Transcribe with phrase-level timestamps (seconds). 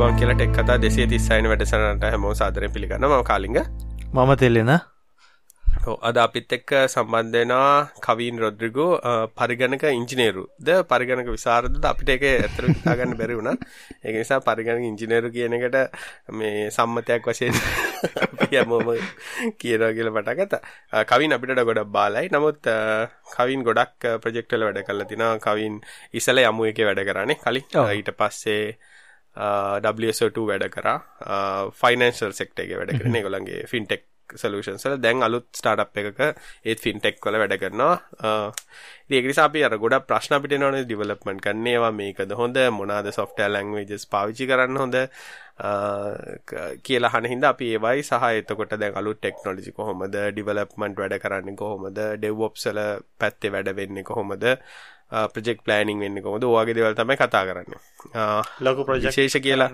[0.00, 3.56] අයිබෝන් කියලා ටෙක් කතා දෙසේ තිස්සයින වැඩසනට හැමෝ සාදරය පිළිගන්න ම කාලිග.
[4.14, 4.70] මම තෙල්ලෙන
[6.08, 8.92] අද අපිත් එක්ක සම්බන්ධයනවා කවීන් රොද්රිගෝ
[9.38, 10.44] පරිගණක ඉංජිනේරු.
[10.58, 13.58] ද පරිගණක විසාරද අපිට එක ඇතර විතාගන්න බැරි වුණ.
[14.04, 15.76] ඒ නිසා පරිගණක ඉංජිනේරු කියන එකට
[16.32, 17.60] මේ සම්මතයක් වශයෙන්
[18.52, 18.88] යමෝම
[19.60, 20.62] කියනවා කියල පටගත
[21.10, 22.32] කවින් අපිට ගොඩක් බාලයි.
[22.32, 22.70] නමුත්
[23.34, 25.76] කවින් ගොඩක් ප්‍රජෙක්ටල වැඩ කල්ල තින කවින්
[26.14, 27.40] ඉසල යමු එක වැඩ කරන්නේ.
[27.44, 28.64] කලින් ඊට පස්සේ
[29.36, 30.98] WSO2 වැඩ කරා.
[31.72, 36.20] ෆයිනන්ශල් සෙක්ට එක වැඩ කරන ගොලන්ගේ ෆින්ටෙක් සලූෂන්සල දැන් අලුත් ස්ටාට් එකක
[36.64, 37.96] ඒත් ෆින්ටෙක් වල වැඩ කරනවා.
[39.10, 42.58] ඒකනිසා අපි අර ගොඩ ප්‍රශ්න අපිට නොන ඩිවලප්මන්ට් කන්නේවා මේකද හොඳ?
[42.70, 44.98] මොනාද සොෆ්ටෑ ලැංවේජස් පාවිචි කරන්න හොඳ?
[46.82, 50.14] කියලා හනහින්ද අපි ඒවයි සහ එතකොට දැන් අලු ටෙක්නොලජි කොහොමද?
[50.30, 51.98] ඩිවලප්මන්ට් වැඩ කරන්නේ කොහොමද?
[52.16, 52.80] ඩෙව්වොප්සල
[53.18, 54.48] පැත්තේ වැඩ වෙන්නේ කොහොමද
[55.34, 57.78] ප්‍රජෙක් ප්ලෑනිින් වෙන්න කොමද ඕගේ දෙවල් තමයි කතා කරන්න.
[58.66, 59.70] ලොකු ප්‍රජේෂ කියලා.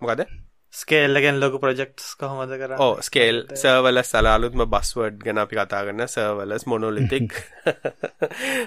[0.00, 0.28] මොකද?
[0.74, 6.66] ස්කේල්ලගෙන් ලොකු ප්‍රජෙක්ස් කොහොමද කර ඕ ස්කේල් සර්වල සලාලුත්ම බස්වඩ් ගැන අපි කතා කරන්න සර්වලස්
[6.70, 7.32] මොනොලිතික්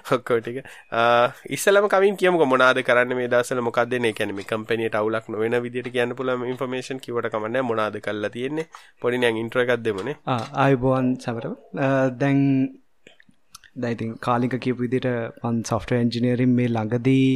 [0.10, 0.58] හොක්කෝටික
[1.58, 6.44] ඉස්සලම කමින් කියම මොනාද කරන්න මේ දසල මොකක්දන කැනම කම්පනියට අවුලක් නොවෙන විදිට කියන්න පුලම
[6.54, 8.68] ඉන්ෆර්මේෂන් කිවට කමන්න මොනාද කල්ලා තියෙන්නේ?
[9.02, 10.18] පොඩිනයන් ඉන්ට්‍රකක් දෙමනේ.
[10.66, 11.46] ආයිබෝන් සමර
[12.24, 12.42] දැන්
[13.76, 17.30] දැයිතින් කාලික කියපු විදිට පන් සොෆ්ට එන්ජිනීරින් මේ ළඟදී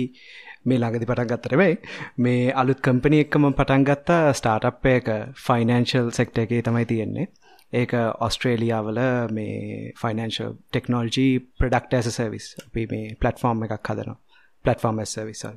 [0.65, 1.75] මේ ළඟදි පටන් ගත්තරවෙයි
[2.19, 7.27] මේ අලුත් කම්පනි එක්කම පටන් ගත්තා ස්ටාර්ට් එක ෆයිනන්ශල් සෙක්ට එකේ තමයි තියෙන්නේ.
[7.73, 8.99] ඒක ඔස්ට්‍රේලියාවල
[9.31, 14.17] මේ ෆයිනන්ශල් ටෙක්නෝල්ජී ප්‍රඩක්ට ඇස සර්විස් අපි මේ පලට්ෆෝර්ම් එකක් හදනවා.
[14.65, 15.55] පලට්ෆෝර්ම් සර්විසයි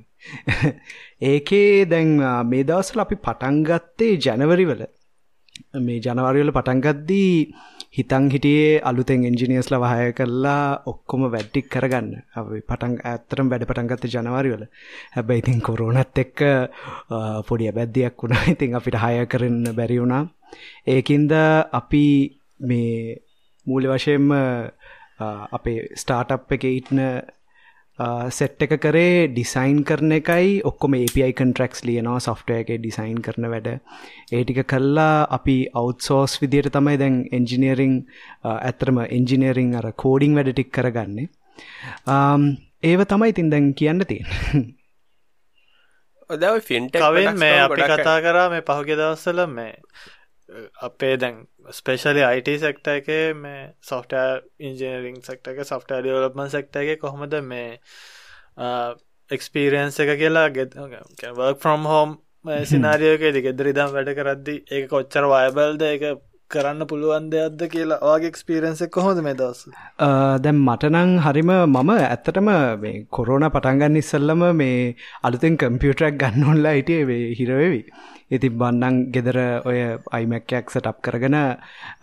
[1.30, 2.14] ඒකේ දැන්
[2.46, 4.84] මේ දවසල අපි පටන්ගත්තේ ජනවරිවල
[5.80, 7.34] මේ ජනවරිවල පටන්ගද්දී
[7.94, 12.08] හිතන් හිටියේ අලුතෙන් එන්ජිනියස්ල වහය කරලා ඔක්කොම වැඩ්ඩික් කරගන්න.
[12.34, 14.64] අපි පටන් ඇත්තරම් වැඩ පටන්ගත්ත ජනවාරිවල
[15.14, 16.42] හැබැයි ඉතින් කොරුණත් එක්ක
[17.48, 18.42] පොඩි බැද්දියක් වුණා.
[18.54, 20.24] ඉතින් අපිට හය කරන්න බැරි වුණා.
[20.86, 21.32] ඒකින්ද
[21.72, 22.04] අපි
[22.62, 23.16] මේ
[23.66, 24.28] මූලි වශයෙන්ම
[25.52, 27.00] අපේ ස්ටාර්ට් එක ඉටන
[28.30, 30.62] සෙට් එක කරේ ඩිසයින් කරන එකයි.
[30.62, 33.68] ඔක්කොම API කන්ට්‍රක්ස් ලියනවා සොෆ්ටය එක ඩිසයින් කරන වැඩ.
[34.32, 37.94] ඒටික කල්ලා අපි අවුත්සෝස් විදියට තමයි දැන් එන්ජිනීරිං
[38.46, 41.28] ඇතරම එන්ජිනීරිං අර කෝඩිං වැඩ ටික් කරගන්නේ.
[42.84, 44.68] ඒව තමයි තින් දැන් කියන්න තියෙන්
[46.30, 47.00] ඔදව ෆින්ට
[47.36, 49.74] මේ අපි කතා කරා මේ පහුගෙ දවස්සල මේ
[50.82, 51.40] අපේ දැන්
[51.72, 54.14] ස්පේෂලි අයිට සෙක්ට එක මේ සොෆ්ට
[54.60, 57.68] ඉන්ජනරිං සෙක්ට එක සොෆ්ට ඩියවලපමන් සෙක්ට එක කොහොමද මේ
[59.30, 62.16] එක්ස්පීරියන්ස එක කියලා ගෙ වර්ක් ෆ්‍රම් හෝම්.
[62.64, 66.04] සිනාරියෝක ගෙදර ඉදම් වැඩ කරද්දි ඒ කොච්චර වයබල්ද එක
[66.50, 69.64] කරන්න පුළුවන් දෙයක්ද කියලා වගේ එක්ස්පීරන්සක් කොහොද මේ දවස්
[70.44, 72.48] දැම් මටනං හරිම මම ඇත්තටම
[72.84, 74.78] මේ කොරෝන පටන්ගන්න ඉස්සල්ලම මේ
[75.22, 77.82] අලුතෙන් කම්පියුටරක් ගන්නඔල්ලා හිටිය හිරවෙවි
[78.30, 79.78] ඉතින් බන්නං ගෙදර ඔය
[80.16, 81.36] අයිමැක්කයක් සටප් කරගෙන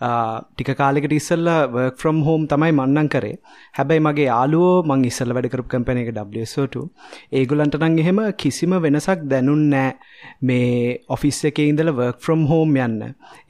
[0.00, 3.38] ටික කාලෙකට ඉස්සල්ල වර්ක් ෆ්‍රම් හෝම් තමයි මන්නන් කරේ.
[3.78, 6.82] හැබැයි මගේ යාලුවෝ මං ඉස්සල්ල වැඩකරපු කම්පන එක ඩට
[7.32, 9.94] ඒගුලන්ට නං එහෙම කිසිම වෙනසක් දැනුන් නෑ.
[10.42, 13.00] මේ ඔෆිස් එක ඉඳල වර්ක් ෆ්‍රම් හෝම් යන්න.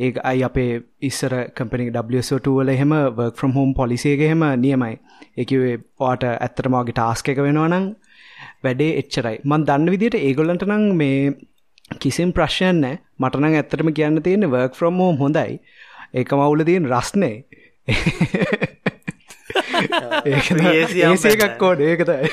[0.01, 4.95] ඒ අයි අපේ ඉස්සර කම්පනි ඩට වල එහෙම වර්ක් ෆ්‍රම් හෝම් පොලිසේගහෙම නියමයි.
[5.43, 7.95] එකවේ ඕට ඇත්තරමගේ ටාස්ක එක වෙනවානං
[8.65, 9.37] වැඩේ එච්චරයි.
[9.45, 11.21] මන් දන්න විදිට ඒගොල්ලන්ට නං මේ
[11.91, 15.61] කිසිම් ප්‍රශ්යන් නෑ මටනං ඇත්තටම කියන්න තියෙන වර්ක් ෆ්‍රම් හෝම් හොඳයි.
[16.15, 17.37] ඒක මවුල තියෙන් රස්නේ
[20.27, 22.31] ඒකක් කෝඩ ඒකතයි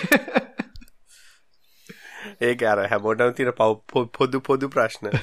[2.41, 5.11] ඒක අර හැමෝටම තින පව් පොදු පොදු ප්‍රශ්න.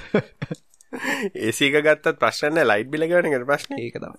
[1.46, 3.78] ඒසක ගත්තත් ප්‍රශ්න ලයිට් බිලගවනකට ප්‍රශ්න?
[3.78, 4.14] ඒකතම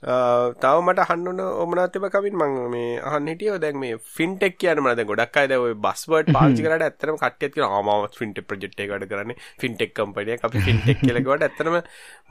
[0.00, 3.58] තව මට හන්නන ඔමනත්තම කවින් මං මේ අහන් හිටියෝ.
[3.58, 8.06] දැන් මේ ෆින්ටෙක් කියන මද ගොඩක් අයිද ඔය බස්වර්ඩ් පාවිච්චි කරලා ඇත්තටම කට්ටියත් කියන ආමාව
[8.16, 9.36] ෆින්ටෙක් ප්‍රොජෙක්ට් එක වැඩ කරන්නේ.
[9.60, 11.76] ෆින්ටෙක් කම්පැනියක් අපි ෆින්ටෙක් කියලා කිව්වට ඇත්තටම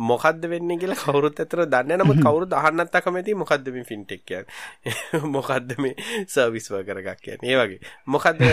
[0.04, 2.04] මොකද්ද වෙන්නේ කියලා කවුරුත් ඇත්තට දන්නේ නැහැ.
[2.04, 5.30] නමුත් කවුරුත් අහන්නත් අකමැති මොකද්ද මේ ෆින්ටෙක් කියන්නේ.
[5.36, 5.94] මොකද්ද මේ
[6.28, 7.54] සර්විස් වර්කර් එකක් කියන්නේ.
[7.54, 7.96] ඒ වගේ.
[8.08, 8.44] මොකද්ද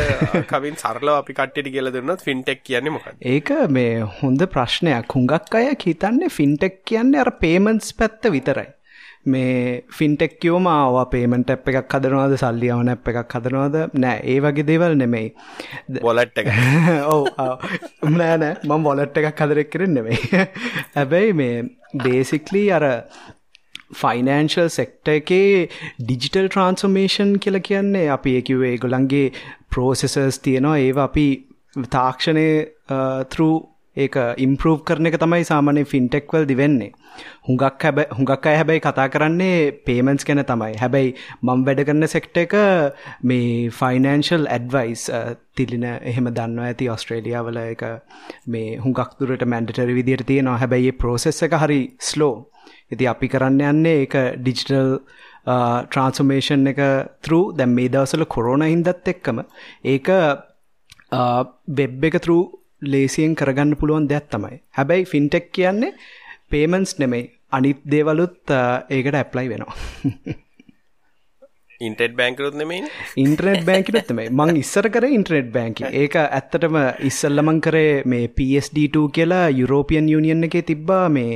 [0.52, 3.24] කවින් සරලව අපි කට්ටියට කියලා දුන්නොත් ෆින්ටෙක් කියන්නේ මොකද්ද?
[3.24, 5.12] ඒක මේ හොඳ ප්‍රශ්නයක්.
[5.16, 8.75] හුඟක් අය හිතන්නේ ෆින්ටෙක් කියන්නේ අර පේමන්ට්ස් පැත්ත විතරයි.
[9.26, 12.34] මේ ෆින්ටෙක් කියෝම ආවා පේමෙන්ට් ඇප් එකක් හදනවාද?
[12.42, 13.78] සල්ලි අවන ඇප් එකක් හදනවාද?
[13.96, 15.32] නෑ ඒ වගේ දේවල් නෙමෙයි.
[16.00, 16.50] බොලට් එක
[17.14, 17.28] ඔව්
[18.12, 18.52] නෑ නෑ.
[18.62, 20.44] මම බොලට් එකක් හදරෙක් කරෙන් නෙමෙයි.
[20.98, 21.56] හැබැයි මේ
[22.04, 22.86] බේසික්ලි අර
[23.94, 25.68] ෆයිනන්ශල් සෙක්ට එකේ
[26.00, 29.32] ඩිජිටල් ට්‍රන්ස්ෝමේෂන් කියල කියන්නේ අපි ඒකිවේ ගොළන්ගේ
[29.70, 30.78] ප්‍රෝසෙසර්ස් තියෙනවා.
[30.78, 31.26] ඒවා අපි
[31.90, 32.48] තාක්ෂණය
[33.30, 33.48] තෘ
[33.96, 36.90] ඒක ඉම්පරෝව් කරන එක තමයි සාමාන්‍ය ෆින්ටෙක්වල් දිවෙන්නේ
[37.42, 40.72] හුඟක් හැබ හුඟක් අය හැබැයි කතා කරන්නේ පේමන්ස් ගැන තමයි.
[40.76, 42.56] හැබැයි මං වැඩ කරන සෙක්ට එක
[43.22, 45.04] මේ ෆයිනන්ශල් ඇඩ්වයිස්
[45.54, 47.86] තිලින එහෙම දන්න ඇති ඔස්ට්‍රේලියාවල එක
[48.48, 50.58] මේ හුඟක් දුරට මැන්ඩටරි විදියට තියෙනවා.
[50.58, 52.34] හැබැයි ප්‍රෝසෙස් එක හරි ස්ලෝ
[52.90, 54.92] ඉති අපි කරන්න යන්නේ ඒක ඩිජිටල්
[55.46, 56.82] ට්‍රන්ස්ෆර්මේෂන් එක
[57.22, 59.42] තරු දැම් මේ දවසල කොරෝන හින්දත් එක්කම
[59.86, 60.12] ඒක
[61.72, 62.38] වෙබ් එක තරු
[62.82, 64.60] ලේසියෙන් කරගන්න පුළුවන් දෙයක් තමයි.
[64.76, 65.92] හැබැයි ෆින්ටෙක් කියන්නේ
[66.50, 67.30] පේමන්ස් නෙමෙයි.
[67.52, 68.56] අනිත් දේවලුත්
[68.90, 69.76] ඒකට ඇප්ලයි වෙනවා.
[71.80, 72.78] ඉන්ටෙට් බැංකරුත් නෙමයි
[73.22, 76.76] ඉන්ට්‍රනෙට් බැංකිනුත් තමයි මං ඉස්සර කර ඉන්ට්‍රනෙට් බැංකි ඒක ඇත්තටම
[77.08, 81.34] ඉස්සල්ලමං කරේ මේ PSD2 කියලා යුරෝපියන් යුනියන් එකේ තිබ්බා මේ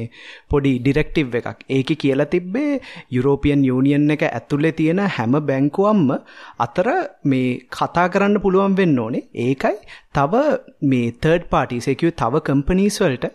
[0.50, 1.60] පොඩි ඩිරෙක්ටිව් එකක්.
[1.76, 2.80] ඒක කියලා තිබ්බේ
[3.16, 6.08] යුරෝපියන් යුනියන් එක ඇතුලේ තියෙන හැම බැංකුවම්ම
[6.66, 6.88] අතර
[7.24, 9.28] මේ කතා කරන්න පුළුවන් වෙන්න ඕනේ.
[9.46, 9.76] ඒකයි
[10.14, 10.38] තව
[10.82, 13.26] මේ තර්ඩ් පාටිසෙකව තව කම්පනීස් වලට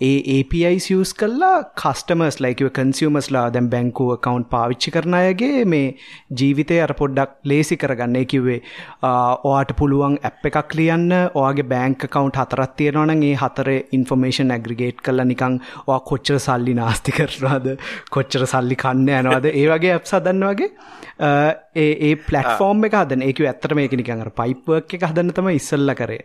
[0.00, 5.88] ඒ APIs යස් කල්ලා කස්ටමර්ස් ලයිකව කන්සියමස්ලා දැම් බැංකුව කවන්් පාවිච්චි කරන අයගේ මේ
[6.32, 8.18] ජීවිතය අර පොඩ්ඩක් ලේසි කරගන්න.
[8.26, 8.60] කිව්වේ
[9.44, 11.08] ඕට පුළුවන් ඇප් එකක් ලියන්න.
[11.34, 17.16] ඔයාගේ බෑංක කවන්් හතරත් තියෙනවන ඒ හතර ඉන්ෆර්මේෂන් ඇග්‍රිගේට් කල්ල නිකං වා කොච්චර සල්ලි නාස්ති
[17.18, 17.68] කරනවාද
[18.10, 20.70] කොච්චර සල්ලි කන්න යනවාද ඒ වගේ ඇප් සදන්න වගේ
[21.76, 23.22] ඒ පලටෆෝර්ම් එක හදන.
[23.22, 26.24] ඒක ඇත්තට මේක නිකඟ පයිප්වක් එක හදන්න තම ඉස්සල්ල කරේ.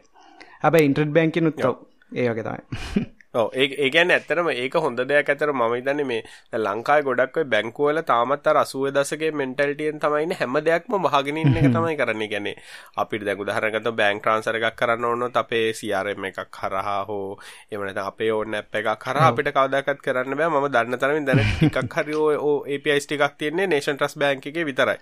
[0.63, 1.75] හැබැයි ඉන්ට්‍රඩ් බැංකින් උත්තව
[2.15, 6.21] ඒ වගේ තමයි ඔව් ඒ ඒ කියන්නේ ඇත්තටම ඒක හොඳ දෙයක් ඇතර මම හිතන්නේ මේ
[6.57, 11.41] ලංකාවේ ගොඩක් ඔය බැංකුව වල තාමත් අර 80 දශකයේ මෙන්ටැලිටියෙන් තමයි ඉන්නේ හැම දෙයක්ම වහගෙන
[11.41, 12.29] ඉන්න එක තමයි කරන්නේ.
[12.33, 12.55] කියන්නේ
[12.97, 17.37] අපිට දැන් උදාහරණයක් ගත්තොත් බැංක් ට්‍රාන්ස්ෆර් එකක් කරන්න ඕනොත් අපේ CRM එකක් හරහා හෝ
[17.71, 20.49] එහෙම නැත්නම් අපේ ඕන් ඇප් එකක් හරහා අපිට කවදාකවත් කරන්න බෑ.
[20.49, 24.99] මම දන්න තරමින් දැන ටිකක් හරි ඔය APIs ටිකක් තියෙන්නේ නේෂන් ට්‍රස්ට් බැංක් එකේ විතරයි.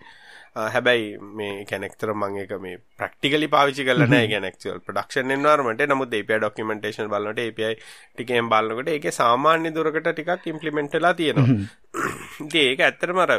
[0.55, 4.27] හැබැයි මේ කැනෙක්තර මං එක මේ ප්‍රක්ටිකලි පාවිචි කල නෑ.
[4.33, 7.73] ගැනෙක්ල් ප්‍රඩක්ෂන් එන්වර්මට නමුත් API ඩොක්කමෙන්ටේෂන් බලන්නට API
[8.13, 11.57] ටිකෙන් බලන්නකට ඒක සාමාන්‍ය දුරකට ටිකක් ඉම්පලිමෙන්ටලා තියෙනවා.
[12.63, 13.33] ඒක ඇත්තරමර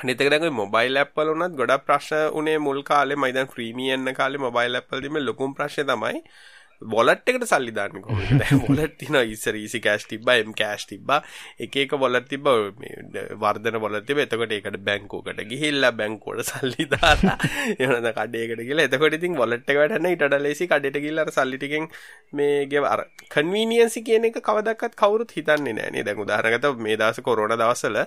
[0.00, 5.54] නිතකරක මොබයිල් ඇප්පල වනත් ගොඩ ප්‍රශ්න උනේ මුල් කාලේ මයිදන් ප්‍රීමියන්න කාලේ මොබයිල් ඇප්පල්දීම ලොකුම්
[5.58, 6.22] ප්‍රශ්න තමයි
[6.84, 8.32] බොලට් එකට සල්ලි දාන්න කොහොමද?
[8.40, 11.20] දැන් බොලට් තියෙනවා ඉස්සර ඊසි කෑෂ් තිබ්බා එම් කෑෂ් තිබ්බා.
[11.58, 12.56] එක එක බොලට් තිබ්බා
[13.36, 14.26] වර්ධන බොලට් තිබ්බා.
[14.26, 17.36] එතකොට ඒකට බැංකුවකට ගිහිල්ලා බැංකුවට සල්ලි දාලා
[17.78, 21.60] එනද කඩේකට ගිහලා එතකොට ඉතින් බොලට් එක වැඩන්න ඊට වඩා ලේසි කඩේට ගිහිල්ලා අර සල්ලි
[21.60, 21.90] ටිකෙන්
[22.32, 26.06] මේ ගෙව අර කන්වීනියන්සි කියන එක කවදාවත් කවුරුත් හිතන්නේ නැහැ නේ.
[26.06, 27.98] දැන් උදාහරණකට මේ දවස් කොරෝනා දවස්වල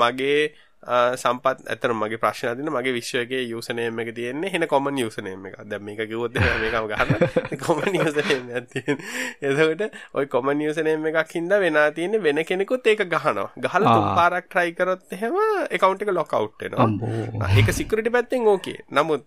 [0.00, 0.38] මගේ
[0.82, 5.84] සම්පත් ඇතර මගේ ප්‍රශ්න දින මගේ විශ්වගේ යුසනේම එක තියෙන්නේ හෙන කොමන් යුසනේම එක දැන්
[5.84, 8.98] මේක කිව්වොත් මේකම ගන්න කොමන් යුසනේම එකක් තියෙන
[9.42, 9.84] එතකොට
[10.14, 13.48] ওই කොමන් යුසනේම එකක් හින්දා වෙනා තියෙන්නේ වෙන කෙනෙකුත් ඒක ගහනවා.
[13.56, 15.38] ගහලා තුන් පාරක් try කරොත් එහෙම
[15.70, 16.10] account එක
[16.60, 17.52] වෙනවා.
[17.52, 19.22] ඒක security පැත්තෙන් ඕකේ නමුත්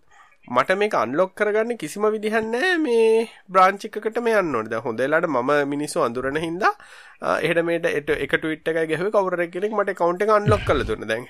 [0.47, 4.69] මට මේක අන්ලොක් කරගන්න කිසිම විදිහක් නැහැ මේ බ්‍රාන්ච් එකකට මේ යන්න ඕනේ.
[4.69, 6.73] දැන් හොඳ වෙලාවට මම මිනිස්සු අඳුරන හින්දා
[7.25, 11.10] එහෙට මේට එක ට්වීට් එකයි ගැහුවේ කවුරු කෙනෙක් මට එක අන්ලොක් කරලා දුන්නා.
[11.12, 11.27] දැන්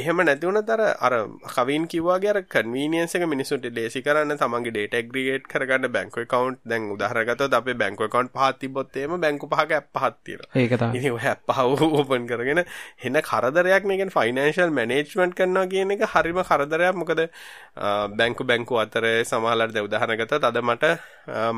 [0.00, 0.70] එහෙම නැති වුණත්
[1.06, 1.14] අර
[1.54, 7.26] කවින් කිව්වාගේ කන්වීනියන්ස් එක මිනිස්සුන්ට ලේසි කරන්න තමන්ගේ data aggregate කරගන්න බැංකු account දැන් උදාහරණ
[7.30, 10.50] ගත්තොත් අපේ බැංකු පහක් තිබ්බොත් එහෙම බැංකු පහක app පහක් තියෙනවා.
[10.62, 11.00] ඒක තමයි.
[11.00, 11.58] ඉතින් ඔය app පහ
[12.02, 16.94] open කරගෙන එන කරදරයක් නේ කියන්නේ financial management කරනවා කියන එක හරිම කරදරයක්.
[17.02, 17.24] මොකද
[18.20, 20.94] බැංකු බැංකු අතර සමහරවල්ලාට දැන් උදාහරණ ගත්තොත් අද මට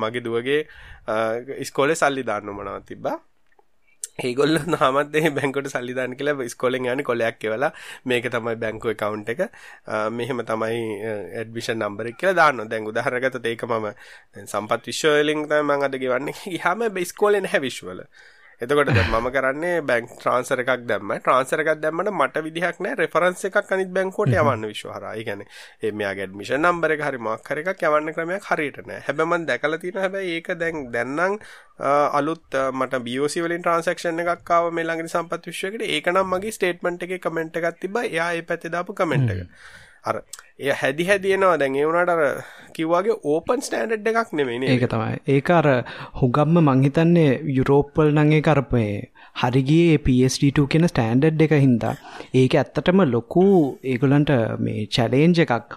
[0.03, 0.61] මගේ දුවගේ
[1.65, 3.19] ඉස්කෝලේ සල්ලි දාන්න මොනවද තිබ්බා.
[4.19, 7.71] ඒගොල්ල නාමත් ඒ බැංකුවට සල්ලි දාන්න කියලා ඉස්කෝලෙන් යන්නේ කොලයක් කියලා
[8.11, 9.41] මේක තමයි බැංකු account එක
[10.19, 10.79] මෙහෙම තමයි
[11.41, 12.69] ඇඩ්මිෂන් නම්බර් එක කියලා දාන්න.
[12.71, 13.91] දැන් උදාහරණයක් ගත්තොත් ඒක මම
[14.35, 16.37] දැන් සම්පත් විශ්වවිද්‍යාලයෙන් තමයි මම අද ගෙවන්නේ.
[16.45, 18.07] ගියාම ඉස්කෝලේ නැහැ විශ්වවල.
[18.65, 21.13] එතකොට මම කරන්නේ බැංක් ට්‍රාන්ස්ෆර් එකක් දැම්ම.
[21.19, 25.15] ට්‍රාන්ස්ෆර් එකක් දැම්මම මට විදිහක් නැහැ රෙෆරන්ස් එකක් අනිත් බැංකුවට යවන්න විශ්ව හරහා.
[25.19, 25.49] ඒ කියන්නේ
[25.83, 29.05] ඒ මෙයාගේ ඇඩ්මිෂන් නම්බර් එක හරි මොකක් හරි එකක් යවන්න ක්‍රමයක් හරියට නැහැ.
[29.09, 31.39] හැබැයි මම දැකලා තියෙනවා හැබැයි ඒක දැන් දැන් නම්
[32.21, 35.89] අලුත් මට BOC වලින් ට්‍රාන්සැක්ෂන් එකක් ආව මේ ළඟදී සම්පත් විශ්වයකට.
[35.97, 38.05] ඒක නම් මගේ ස්ටේට්මන්ට් එකේ කමෙන්ට් එකක් තිබ්බා.
[38.13, 39.47] එයා ඒ පැත්තේ දාපු කමෙන්ට් එක.
[40.05, 40.17] අර
[40.59, 42.21] එය හැදි හැදියනවා දැන් ඒ වුණාට අර
[42.77, 44.75] කිව්වාගේ ඕපන් ස්ටෑන්ඩඩ් එකක් නෙමෙයිනේ.
[44.75, 45.17] ඒක තමයි.
[45.35, 45.67] ඒක අර
[46.21, 48.93] හුඟම්ම මං හිතන්නේ යුරෝප් වල නම් ඒක අර මේ
[49.43, 51.95] හරිගියේ PSD2 කියන ස්ටෑන්ඩඩ් එක හින්දා
[52.41, 53.45] ඒක ඇත්තටම ලොකු
[53.93, 54.31] ඒගොල්ලන්ට
[54.67, 55.75] මේ චැලේන්ජ් එකක්.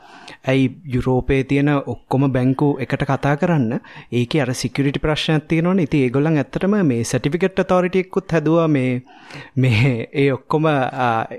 [0.52, 3.80] ඇයි යුරෝපයේ තියෙන ඔක්කොම බැංකු එකට කතා කරන්න
[4.20, 5.88] ඒකේ අර සිකියුරිටි ප්‍රශ්නයක් තියෙනවනේ.
[5.88, 9.02] ඉතින් ඒගොල්ලන් ඇත්තටම මේ සර්ටිෆිකේට් ඔතොරිටි එකකුත් හැදුවා මේ
[9.56, 10.70] මේ ඒ ඔක්කොම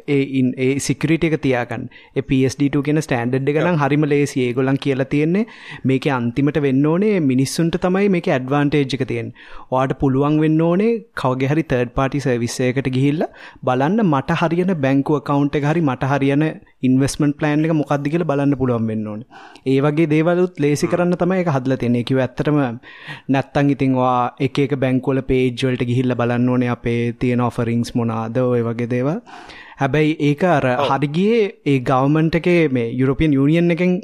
[0.09, 0.21] ඒ
[0.59, 1.88] ඒ සිකියුරිටි එක තියාගන්න.
[2.16, 5.45] ඒ PSD2 කියන ස්ටෑන්ඩඩ් ස්ටන්ඩ් එක නම් හරිම ලේසි ඒගොල්ලන් කියලා තියෙන්නේ
[5.85, 9.29] මේක අන්තිමට වෙන්න ඕනේ මිනිස්සුන්ට තමයි මේක ඇඩ්වාන්ටේජ් එක තියෙන
[9.73, 13.25] වාට පුළුවන් වෙන්න ඕනේ කවගේ හරි තර්ඩ් පාටි සර්විස්සයකට ගිහිල්ල
[13.63, 16.45] බලන්න මට හරියන බැංකුව කවුන්ට හරි මට හරියන
[16.83, 19.23] ඉන්වස්මන්ට් ප්ලෑන් එක මොකක්දි කියලා බලන්න පුළුවන් වෙන්න ඕන.
[19.67, 22.59] ඒ වගේ දේවලුත් ලේසි කරන්න තමයි එක හදල තියෙන කිව ඇත්තටම
[23.29, 29.19] නැත්තං ඉතින්වා එක බැංකෝල පේජ්වලට ගිහිල්ල බලන්න ඕනේ අපේ තියෙන ඔෆරිංස් මොනාද ඔය වගේ දේවල්
[29.79, 34.01] හැබැයි ඒක අර හරිගියේ ඒ ගවමන්ට එකේ මේ යුරෝපියන් යුනියන් එකෙන්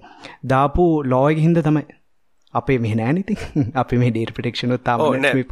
[0.47, 1.85] දාපු ලෝයක හින්ද තමයි.
[2.55, 3.37] අපේ මෙහ නෑනති
[3.75, 5.01] අපි මේ ඩේට ප්‍රටෙක්ෂනොත් තාම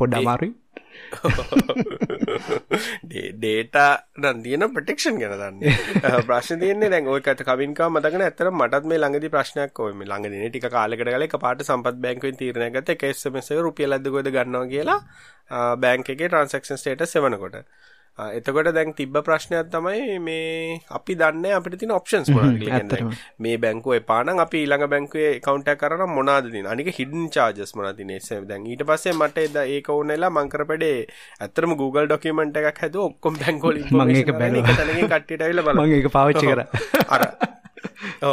[0.01, 0.53] පොඩ් අමාරුයි.
[3.35, 5.59] ඩේටා නම් තියන ප්‍රටෙක්ෂන් ගැන දන්න.
[6.29, 10.67] ප්‍රශ්න තියන්නේ දැන් ඔයකට කවින්කා මතකන ඇතර මටත් මේ ළඟදි ප්‍රශ්නයක් ඔය මේ ළඟදින ටික
[10.77, 15.01] කාලෙකට ගල එක පාට සම්පත් බැංකුවෙන් තීරණය ගත්ත එක SMS රුපියල් අද්දකොද ගන්නවා කියලා
[15.79, 17.67] බැංක් එකේ ට්‍රාන්සැක්ෂන් ස්ටේටස් සෙවනකොට
[18.19, 23.17] එතකොට දැන් තිබ්බ ප්‍රශ්නයක් තමයි මේ අපි දන්නේ අපිට තියෙන ඔප්ෂන්ස් මොනවද කියලා කියන්නේ.
[23.45, 26.73] මේ බැංකුව එපා නම් අපි ඊළඟ බැංකුවේ account එකක් කරා නම් මොනවද තියෙන්නේ?
[26.75, 28.43] අනික hidden charges මොනවද තියෙන්නේ?
[28.51, 30.99] දැන් ඊට පස්සේ මට ඒක ඕනෙලා මං කරපඩේ
[31.41, 34.77] ඇත්තටම Google document එකක් හැදුවා ඔක්කොම බැංකුව වල information මම ඒක බැලුවා.
[34.93, 35.89] එක කට්ටියට ඇවිල්ලා බලන්න.
[35.89, 36.69] මම ඒක පාවිච්චි කරා.
[37.17, 37.23] අර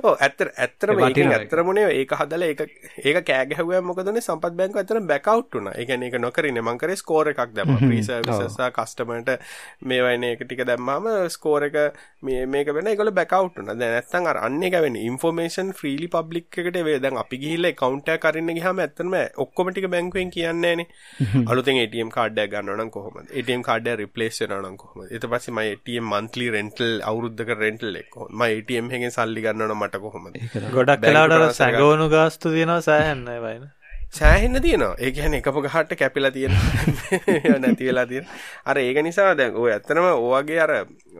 [0.00, 2.54] ඕ ඇත්තර ඇත්තරම ඇත්තරමුණේ ඒක හදල ඒ
[3.04, 8.70] ඒක කෑගැහුව මොකදන සම්පත් බැංක ඇතර බැකවට්ටුන එකන එක නොකරන මංකර ස්කෝර එකක් දැම ප්‍රීසවිසසා
[8.72, 9.32] කස්ටමට
[9.84, 11.78] මේ වයින එක ටික දැම්මාම ස්කෝර එක
[12.22, 16.98] මේක වෙන එකල බැකවට්න දැ නැත්තන් අර අන්න එක වෙන ඉන්ෆෝමේෂන් ෆ්‍රීලි පබ්ලික් එකට වේ
[16.98, 20.84] දැන් අපි ගිහිල්ල කවන්ට කරන්න ගහම ඇත්තම ඔක්කොමටික බැංකුවෙන් කියන්නේන
[21.46, 26.50] අලුතෙන් ATM කාඩ්ඩ ගන්නන කොහොම ATM කාඩ රිපලේස් නන කොහම එත පස්සේ මයි ATM මන්ත්ලි
[26.50, 30.38] රෙන්ටල් අවුද්ධක රෙන්ටල් එක්කො ම ATM හෙගෙන් සල්ලි ගන්නන මට කොහොමද?
[30.72, 33.64] ගොඩක් කලාට සැගෝනු ගාස්තු තියෙනවා සෑහන්න වයින.
[34.10, 34.94] සෑහෙන්න තියෙනවා.
[34.98, 36.54] ඒ කියන්නේ එකම ගහට කැපිලා තියෙන.
[37.64, 38.28] නැති වෙලා තියෙන.
[38.66, 40.72] අර ඒක නිසා දැන් ඔය ඇත්තනම ඔයගේ අර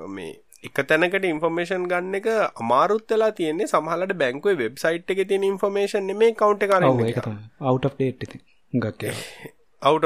[0.08, 2.30] මේ එක තැනකට ඉන්ෆර්මේෂන් ගන්න එක
[2.62, 7.38] අමාරුත් වෙලා තියෙන්නේ සමහරවිට බැංකුවේ වෙබ්සයිට් එකේ තියෙන ඉන්ෆර්මේෂන් නෙමෙයි කවුන්ට් එක අරින්න ඒක තමයි.
[7.62, 8.44] Out of date ඉතින්.
[8.72, 9.14] ගක්කේ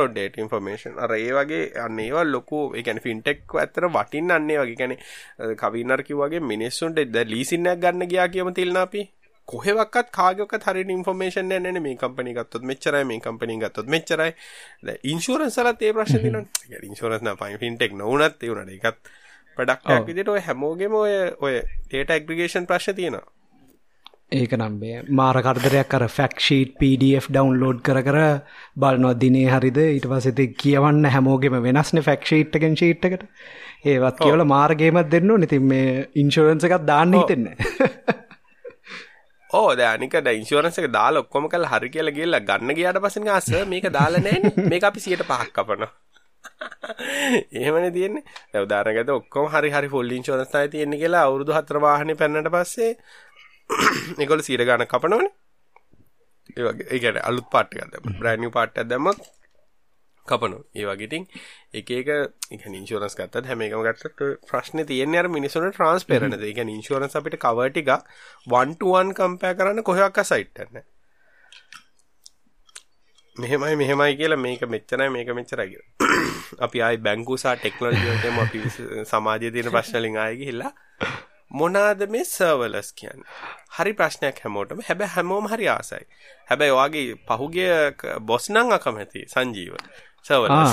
[0.08, 0.98] date information.
[0.98, 4.76] අර ඒ වගේ අන්න ඒවා ලොකු කියන්නේ fintech ඇත්තට වටින්න අන්න වගේ.
[4.76, 9.02] කියන්නේ කවිනර් කිව්වාගේ මිනිස්සුන්ට දැන් ලීසින් එකක් ගන්න ගියා කියමු තිල්න අපි
[9.48, 12.62] කොහෙවත් කාගේවත් හරියට ඉන්ෆර්මේෂන් නේ මේ කම්පැනි ගත්තොත්.
[12.62, 13.86] මෙච්චරයි මේ කම්පැනි ගත්තොත්.
[15.04, 15.92] ඉන්ෂුරන්ස් වලත් ඒ
[16.82, 19.12] ඉන්ෂුරන්ස් නා ෆයින් ෆින්ටෙක් නොවුනත් ඒ උනට ඒකත්
[19.56, 21.54] ප්‍රොඩක්ට් එකක් විදිහට ඔය හැමෝගෙම ඔය ඔය
[21.92, 23.41] data aggregation ප්‍රශ්න තියෙනවා
[24.32, 28.18] ඒක නම්බේ මාර කරදරයක් කර ෆැක්ෂීට් PDF ඩවන්ලෝඩ් කර කර
[28.76, 29.80] බලනවා දිනේ හරිද?
[29.86, 33.26] ඊට පසෙති කියවන්න හැමෝගෙම වෙනස්න ෆැක්ෂීට්ටකෙන් ශීට්කට
[33.84, 37.48] ඒවත් කියවල මාර්ගේමත් දෙන්න නිතින් මේ ඉන්ශෝරන්ස එකත් දාන්න හිතෙන්න.
[39.50, 43.90] ඕ දැනික ඉන්ශෝරන්ස එක දාල ඔක්කොම කල් හරි කියල ගල්ල ගන්න ගයාට පසින් අස මේක
[43.90, 45.84] දාලනෑ මේ අපි සියට පහක් කපන
[47.52, 48.24] එහෙමන තියන්නේ.
[48.52, 52.90] දවදාරගත ඔක්කොම හරි හරි ෆොල් ඉන්ශෝරන්ස්ථයි තියෙන්නේ කියලා අවුරුදු හතර වාහන පැන්නට පස්සේ
[54.20, 55.28] ඒකොල සීර ගාන කපනවන.
[56.52, 59.10] ඒවගේ ඒකට අලුත් පාට්ටක දැම බ්‍රෑනිිය පාට්ට දැම
[60.28, 61.24] කපනු ඒ වගේටින්
[61.74, 62.10] එක එක
[62.50, 67.92] එක ඉන්ශෝරන්ස් ගත්තත් හැම එකම ගත්තට ප්‍රශ්න තියෙන අර මිනිසුන්ට ට්‍රන්ස්පේරන එක ඉන්ශෝරන්ස් අපිට කවටික
[68.46, 70.84] වන්ටුවන් කම්පෑ කරන්න කොහොක්ක සයිට්ටන්න
[73.36, 76.08] මෙහෙමයි මෙහෙමයි කියලා මේක මෙච්චනයි මේක මෙච්චරයි කියලා.
[76.64, 78.58] අපි ආයි බැංකුසා ටෙක්නොලොජි වලට අපි
[79.10, 80.72] සමාජයේ තියෙන ප්‍රශ්න වලින් ආයි ගිහිල්ලා.
[81.52, 83.28] මොනාද මේ සර්වලස් කියන්නේ?
[83.76, 84.82] හරි ප්‍රශ්නයක් හැමෝටම.
[84.88, 86.04] හැබැයි හැමෝම හරි ආසයි.
[86.50, 87.72] හැබැයි ඔයාගේ පහුගිය
[88.22, 89.74] බොස් නම් අකමැති සංජීව.
[90.24, 90.72] සර්වලස්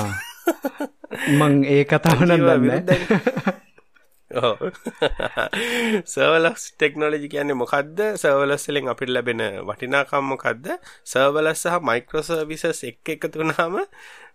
[1.39, 3.57] මං ඒ කතාව නම් දන්නේ
[6.05, 7.99] සර්වලස් ටෙක්නොලොජි කියන්නේ මොකද්ද?
[8.15, 10.69] සර්වලස් වලින් අපිට ලැබෙන වටිනාකම් මොකද්ද?
[11.03, 13.79] සර්වලස් සහ මයික්‍රෝ සර්විසස් එක්ක එකතු වුණාම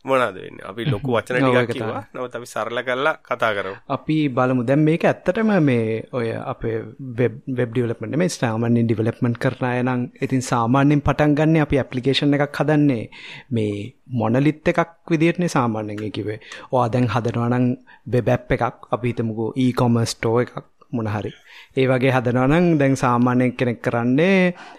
[0.04, 0.66] මොනවද වෙන්නේ?
[0.70, 2.02] අපි ලොකු වචන ටිකක් කිව්වා.
[2.14, 3.75] නමුත් අපි සරල කරලා කතා කරමු.
[3.96, 4.66] අපි බලමු.
[4.68, 6.76] දැන් මේක ඇත්තටම මේ ඔය අපේ
[7.20, 12.37] වෙබ් වෙබ් ඩෙවලොප්මන්ට් නෙමෙයි සාමාන්‍යයෙන් ඩෙවලොප්මන්ට් කරන අය නම් ඉතින් සාමාන්‍යයෙන් පටන් ගන්න අපි ඇප්ලිකේෂන්
[12.38, 13.04] එකක් හදන්නේ
[13.50, 13.73] මේ
[14.20, 16.38] මොනලිත් එකක් විදිහටනේ සාමාන්‍යයෙන් කිව්වේ.
[16.73, 17.66] ඔයා දැන් හදනවා නම්
[18.12, 21.32] වෙබ් ඇප් එකක් අපි හිතමුකෝ e-commerce store එකක් මොන හරි.
[21.76, 24.38] ඒ වගේ හදනවා නම් දැන් සාමාන්‍යයෙන් කෙනෙක් කරන්නේ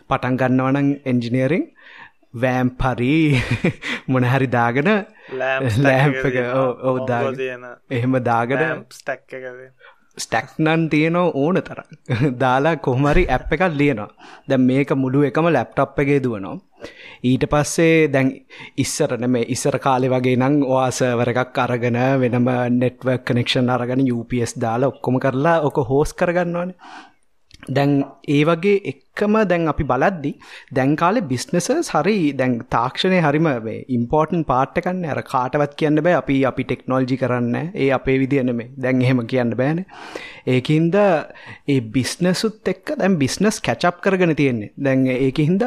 [0.09, 1.65] පටන් ගන්නවා නම් එන්ජිනියරින්
[2.35, 3.15] වෑම් පරි
[4.07, 4.89] මොනහරි දාගෙන
[5.33, 6.37] ලෑම්ප එක
[6.83, 7.67] ඔව දාගෙන.
[7.89, 9.35] එහෙම දාගෙන ස්ටැක්
[10.17, 11.79] ස්ටැක්නන් තියෙනවා ඕන තර
[12.43, 14.09] දාලා කොහමරි ඇප් එකක් ලියනවා.
[14.49, 16.59] දැන් මේක මුළු එකම ලැප්ටප් එකේ දුවනවා.
[17.23, 18.29] ඊට පස්සේ දැන්
[18.77, 24.93] ඉස්සරන මේ ඉස්සර කාලෙ වගේ නම් ඔයාසවර එකක් අරගෙන වෙනම නෙට්වර්ක් කනෙක්ෂන් අරගෙන UPS දාලා
[24.93, 26.75] ඔක්කොම කරලා ඕක හෝස් කරගන්නවානේ
[27.67, 30.31] දැන් ඒ වගේ එක්කම දැන් අපි බලද්දි
[30.71, 33.47] දැන් කාලේ බිස්නසස් හරි දැන් තාක්ෂණය හරිම
[33.89, 35.09] ඉම්පෝර්ටන් පාට් එකක් නේ.
[35.09, 38.71] අර කාටවත් කියන්න බෑ අපි අපි ටෙක්නොලොජි කරන්න ඒ අපේ විදිය නෙමෙයි.
[38.77, 39.85] දැන් එහෙම කියන්න බෑනේ.
[40.47, 44.73] ඒකින්ද ඒ බිස්නසුත් එක්ක දැන් බිස්නස් කැච් කරගෙන තියෙන්නේ.
[44.77, 45.63] දැන් ඒකින්ද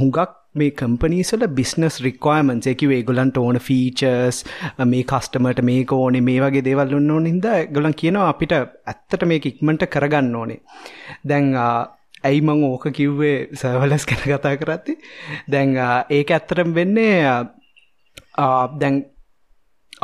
[0.00, 4.40] හුඟක් මේ කම්පනීසල බිස්නස් රික්වයමන්ස් එකව ගොලන්ට ඕන ෆීචර්ස්
[4.84, 9.42] මේ කස්ටමට මේක ඕනේ මේ වගේ දේවල් ඔන්න ඕන හිද ගොලන් කියනවා අපිට ඇත්තට මේ
[9.44, 10.60] ඉක්මට කරගන්න ඕනේ.
[11.24, 14.98] දැන් ඇයි මං ඕක කිව්වේ සවලස් කැන කතා කරත්ති
[15.48, 15.78] දැන්
[16.10, 17.14] ඒක ඇත්තරම් වෙන්නේ
[18.80, 19.02] දැන්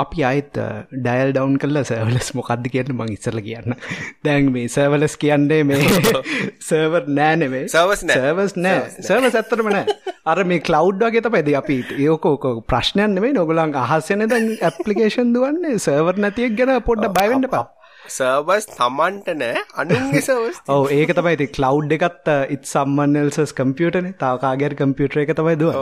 [0.02, 0.58] අපි අයිත්
[1.04, 3.76] ඩයිල් ඩවන්් කල්ල සර්වලස් මොකක්ද කියන්න මං ඉස්සල කියන්න.
[4.26, 5.80] දැන් මේ සර්වලස් කියන්නේ මේ
[6.68, 8.82] සර්වර් නෑනෙවේ සවස් සර්වස් නෑ.
[9.08, 9.96] සර්වස් ඇත්තරම නෑ.
[10.32, 11.56] අර මේ කලව් වගේ තමයි.
[11.62, 13.32] අපි ඒකෝක ප්‍රශ්නයන් නෙමේ.
[13.38, 17.64] නොගලන් අහස්සන දැන් ඇපලිකේෂන් දුවන්නේ සර්වර් නැතියක් ගැන පොඩ්ඩ බයිවෙන්ඩ පා
[18.16, 19.62] සර්වස් තමන්ට නෑ.
[19.82, 21.52] අනුන්ගේ සවස් ඔව ඒක තමයි.
[21.58, 25.78] කලව් එකත් ඉත් සම්මන්නල්සස් කම්පියටන තාවකාගර කම්පියුටර එක තමයි දුව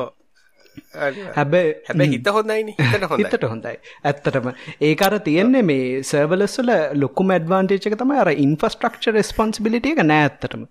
[1.37, 3.75] හැබැයි හැබැ හිත හොඳයින හිතට හොඳ හිතට හොඳයි.
[4.05, 4.49] ඇත්තටම.
[4.89, 6.71] ඒකර තියෙන්නේ මේ සර්වලස්වල
[7.03, 10.65] ලොකුම ඇඩ්වාන්ටේජ් එක තමයි අර ඉන්ෆස්ට්‍රක්චර් රෙස්පොන්සිබිලිටි එක නෑ ඇත්තටම.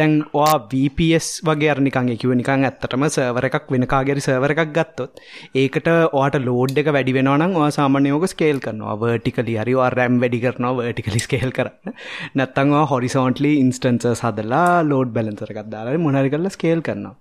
[0.00, 4.74] දැන් ඔයා VPS වගේ අර නිකන් කිව්ව නිකන් ඇත්තටම සර්වර් එකක් වෙන කාගේරි සර්වර් එකක්
[4.78, 5.22] ගත්තොත්
[5.62, 8.96] ඒකට ඔයාට ලෝඩ් එක වැඩි වෙනවා නම් ඔයා සාමාන්‍යයෙන් ඕක ස්කේල් කරනවා.
[9.04, 11.96] වර්ටිකලි හරි ඔයා RAM වැඩි කරනවා වර්ටිකලි ස්කේල් කරන්න.
[12.34, 17.16] නැත්නම් ඔයා හොරිසොන්ටලි ඉන්ස්ටන්සස් හදලා ලෝඩ් බැලන්සර් එකක් දාලා මොනාරි කරලා ස්කේල් කරනවා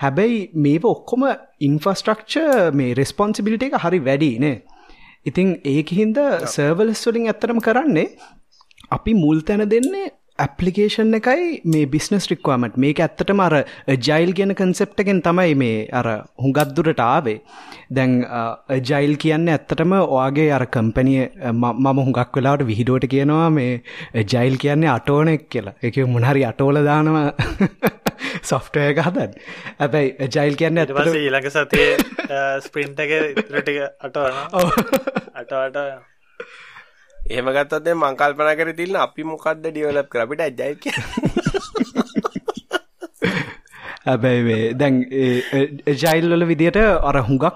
[0.00, 1.24] හැබැයි මේව ඔක්කොම
[1.60, 2.34] ඉන්ෆස්ට්‍රක්ච
[2.74, 4.56] මේ රෙස්පොන්සිබිලිට එක හරි වැඩිනේ
[5.26, 8.08] ඉතිං ඒක හින්ද සර්වලස් වලින් ඇත්තරම කරන්නේ
[8.90, 10.06] අපි මුල් තැන දෙන්නේ
[10.44, 13.54] ඇපලිකේෂන් එකයි මේ බිස්නස් රික්වාමට මේක ඇත්තටම අර
[14.08, 16.08] ජයිල් කියන කන්සෙප්ටගෙන් තමයි මේ අර
[16.42, 17.38] හුඟත්දුරට ආවේ.
[17.90, 18.12] දැන්
[18.90, 23.72] ජයිල් කියන්න ඇත්තටම ඔයාගේ අර කම්පනිය මම හුඟක් වෙලාට විහිඩුවට කියනවා මේ
[24.26, 25.78] ජයිල් කියන්නේ අටෝනෙක් කියලා.
[25.82, 27.26] එක මුණහරි අටෝල දානවා
[28.50, 29.34] සොෆ්ටය එක හදන්
[29.78, 31.88] ඇබැයි ජයිල් කියන්න ඇට ඊළඟ සතිය
[32.60, 34.40] ස්පින්ට එක ඉතරටික අටවන
[35.34, 35.78] අටවට
[37.30, 40.94] එහෙම ගත්තත් මං කල්පනා කර තිල්න අපි මොකක්ද ඩියවලප් කරපිට ඇජයි කිය
[44.06, 44.96] හැබැයි වේ දැන්
[46.02, 47.46] ජයිල්වල විදියට අර හුඟක්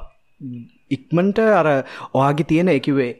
[0.91, 1.69] ඉක්මන්ට අර
[2.15, 3.11] ඔයාගේ තියෙන එකවේ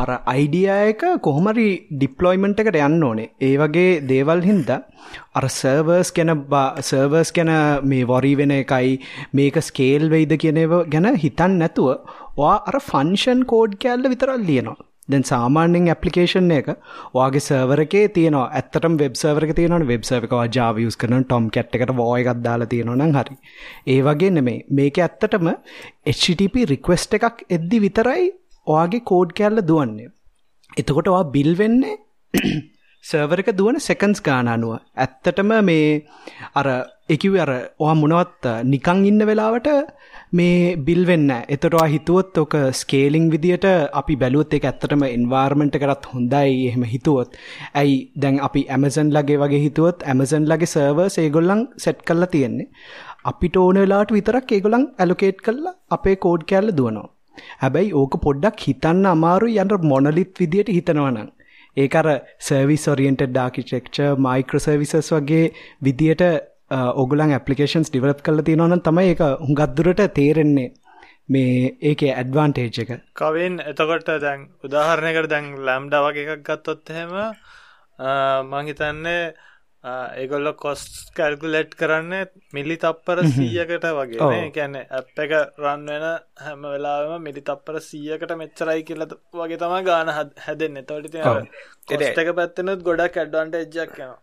[0.00, 3.30] අර අයිඩිය එක කොහොමරි ඩිප්ලොයිමන්ට් එකට යන්න ඕනේ.
[3.40, 4.80] ඒ වගේ දේවල් හින්දා
[5.38, 6.32] අර සර්වර්ස් ගැන
[6.90, 7.52] සර්වර්ස් ගැන
[7.92, 8.98] මේ වොරී වෙන එකයි
[9.32, 11.88] මේක ස්කේල් වෙයිද කියනව ගැන හිතන් නැතුව
[12.36, 14.76] ඔයා අර ෆංෂන් කෝඩ් කෑල්ල විතරල් ලියනවා.
[15.08, 20.28] දැන් සාමාන්‍යයෙන් ඇප්ලිකේෂන් එක ඔයාගේ සර්වර් එකේ තියෙනවා ඇත්තටම වෙබ් සර්වර් එක තියෙනවනේ වෙබ් සර්වර්
[20.28, 23.36] එක ඔයා Java use කරන Tom cat එකට void එකක් දාලා තියෙනවා නම් හරි
[23.94, 25.52] ඒ වගේ නෙමෙයි මේක ඇත්තටම
[26.14, 28.26] HTTP request එකක් එද්දි විතරයි
[28.66, 30.10] ඔයාගේ කෝඩ් කැල්ල දුවන්නේ.
[30.76, 31.96] එතකොට ඔයා බිල් වෙන්නේ
[33.10, 34.76] සර්වර් එක දුවන සෙකන්ඩ්ස් ගාන අනුව.
[34.96, 35.88] ඇත්තටම මේ
[36.54, 36.66] අර
[37.08, 37.50] එකකිව අර
[37.82, 39.68] ඔයා මොනවත් නිකන් ඉන්න වෙලාවට
[40.38, 41.28] මේ බිල් වෙන්න.
[41.54, 43.66] එතකොට ඔයා හිතුවොත් ඔක ස්කේලිං විදියට
[44.00, 47.30] අපි බැලුවොත් ඒක ඇත්තටම එන්වයරන්මන්ට් එකටත් හොඳයි එහෙම හිතුවොත්.
[47.80, 52.70] ඇයි දැන් අපි Amazon ලගේ වගේ හිතුවොත් Amazon ලගේ සර්වර්ස් ඒගොල්ලන් සෙට් කරලා තියෙන්නේ.
[53.30, 57.08] අපිට ඕන වෙලාවට විතරක් ඒගොල්ලන් ඇලොකේට් කරලා අපේ කෝඩ් කැල්ල දුවනවා.
[57.62, 61.30] හැබැයි ඕක පොඩ්ඩක් හිතන්න අමාරු යන්න මොනලිත් විදියට හිතනවනම්.
[61.76, 62.08] ඒක අර
[62.48, 65.46] සර්විස් ඔරියන්ටඩ් ආකිටෙක්චර් මයික්‍රෝසර්විසස් වගේ
[65.86, 66.28] විදියට
[66.70, 70.72] ඔගලන් ඇපලිකේන්ස් ඩිවලප් කල තියෙනවනම් තමයි එක හුඟත්දුරට තේරෙන්නේ
[71.28, 72.90] මේ ඒක ඇඩ්වාන්ටේජ් එක.
[73.14, 77.12] කවෙන් එතකොට දැන් උදාහරණයකට දැන් ලැම්ඩ වගේ එකක් ගත්තොත් එහෙම
[78.50, 79.34] මංහිතන්නේ
[80.20, 80.82] ඒගොල්ල කොස්
[81.16, 86.06] කැල්කුලෙට් කරන්න මිලි තප්පර සීයකට වගේ කැන ඇප් එක රන් වෙන
[86.46, 90.10] හැම වෙලාම මිලි තප්පර සීයකට මෙච්චරයි කියලද වගේ තම ගාන
[90.46, 90.82] හැදෙන්න.
[90.84, 94.18] තොට එක පැත්තනුත් ගොඩක් ඇඩ්වන්ට එජ්ජක් යනවා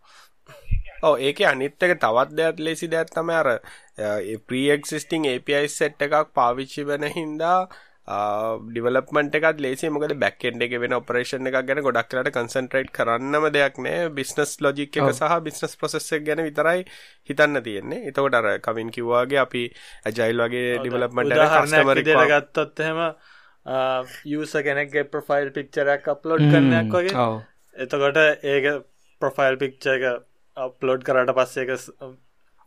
[1.04, 3.48] ඕ ඒක අනිත්තක තවත් දෙයක් ලෙසි දෙයක් තම අර
[4.48, 7.58] ප්‍රීක්සිස්ටිං API සෙට් එකක් පාවිච්චි වෙන හින්දා
[8.04, 13.78] ඩිවලප්මට එකත් ලේසි මොකද බැක්ෙන්ඩ එක වෙන ඔපරේෂන් එකක් ගැන ගොඩක් කරට කන්සන්ට්‍රේට් කරන්නම දෙයක්
[13.78, 14.10] නෑ.
[14.10, 16.84] බිස්නස් ලොජික් එක සහ බිස්නස් ප්‍රසෙස්සක් ගැන විතරයි
[17.30, 18.02] හිතන්න තියෙන්නේ.
[18.10, 19.62] එතකොට අර කවින් කිව්වාගේ අපි
[20.04, 21.32] ඇජයිල් වගේ ඩිවලප්මට
[22.34, 23.00] ගත්තොත් එහෙම
[24.34, 27.26] යස කෙනෙක්ගේ ප්‍රොෆයිල් පික්චරක් අප්ලෝඩ් කරනයක් වගේ.
[27.76, 28.70] එතකොට ඒක
[29.20, 30.04] ප්‍රොෆයිල් පික්ච එක
[30.56, 31.70] අප්ලෝඩ් කරට පස්සේ එක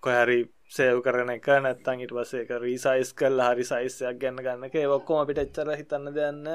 [0.04, 5.21] කොහැරි සේව් කරන එක නැත්තන් ඉට පසේ එක රීසයිස් කල් හරි සයිස්යක් ගැන්න ගන්නක ඔක්කොම
[5.21, 6.47] අපිට එච්චර හිතන්න දෙන්න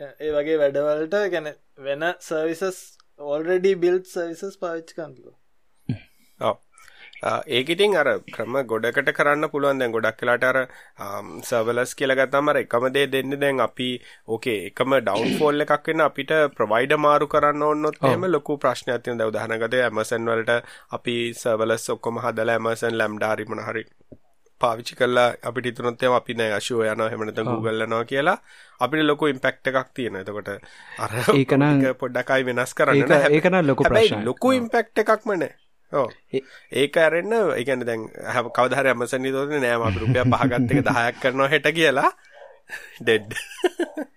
[0.00, 2.80] ඒ වගේ වැඩවලට ගැන වෙන සර්විසස්
[3.18, 5.36] ඕල්රඩි බිල්් සවිසස් පාවිච් කන්ලු
[7.22, 10.58] ඒක ඉතින් අර ක්‍රම ගොඩකට කරන්න පුළුවන් දැන් ගොඩක් වෙලාට අර
[11.48, 13.88] සර්වර්ලස් කියලා ගත්තාම අර එකම දේ දෙන්නේ දැන් අපි
[14.28, 19.32] ඕකේ එකම ඩවුන්ෆෝල් එකක් වෙන අපිට ප්‍රොවයිඩර් මාරු කරන්න ඕනොත් එහෙම ලොකු ප්‍රශ්නයක් තියෙනවා දැන්
[19.32, 20.62] උදාහරණයකට Amazon වලට
[20.98, 23.84] අපි සර්වර්ලස් ඔක්කොම හදලා Amazon Lambda හරි මොන හරි
[24.60, 28.38] පාවිච්චි කරලා අපිට හිතුනොත් එහෙම අපි නෑ අෂුව යනවා එහෙම නැත්නම් Google යනවා කියලා
[28.86, 30.22] අපිට ලොකු ඉම්පැක්ට් එකක් තියෙනවා.
[30.22, 30.48] එතකොට
[31.04, 33.32] අර ඒක නම් පොඩ්ඩක්යි වෙනස් කරන්න නෑ.
[33.38, 34.26] ඒක නම් ලොකු ප්‍රශ්නයක්.
[34.28, 35.54] ලොකු ඉම්පැක්ට් එකක්ම නෑ.
[35.92, 36.10] ඔව්.
[36.72, 38.06] ඒක අරෙන්න ඒ කියන්නේ දැන්
[38.52, 42.10] කවදා හරි Amazon ඉදෝනේ නෑ මම රුපියල් 5 ගත්ත එක 10ක් කරනවා හෙට කියලා.
[43.00, 43.26] Dead.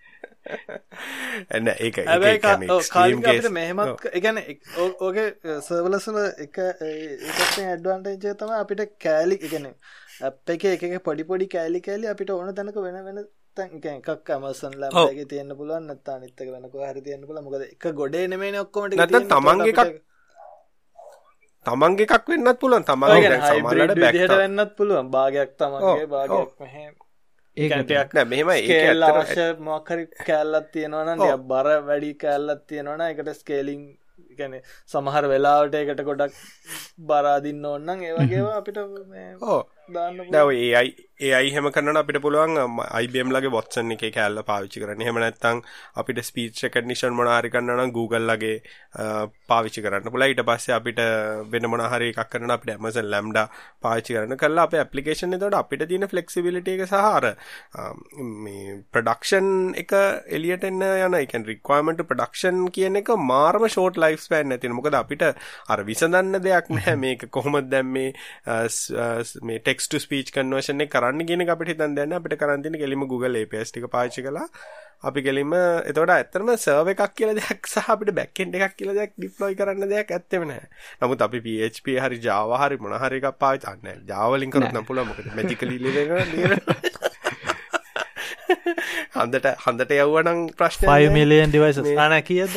[1.50, 1.98] එන්න ඒක
[2.92, 4.40] කාලිට මෙහෙමත් එකන
[5.00, 5.28] ඕගේ
[5.62, 9.70] සර්වලසල එක එකත් ඇඩ්වන්ටේජය තම අපිට කෑලි එකන
[10.22, 13.24] අප එක එක පොඩිපොඩි කෑලි කෑලි අපිට ඕන තැනක වෙන වෙන
[13.58, 18.60] එකක් අමසන් ලගේ තියන්න පුළුවන් නත්තා නිත්තක වෙනක හරි තියන්න පුල මොකද එක ගොඩේ නෙමේ
[18.60, 18.98] ඔක්කොමට
[19.30, 20.00] තමන්ගේ එකක්
[21.66, 22.84] තමන්ගේ එකක් වෙන්නත් පුළුවන්.
[22.86, 25.10] තමන්ගේ සමලට වෙන්නත් පුළුවන්.
[25.12, 26.94] භාගයක් තමන්ගේ භාගයක් මෙහෙම.
[27.58, 33.82] ඒකටයක් නෑ මෙහෙම ඒකල් අවශ්‍ය මොකරි කෑල්ලත් තියෙනවන බර වැඩි කෑල්ලත් තියෙනවන එකට ස්කේලිං
[34.38, 34.56] ගැන
[34.88, 36.38] සමහර වෙලාවට එකට ගොඩක්
[37.10, 42.56] බරාදින්න ඔන්නන් ඒවගේවා අපිට ඕ දැව ඒයි ඒ අයිහෙම කරන්න අපිට පුළුවන්
[43.00, 45.02] IBM ලගේ වොත්සන් එක කෑල්ල පාවිච්චි කරන්න.
[45.04, 45.60] එහෙම නැත්නම්
[46.02, 48.56] අපිට ස්පීච් රෙකග්නිෂන් මොන හරි කරන්න Google ලගේ
[49.52, 50.32] පාවිච්චි කරන්න පුළුවන්.
[50.32, 51.02] ඊට පස්සේ අපිට
[51.52, 53.44] වෙන මොන හරි එකක් කරන්න අපිට Amazon Lambda
[53.82, 54.38] පාවිච්චි කරන්න.
[54.38, 57.30] කළා අපේ ඇප්ලිකේෂන් එතකොට අපිට තියෙන ෆ්ලෙක්සිබිලිටි එක සහ අර
[58.40, 59.94] මේ ප්‍රොඩක්ෂන් එක
[60.32, 64.98] එලියට එන්න යන ඒ කියන්නේ රික්වයර්මන්ට් ප්‍රොඩක්ෂන් කියන එක මාරම ෂෝට් ලයිෆ් ස්පෑන් නැතින මොකද
[65.04, 66.98] අපිට අර විසඳන්න දෙයක් නැහැ.
[67.06, 68.10] මේක කොහොමද දැන් මේ
[69.44, 72.78] මේ ටෙක්ස්ට් ස්පීච් කන්වර්ෂන් එක කරන්න කරන්න කියන එක අපිට හිතන් දැන් අපිට කරන් තියෙන
[72.78, 74.48] කෙලිම Google APIs ටික පාවිච්චි කරලා
[75.02, 79.14] අපි කෙලිම එතකොට ඇත්තටම සර්වර් එකක් කියලා දෙයක් සහ අපිට බෑක් එන්ඩ් එකක් කියලා දෙයක්
[79.18, 80.68] ඩිප්ලොයි කරන්න දෙයක් ඇත්තෙම නැහැ.
[81.02, 84.06] නමුත් අපි PHP හරි Java හරි මොන හරි එකක් පාවිච්චි නැහැ.
[84.12, 86.10] Java වලින් කරොත් නම් පුළුවන් මොකද magically ලියන
[89.18, 92.56] හන්දට හන්දට යවුවනම් ප්‍රශ්න 5 million devices ආන කීයද?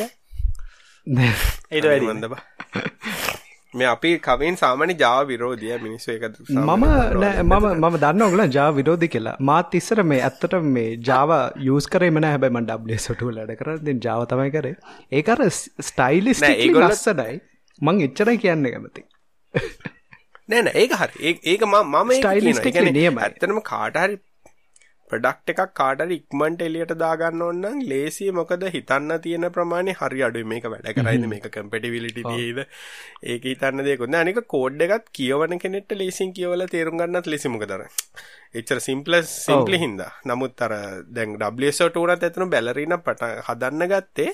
[1.71, 3.14] ඊට වැඩි.
[3.79, 6.85] මේ අපි කවෙන් සාමාන්‍ය ජාව විරෝධිය මිනිස්සු එක මම
[7.45, 9.35] මම මම දන්න ඔගල ජා විරෝධි කියලා.
[9.49, 11.33] මාත් ඉස්සර මේ ඇත්තට මේ ජාව
[11.71, 14.75] යස් කරේ මන හැබැයි මන් ඩබ්ලිය සොටු ලඩ කර දෙ ජාව තමයි කරේ.
[15.19, 15.43] ඒකර
[15.89, 17.35] ස්ටයිලිස් ලස්සඩයි
[17.81, 19.03] මං එච්චරයි කියන්න කැමති
[20.49, 21.35] නෑන ඒක හරි.
[21.51, 22.63] ඒක මම ස්ටයිලිස්
[22.97, 24.17] නියම ඇත්තනම කාටහරි
[25.09, 28.29] ප්‍රඩක්් එකක් කාටර ඉක්මන්ට එලියට දාගන්න ඔන්නම් ලේසිය.
[28.39, 31.25] මොකද හිතන්න තියෙන ප්‍රමාණය හරි අඩු මේක වැඩ කරයිද?
[31.33, 32.61] මේක කම්පිටිවිලිටි දීද
[33.33, 37.85] ඒක හිතන්න දෙකුන්න අනික කෝඩ් එකත් කියවන කෙනෙට ලේසින් කියවල තේරුම් ගන්නත් ලෙසිමක දර
[38.59, 40.11] එච්චර සිම්පලස් සිම්පලි හින්දා.
[40.29, 40.73] නමුත් අර
[41.17, 44.31] දැන් ඩ්ලට උනත් ඇතනු බැලරින පට හදන්න ගත්තේ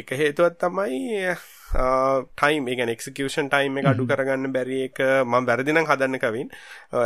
[0.00, 1.28] එක හේතුවත් තමයි
[1.74, 6.52] ටයිම් එක එක්සිකෂන් ටයිම් එක අඩු කරගන්න බැරි එක මම වැරදිනම් හදන්න කවින්.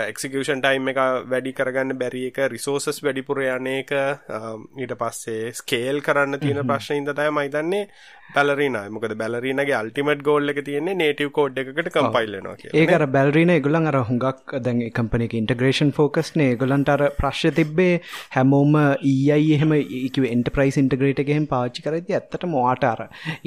[0.04, 1.00] එක්සිකෂන් ටයිම් එක
[1.32, 7.12] වැඩි කරගන්න බැරි එක රිසෝසස් වැඩිපුර යන එක ඊට පස්සේ ස්කේල් කරන්න තියෙන ප්‍රශ්න ඉද
[7.12, 7.84] තමයි මම හිතන්නේ
[8.34, 12.74] බැලරීන මොකද බැලරීනගේ අල්ටිමට් ගෝල් එක තියෙන්නේ නේටිව් කෝඩ් එකකට කම්පයිල් වෙනවා කියලා.
[12.74, 16.50] ඒක අර බැලරීන ඒගොල්ලන් අර හුඟක් දැන් ඒ කම්පැනි එක ඉන්ටග්‍රේෂන් ෆෝකස් නේ.
[16.52, 17.94] ඒගොල්ලන්ට අර ප්‍රශ්න තිබ්බේ
[18.36, 19.72] හැමෝම EI එහෙම
[20.14, 23.02] කිව්වේ එන්ටර්ප්‍රයිස් ඉන්ටග්‍රේටර් එකෙන් පාවිච්චි කරද්දී ඇත්තටම ඔයාට අර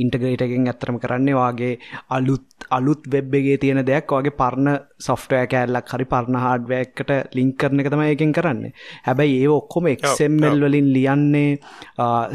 [0.06, 1.74] ඉන්ටග්‍රේටර් එකෙන් ඇත්තටම කරන්නේ වාගේ
[2.10, 7.58] අලුත් අලුත් වෙබ් එකේ තියෙන දෙයක් වගේ පරණ සොෆ්ට්වෙයාර් කෑල්ලක් හරි පරණ හાર્ඩ්වෙයාර් එකට ලින්ක්
[7.58, 8.74] කරන එක තමයි එකෙන් කරන්නේ.
[9.08, 11.60] හැබැයි ඒ ඔක්කොම XML වලින් ලියන්නේ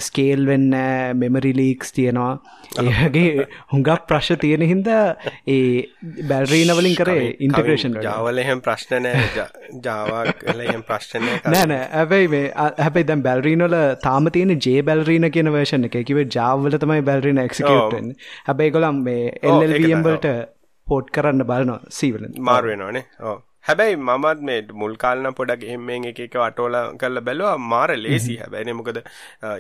[0.01, 2.33] ස්කේල් වෙන්නේ මෙමරි ලීක්ස් තියෙනවා.
[2.77, 5.05] ඒගේ හුඟක් ප්‍රශ් තියෙන හින්දා
[5.47, 5.87] ඒ
[6.29, 9.47] බැල්රීනවලින් කරේ ඉන්ටග්‍රේෂන් ජාවල එහෙම ප්‍රශ්නනෑ
[10.67, 15.99] එහෙම ප්‍රශ්නය නෑන ඇබැයි මේ හැබයි දැම් බැල්රීනල තාම තියෙන ජේ බැල්රීන කියන වර්ෂණ එක.
[16.07, 18.12] කිව ජාවල තමයි බැල්රීන එක්සිකටන්
[18.57, 20.27] හැබැයි කොළම් මේ එල්ල්වම්බලට
[20.87, 23.37] පෝට් කරන්න බලනවා සීවල මාරුවෙනවානේ ඕ
[23.68, 27.57] හැබැයි මමත් මේ මුල් කාලන පොඩක් එහෙමෙන් එක එක අටෝල කරලා බැලුවා.
[27.72, 28.98] මාර ලේසි හැබැයි මොකද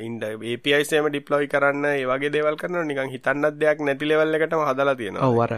[0.06, 2.84] ඉන්ඩ API සේම ඩිප්ලොයි කරන්න ඒ වගේ දේවල් කරනවා.
[2.90, 5.30] නිකන් හිතන්නත් දෙයක් නැති ලෙවල් එකටම හදලා තියෙනවා.
[5.30, 5.52] ඔව් අර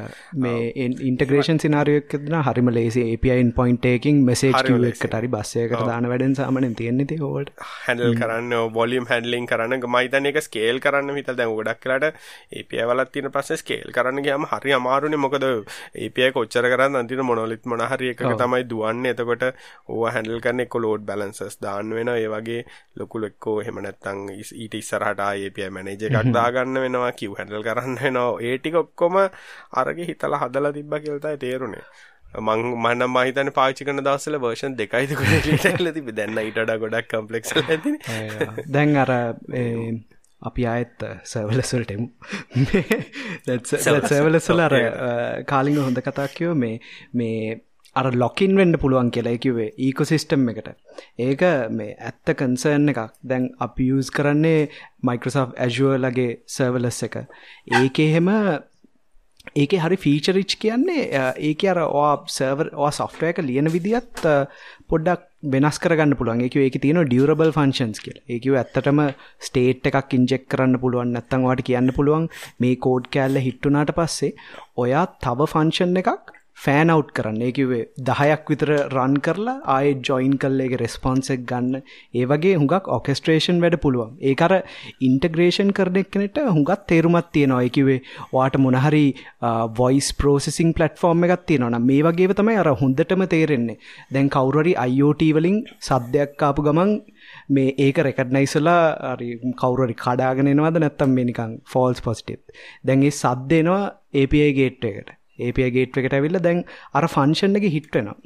[0.44, 5.52] මේ ඉන්ටග්‍රේෂන් සිනාරියෝ එකක් දෙනවා හරිම ලේසි API endpoint එකකින් message queue එකකට හරි බස්
[5.64, 7.52] එකකට දාන වැඩෙන් සාමාන්‍යයෙන් තියෙන්නේ ඉතින් ඕවට
[7.87, 9.76] හැන්ඩල් කරන්න වොලියම් හැන්ඩලින් කරන්න.
[9.88, 12.16] මම හිතන්නේ ඒක ස්කේල් කරන්න හිතලා දැන් ගොඩක් වෙලාට
[12.62, 15.22] API වලත් තියෙන ප්‍රශ්නේ ස්කේල් කරන්න ගියාම හරි අමාරුනේ.
[15.26, 15.46] මොකද
[16.06, 19.14] API කොච්චර කරන් අන්තිම මොනොලිත් මොන හරි එකක තමයි දුවන්නේ.
[19.14, 22.18] එතකොට ඕවා හැන්ඩල් කරන්න එක්ක ලෝඩ් බැලන්සස් දාන්න වෙනවා.
[22.18, 22.61] ඒ වගේ
[22.96, 28.29] ලොකු ලොක්කෝ එහෙම නැත්නම් ඊට ඉස්සරහට API මැනේජර් එකක් දාගන්න වෙනවා කිව් හැන්ඩල් කරන්න වෙනවා.
[28.42, 29.18] ඒ ටික ඔක්කොම
[29.83, 31.85] අරගේ හිතලා හදලා තිබ්බා කියලා තමයි තේරුනේ.
[32.37, 35.12] මං මනම් මහිතන පාචි කන දවසල වර්ෂන් දෙකයිද
[35.81, 37.55] ල තිබ දැන්න ඉට ගොඩක් කම්පලෙක්ස්
[38.68, 39.12] දැන් අර
[40.42, 42.07] අපි ආයත් සර්වලස්වලටෙමු
[44.09, 44.77] සර්වලස්වල අර
[45.44, 46.77] කාලිග හොඳ කතාක්කයෝ මේ
[47.14, 47.40] මේ
[47.96, 50.68] අර ලොකින් වෙන්න පුළුවන් කියලා කිවේ ඊකොසිස්ටම් එකට.
[51.18, 53.14] ඒක මේ ඇත්ත කන්සර්න් එකක්.
[53.24, 54.68] දැන් අපි යස් කරන්නේ
[55.03, 57.16] මයිකෝසෝ් ඇජුවලගේ සර්වලස් එක.
[57.74, 58.29] ඒක එහෙම
[59.57, 61.81] ඒක හරි ෆීචරිච් කියන්නේ ඒක අර
[62.29, 64.24] සර්වර් සොෆ්ටය එක ලියන විදිත්
[64.88, 66.40] පොඩ්ඩක් වෙනස් කරගන්න පුළුවන්.
[66.40, 68.18] ඒක ඒක තියෙන ඩියරබල් ෆංශන්ස් කියල.
[68.29, 69.05] ඒකව ඇත්තටම
[69.40, 72.29] ස්ටේට් එකක් ඉන්ජෙක් කරන්න පුළුවන් නැත්තන් වාට කියන්න පුළුවන්
[72.61, 74.35] මේ කෝඩ් කෑල්ල හිට්ටුනාට පස්සේ
[74.77, 77.40] ඔයා තව ෆංශන් එකක් ෆෑන් අවට් කරන්න.
[77.40, 81.83] ඒකිවේ දහයක් විතර රන් කරලා ආය ජොයින් කල්ලේක රෙස්පොන්සෙක් ගන්න.
[82.14, 84.11] ඒ වගේ හුඟක් ඔකෙස්ට්‍රේෂන් වැඩ පුළුවන්.
[84.23, 84.55] ඒකර
[85.01, 87.62] ඉන්ටග්‍රේෂන් කරන එක්නෙට හුඟත් තේරුමත් තියෙනවා.
[87.68, 87.99] එකවේ
[88.33, 89.05] වාට මොනහරි
[89.79, 93.79] වොයිස් පෝසිසිං පලටෆෝර්ම් එකත් තියෙනවා මේ වගේ තමයි අර හොඳටම තේරෙන්නේ.
[94.12, 96.92] දැන් කවුරරි අයිෝට වලින් සද්‍යයක් කාපු ගමන්
[97.51, 99.14] මේ ඒක රෙකඩ්නයිසලා
[99.57, 102.40] කවුරරි කඩාගෙනනවාද නැත්තම් මේනිකං ෆෝල්ස් පොස්ටිප්
[102.85, 105.17] දැන්ගේ සද්දෙනවා API ගේට් එකට.
[105.46, 108.18] API ගේට් එකට ඇවිල්ලා දැන් අර ෆන්ක්ෂන් එක හිට් වෙනවා.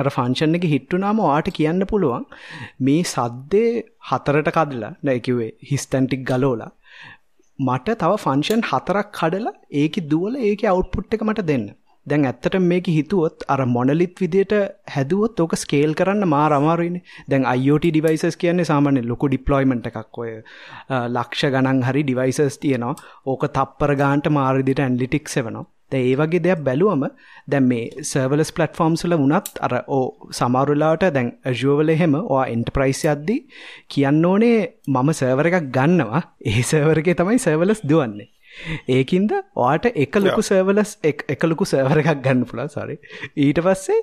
[0.00, 2.26] අර ෆන්ක්ෂන් එක හිට් වුණාම ඔයාට කියන්න පුළුවන්
[2.88, 3.70] මේ සද්දේ
[4.10, 6.70] හතරට කඩලා දැන් කිව්වේ හිස්තැන් ටික ගලවලා
[7.58, 11.64] මට තව ෆන්ක්ෂන් හතරක් කඩලා ඒකේ දුවලා ඒකේ අවුට්පුට් එක මට දෙන්න.
[12.06, 14.54] දැන් ඇත්තට මේක හිතුවොත් අර මොනලිත් විදියට
[14.94, 17.02] හැදුවොත් ඕක ස්කේල් කරන්න මාර අමාරුයිනේ.
[17.30, 20.30] දැන් IoT devices කියන්නේ සාමාන්‍ය ලොකු deployment එකක් ඔය
[21.16, 22.94] ලක්ෂ ගණන් හරි devices තියෙනවා.
[23.26, 25.66] ඕක තප්පර ගානට මාර විදියට analytics එවනවා.
[25.92, 27.04] දැන් ඒ වගේ දෙයක් බැලුවම
[27.48, 32.48] දැන් මේ සර්වර්ලස් ප්ලැට්ෆෝම්ස් වල වුණත් අර ඕ සමහර වෙලාවට දැන් Azure වල එහෙම ඔයා
[32.54, 33.44] එන්ටර්ප්‍රයිස් යද්දී
[33.88, 34.56] කියන්න ඕනේ
[34.88, 36.22] මම සර්වර් එකක් ගන්නවා.
[36.46, 38.28] ඒ සර්වර් එකේ තමයි සර්වර්ලස් දුවන්නේ.
[38.88, 42.96] ඒකින්ද ඔයාට එක ලොකු සර්වලස් එක ලොකු සර්වර එකක් ගන්න පුළා සරි
[43.38, 43.98] ඊට පස්සේ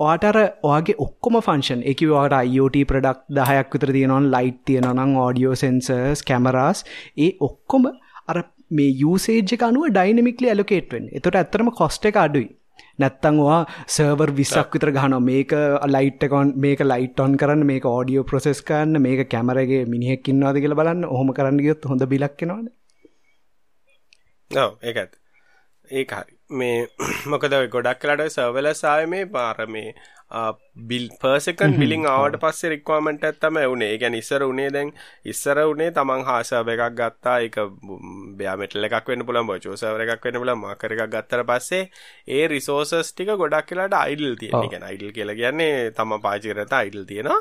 [0.00, 5.58] ඔයාට අර ඔයාගේ ඔක්කොම ෆංශන් එක වාට IoT ප්‍රඩක්් දහයක් විතර තියෙනවන් ලයිට් තියෙනනම් ඕඩියෝ
[5.62, 6.84] සෙන්සර්ස් කැමරාස්
[7.18, 7.90] ඒ ඔක්කොම
[8.26, 11.14] අර මේ යුසේජ් එක අනුව ඩයිනමික්ලි ඇලොකේට් වෙන්නේ.
[11.14, 12.48] එතකොට ඇත්තටම කොස්ට් එක අඩුයි.
[12.98, 15.54] නැත්තං වා සර්වර් විස්සක් විතර ගහනවා මේක
[15.88, 20.80] ලයිට් එකොන් මේක ලයිට් ඔන් කරන්න මේක ඕඩියෝ ප්‍රොසෙස් කරන්න මේක කැමරගේ මිනිහෙක් ඉන්නවාද කියලා
[20.80, 22.74] බලන්න ඔහොම කරන්න ගියොත් හොඳ බිලක් එනවනේ.
[24.50, 25.18] ඔව් ඒක ඇත්ත.
[25.88, 26.38] ඒක හරි.
[26.52, 26.86] මේ
[27.26, 29.94] මොකද ගොඩක් කලට සර්වර්ලස් ආවේ මේ පාර මේ
[30.88, 32.78] බිල් පර්සකන් බිලිං ආවට පස්සේ
[33.40, 33.92] තමයි උනේ.
[33.94, 34.92] ඒ කියන්නේ ඉස්සර උනේ දැන්
[35.24, 37.38] ඉස්සර උනේ තමන් හාසර්වර් එකක් ගත්තා.
[37.46, 37.56] ඒක
[38.38, 41.90] බෑ මෙටල් එකක් වෙන්න පුළුවන්, වර්චුවල් සර්වර් එකක් වෙන්න පුළුවන්, මාකර් එකක් ගත්තට පස්සේ
[42.36, 44.36] ඒ රිසෝසස් ටික ගොඩක් වෙලාට අයිඩල්.
[44.36, 47.40] ඒ කියන්නේ අයිඩල් කියලා කියන්නේ තමන් පාවිච්චි කරත අයිඩල් තියෙනවා.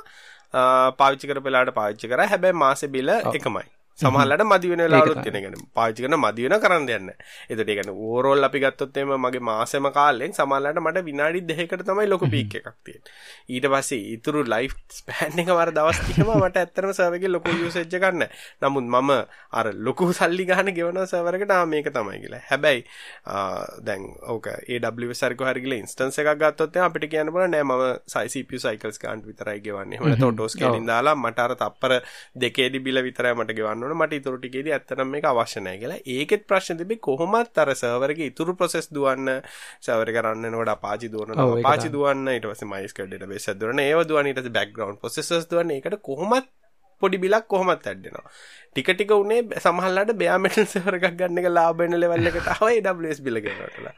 [1.01, 2.27] පාවිච්චි කරපෙලාට පාවිච්චි කරා.
[2.27, 3.67] හැබැයි මාසේ බිල එකමයි.
[3.99, 5.37] සමහරලට මදි වෙන වෙලාවලුත් තියෙන.
[5.43, 7.15] කියන්නේ පාවිච්චි කරන මදි වෙන කරන්න නැහැ.
[7.49, 12.29] ඒකට කියන්නේ ඕවරෝල් අපි ගත්තොත් එimhe මගේ මාසෙම කාලෙන් සමහරලට මට විනාඩි 2කට තමයි ලොකු
[12.35, 13.15] පීක් එකක් තියෙන්නේ.
[13.53, 17.87] ඊට පස්සේ ඊතුරු ලයිෆ් ස්පෑන් එක වර දවස් ටිකම මට ඇත්තටම සර්වර් එකේ ලොකු යූසේජ්
[17.99, 18.29] එකක් නැහැ.
[18.61, 19.11] නමුත් මම
[19.61, 22.43] අර ලොකු සල්ලි ගන්න ගෙවන සර්වර් එකට ආ මේක තමයි කියලා.
[22.51, 22.85] හැබැයි
[23.89, 27.83] දැන් ඕක AWS හරි කොහරි ගිහලා ඉන්ස්ටන්ස් එකක් ගත්තොත් අපිට කියන්න පුළුවන් නෑ මම
[28.33, 29.97] CPU cycles ගන්න විතරයි ගෙවන්නේ.
[29.97, 31.97] එහෙම නැත්නම් ඔටෝ ස්කේලින් දාලා මට අර තප්පර
[32.45, 35.99] දෙකේදී බිල විතරයි මට ගෙවන්න ඕන මට ඉතුරු ටිකේදී ඇත්තටම මේක අවශ්‍ය නැහැ කියලා.
[36.15, 39.33] ඒකෙත් ප්‍රශ්න තිබේ කොහොමත් අර සර්වර් එකේ ඉතුරු process දුවන්න
[39.87, 41.47] සර්වර් එක රන් වෙනකොට Apache දුවනවා.
[41.63, 43.83] Apache දුවන්න ඊට පස්සේ MySQL database එක දුවන්න.
[43.87, 45.75] ඒව දුවන්න ඊට පස්සේ background processors දුවන්න.
[45.77, 46.51] ඒකට කොහොමත්
[47.01, 48.31] පොඩි බිලක් කොහොමත් ඇඩ්ඩෙනවා.
[48.71, 52.93] ටික ටික උනේ සමහරලාට බෑ මෙටල් සර්වර් එකක් ගන්න එක ලාභ වෙන ලෙවල් එකට ආවා
[52.93, 53.93] AWS බිල ගෙනවටලා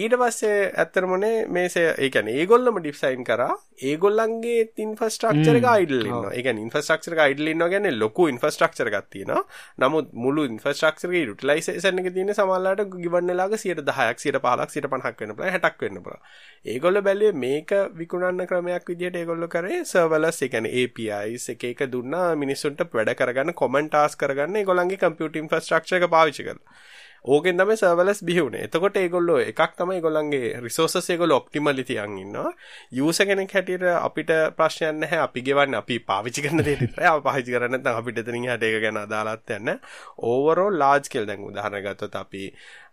[0.00, 3.54] ඊට පස්සේ ඇත්තටම උනේ මේසේ ඒ කියන්නේ ඒගොල්ලොම ඩිසයින් කරා.
[3.90, 6.32] ඒගොල්ලන්ගේ ඉන්ෆ්‍රාස්ට්‍රක්චර් එක අයිඩල් ඉන්නවා.
[6.32, 9.42] ඒ කියන්නේ ඉන්ෆ්‍රාස්ට්‍රක්චර් එක අයිඩල් ඉන්නවා කියන්නේ ලොකු ඉන්ෆ්‍රාස්ට්‍රක්චර් එකක් තියෙනවා.
[9.84, 15.54] නමුත් මුළු ඉන්ෆ්‍රාස්ට්‍රක්චර් එකේ යුටිලයිසේෂන් එක තියෙන්නේ සමහරලාට ගිවන් වෙලාවක 110ක් 115ක් 150ක් වෙන්න පුළුවන්
[15.58, 16.22] 60ක් වෙන්න පුළුවන්.
[16.66, 22.03] ඒගොල්ලෝ බැලුවේ මේක විකුණන්න ක්‍රමයක් විදිහට ඒගොල්ලෝ කරේ සර්වර්ලස් ඒ කියන්නේ APIs එක එක දුන්නා
[22.36, 26.76] මිනිස්සුන්ට වැඩ කරගන්න කොමන් කොමන් ටාස් කරගන්න ඒගොල්ලන්ගේ කම්පියුටර් ඉන්ෆ්‍රාස්ට්‍රක්චර් එක පාවිච්චි කරලා.
[27.24, 28.62] ඕකෙන් තමයි සර්වර්ලස් බිහි වුනේ.
[28.66, 32.52] එතකොට ඒගොල්ලෝ එකක් තමයි ඒගොල්ලන්ගේ රිසෝසස් ඒගොල්ලෝ ඔප්ටිමලි තියන් ඉන්නවා.
[32.92, 35.22] යූසර් කෙනෙක් හැටියට අපිට ප්‍රශ්නයක් නැහැ.
[35.26, 37.06] අපි ගෙවන්නේ අපි පාවිච්චි කරන දේ විතරයි.
[37.06, 39.80] අපි පාවිච්චි කරන්නේ නැත්නම් අපිට එතනින් එහාට ඒක ගැන අදාළත් නැහැ.
[40.24, 42.44] ඕවරෝල් ලාර්ජ් ස්කේල් දැන් උදාහරණ ගත්තොත් අපි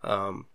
[0.06, 0.46] um,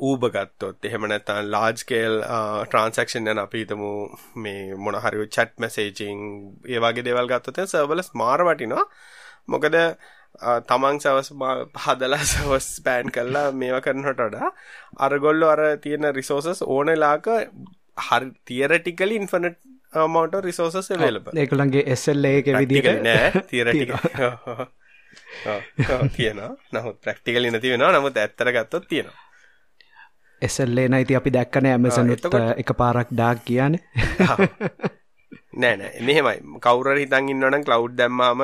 [0.00, 3.90] ඌබ ගත්තොත් එහෙම නැත්නම් ලාර්ජ් ස්කේල් ට්‍රාන්සැක්ෂන් යන අපි හිතමු
[4.36, 6.20] මේ මොන හරි chat messaging
[6.66, 8.84] ඒ වගේ දේවල් ගත්තොත් සර්වර්ලස් මාර වටිනවා.
[9.46, 9.76] මොකද
[10.66, 11.32] තමන් සවස්
[11.84, 14.52] හදලා සවස් පෑන් කල්ලා මේවා කරනට වඩා
[15.00, 17.26] අරගොල්ලො අර තියෙන රිසෝසස් ඕනලාක
[18.06, 19.58] හරි තියරටිකලි ඉන්ෆනට්
[20.06, 23.94] මවට රිසෝසස් වෙලබ ඒකළන්ගේ එස්සල්ල ඒක විදික නෑ තිරටික
[26.14, 29.25] තියෙන නමුත් ප්‍රක්ටිකල නති වෙන නමුත් ඇත්තර ගත්තොත් තියෙනවා
[30.46, 33.80] එසල්ලේ නයිති අපි දැක්කන ඇමසනුත් එක පාරක් ඩාක් කියන්නේ.
[35.56, 36.00] නෑ නෑ.
[36.00, 36.36] මෙහෙමයි.
[36.60, 38.42] කවුරු හරි හිතන් ඉන්නවනම් ක්ලවුඩ් දැම්මාම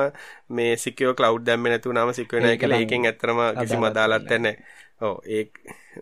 [0.49, 4.55] මේ සිකියෝ ක්ලවුඩ් දැම්මේ නැතුණාම සිකියෝ නෑ කියලා ඒකෙන් ඇත්තටම කිසිම අදාළත්වයක් නෑ.
[5.01, 5.43] ඔව් ඒ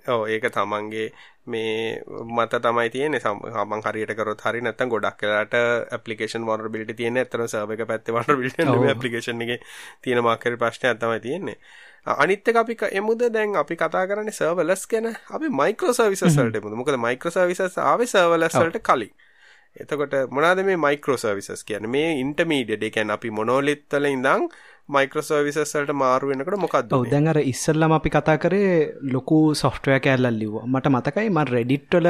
[0.08, 1.08] ඔව් ඒක තමන්ගේ
[1.46, 2.02] මේ
[2.38, 3.20] මත තමයි තියෙන්නේ.
[3.20, 5.56] සමන් හරියට කරොත් හරි නැත්නම් ගොඩක් වෙලාට
[5.92, 9.60] ඇප්ලිකේෂන් වල්නරබිලිටි තියෙන ඇත්තටම සර්වර් එක පැත්තේ වල්නරබිලිටි ඇප්ලිකේෂන් එකේ
[10.02, 11.58] තියෙන මාකර් ප්‍රශ්නයක් තමයි තියෙන්නේ
[12.06, 13.22] අනිත් එක අපි එමුද?
[13.32, 15.16] දැන් අපි කතා කරන්නේ සර්වර්ලස් ගැන.
[15.30, 16.74] අපි මයික්‍රෝ සර්විසස් වලට එමුද?
[16.74, 19.14] මොකද මයික්‍රෝ සර්විසස් ආවේ සර්වර්ලස් වලට කලින්.
[19.76, 21.94] එතකොට මොනවද මේ මයික්‍රෝ සර්විසස් කියන්නේ?
[21.98, 24.50] මේ ඉන්ටර්මීඩියට් ඒ කියන්නේ අපි මොනොලිත් වල ඉඳන්
[24.96, 28.72] මයික්‍රෝසර්විසස් වලට මාරු වෙනකොට මොකක්ද ඔව් දැන් අර ඉස්සල්ලාම අපි කතා කරේ
[29.16, 30.66] ලොකු සොෆ්ට්වෙයාර් කෑල්ලක් ලිව්වා.
[30.74, 32.10] මට මතකයි මම Reddit වල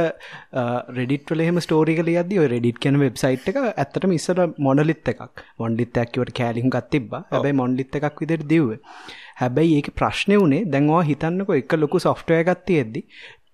[0.98, 5.22] Reddit වල එහෙම ස්ටෝරි එක ලියද්දි ඔය Reddit කියන වෙබ්සයිට් එක ඇත්තටම ඉස්සර මොනොලිත් එකක්.
[5.62, 7.22] මොන්ඩිත් එකක් කිව්වට කෑලි හුඟක් තිබ්බා.
[7.34, 8.80] හැබැයි මොන්ඩිත් එකක් විදිහට දිව්වේ
[9.42, 10.64] හැබැයි ඒක ප්‍රශ්නේ උනේ.
[10.74, 13.02] දැන් ඔයා හිතන්නකෝ එක ලොකු සොෆ්ට්වෙයාර් එකක් තියෙද්දි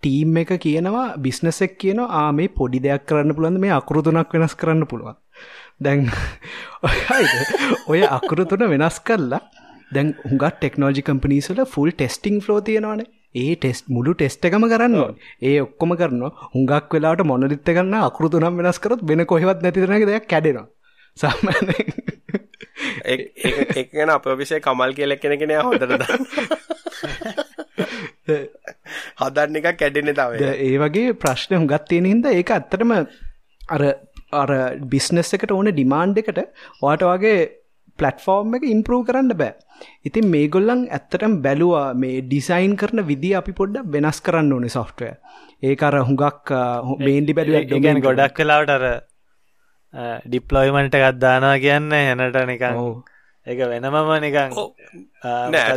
[0.02, 4.34] ටීම් එක කියනවා බිස්නස් එක කියනවා ආ මේ පොඩි දෙයක් කරන්න පුළුවන් මේ අකුරු තුනක්
[4.36, 5.15] වෙනස් කරන්න පුළුවන්.
[5.86, 6.10] දැන්
[7.91, 9.41] ඔය අකුරු තුන වෙනස් කරලා
[9.95, 13.10] දැන් හුඟත් ටෙක්නෝජි කම්පනීස්වල ෆුල් ටෙස්ටිං ෆ්ලෝ තියෙනවානේ.
[13.36, 14.95] ඒ ටෙස්ට් මුළු ටෙස්ට් එකම කරන්න
[15.50, 16.32] ඒ ඔක්කොම කරනවා.
[16.54, 20.67] හුඟක් වෙලාට මොනලිත්ත කරන්න අකුරු තුනම් වෙනස් කරොත් වෙන කොහෙවත් නැති තැනක දෙයක් කැඩෙනවා.
[21.17, 21.77] සාමාන්‍ය
[23.75, 26.03] ඒක ගැන අප විෂය කමල් කියලක් කෙන කෙන හොදරද
[29.21, 33.84] හදන්න එක කැඩෙන තව ඒ වගේ ප්‍රශ්න හුඟත් තියෙන හින්ද ඒක ඇත්තටම අර
[34.34, 34.51] අර
[34.88, 36.43] බිස්නස් එකට ඕන ඩිමාන්් එකට
[36.82, 37.39] වාට වගේ
[37.99, 39.53] පලට්ෆෝර්ම් එක ඉම්පරූ කරන්න බෑ.
[40.08, 45.12] ඉතින් මේගොල්ලන් ඇත්තටම බැලුවා මේ ඩිසයින් කරන විදි අපි පොඩ්ඩ වෙනස් කරන්න ඕනේ සොෆ්ටය
[45.63, 46.53] ඒක අර හුඟක්
[46.99, 48.86] මේන්ඩි බැලුව ගැන ගොඩක් කලාවට අර
[50.25, 52.81] ඩිප්ලොයිමන්ට එකත් දානවා කියන්න හැනට නිකං
[53.47, 54.57] ඒක වෙනමම නිකං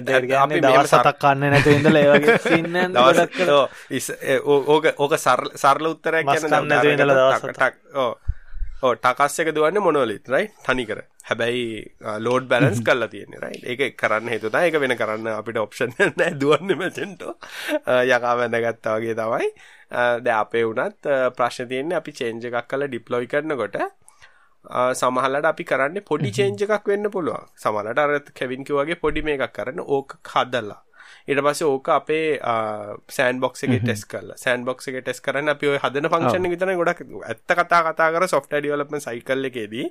[0.07, 2.75] දවල් සතක් කන්න නැතු ඉඳල ඒවගේ සින්න
[4.47, 7.75] ඕක ඕක සරල උත්තරයක් ගන්න ඉඳල දවසටක්
[8.83, 11.65] ඕ ටකස් එක දුවන්නේ මොනොලිත් රයි තනිකර හැබැයි
[12.19, 16.79] ලෝඩ් බැලන්ස් කල්ලා තියෙන්නේ රයි ඒක කරන්න හේතුත ඒක වෙන කරන්න අපිට ඔප්ෂන් නෑ දුවන්න
[16.81, 17.35] මෙතෙන්ටෝ
[18.09, 19.51] යකා වැඳගත්තා වගේ තමයි.
[20.21, 23.79] ද අපේ වුණත් ප්‍රශ්න තියෙන්නේ අපි චේන්ජ එකක් කල ඩිප්ලොයි කරනකොට
[24.95, 27.49] සමහලට අපි කරන්නේ පොඩි චේන්ජ එකක් වෙන්න පුළුවන්.
[27.57, 30.81] සමලට අර කැවින්කි වගේ පොඩි මේ එකක් කරන්න ඕක හදල්ලා
[31.27, 32.39] ඊට පස්සේ ඕක අපේ
[33.11, 34.37] සෑන් බොක්ස් එකේ ටෙස්ට් කරලා.
[34.37, 38.09] සෑන් බොක්ස් එකේ ටෙස්ට් කරන්න අපි ඔය හදන ෆන්ක්ෂන් එක විතරයි ගොඩක් ඇත්ත කතා කතා
[38.15, 39.87] කර සොෆ්ට්වෙයාර් ඩෙවලොප්මන්ට් සයිකල් එකේදී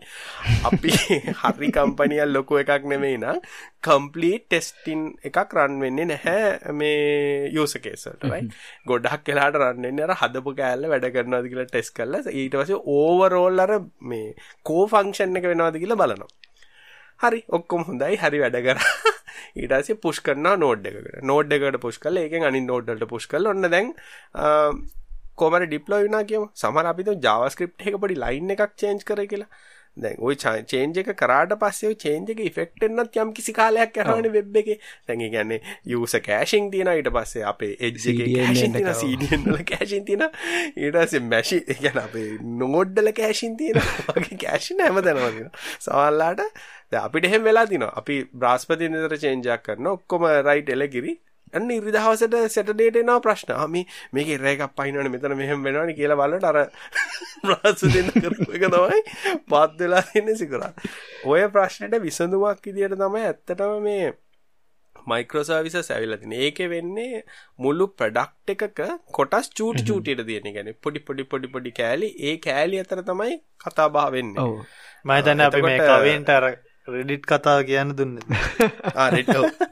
[0.66, 0.96] අපි
[1.42, 3.42] හරි කම්පැනියක් ලොකු එකක් නෙමෙයි නම්
[3.82, 10.08] කම්ප්ලීට් ටෙස්ටින් එකක් රන් වෙන්නේ නැහැ මේ යූසර් කේස් වලට රයිට් ගොඩක් වෙලාට රන් වෙන්නේ
[10.08, 15.40] අර හදපු කෑල්ල වැඩ කරනවද කියලා ටෙස්ට් කරලා ඊට පස්සේ ඕවරෝල් අර මේ කෝ ෆන්ක්ෂන්
[15.40, 16.32] එක වෙනවද කියලා බලනවා.
[17.20, 18.16] හරි ඔක්කොම හොඳයි.
[18.18, 18.90] හරි වැඩ කරා
[19.56, 23.30] ඊට පස්සේ පුෂ් කරනවා නෝඩ් එකකට නෝඩ් එකට පුෂ් කරලා ඒකෙන් අනිත් නෝඩ් වලට පුෂ්
[23.34, 23.94] කරලා ඔන්න දැන්
[25.42, 26.48] කොහමද ඩිප්ලොයි වුණා කියමු.
[26.62, 29.52] සමහර අපි තුන් JavaScript එක පොඩි ලයින් එකක් චේන්ජ් කරේ කියලා.
[29.97, 34.33] දැන් ওই චේන්ජ් එක කරාට පස්සේ ওই චේන්ජ් එකේ ඉෆෙක්ට් එන්නත් යම් කිසි කාලයක් යනවනේ
[34.37, 34.77] වෙබ් එකේ
[35.09, 39.63] දැන් ඒ කියන්නේ යූසර් කෑෂින් තියෙනවා ඊට පස්සේ අපේ එජ් එකේ කෑෂින් තියෙනවා CDN වල
[39.71, 40.31] කෑෂින් තියෙනවා
[40.77, 42.27] ඊට පස්සේ මැෂි ඒ කියන්නේ අපේ
[42.63, 48.19] නෝඩ් වල කෑෂින් තියෙනවා වගේ කෑෂින් හැමතැනම තියෙනවා සමහරලාට දැන් අපිට එහෙම වෙලා තිනවා අපි
[48.35, 51.17] බ්‍රාස්පති නිතර චේන්ජ් එකක් කරනවා ඔක්කොම රයිට් එලගිරි
[51.54, 53.54] අන්න ඉරිදහවසට සැටඩේට එනවා ප්‍රශ්න.
[53.58, 53.84] අපි
[54.14, 56.58] මේක රෑකක් පයින්නවන මෙතන මෙහෙම වෙනවනි කියලා බලට අර
[57.44, 59.04] ප්‍රාස දෙන්න කරපු එක තමයි
[59.48, 60.72] පත් වෙලා තින්න සිකරා.
[61.26, 64.10] ඔය ප්‍රශ්නයට විසඳුවක් ඉදියට තමයි ඇත්තටම මේ
[65.08, 67.24] මයික්‍රෝසර්විස ඇවිලතින ඒක වෙන්නේ
[67.60, 68.82] මුළු ප්‍රඩක්් එකක
[69.12, 72.10] කොටස් චූටි චූටියට තියෙන ගැන පොඩි පොඩි පොඩි පොඩි කෑලි.
[72.22, 74.34] ඒ කෑලි අතර තමයි කතා භාවෙන්න
[75.06, 76.46] මහිතන්න අපි මේ කවෙන්ට අර
[76.88, 78.20] රෙඩිට් කතාව කියන්න දුන්න.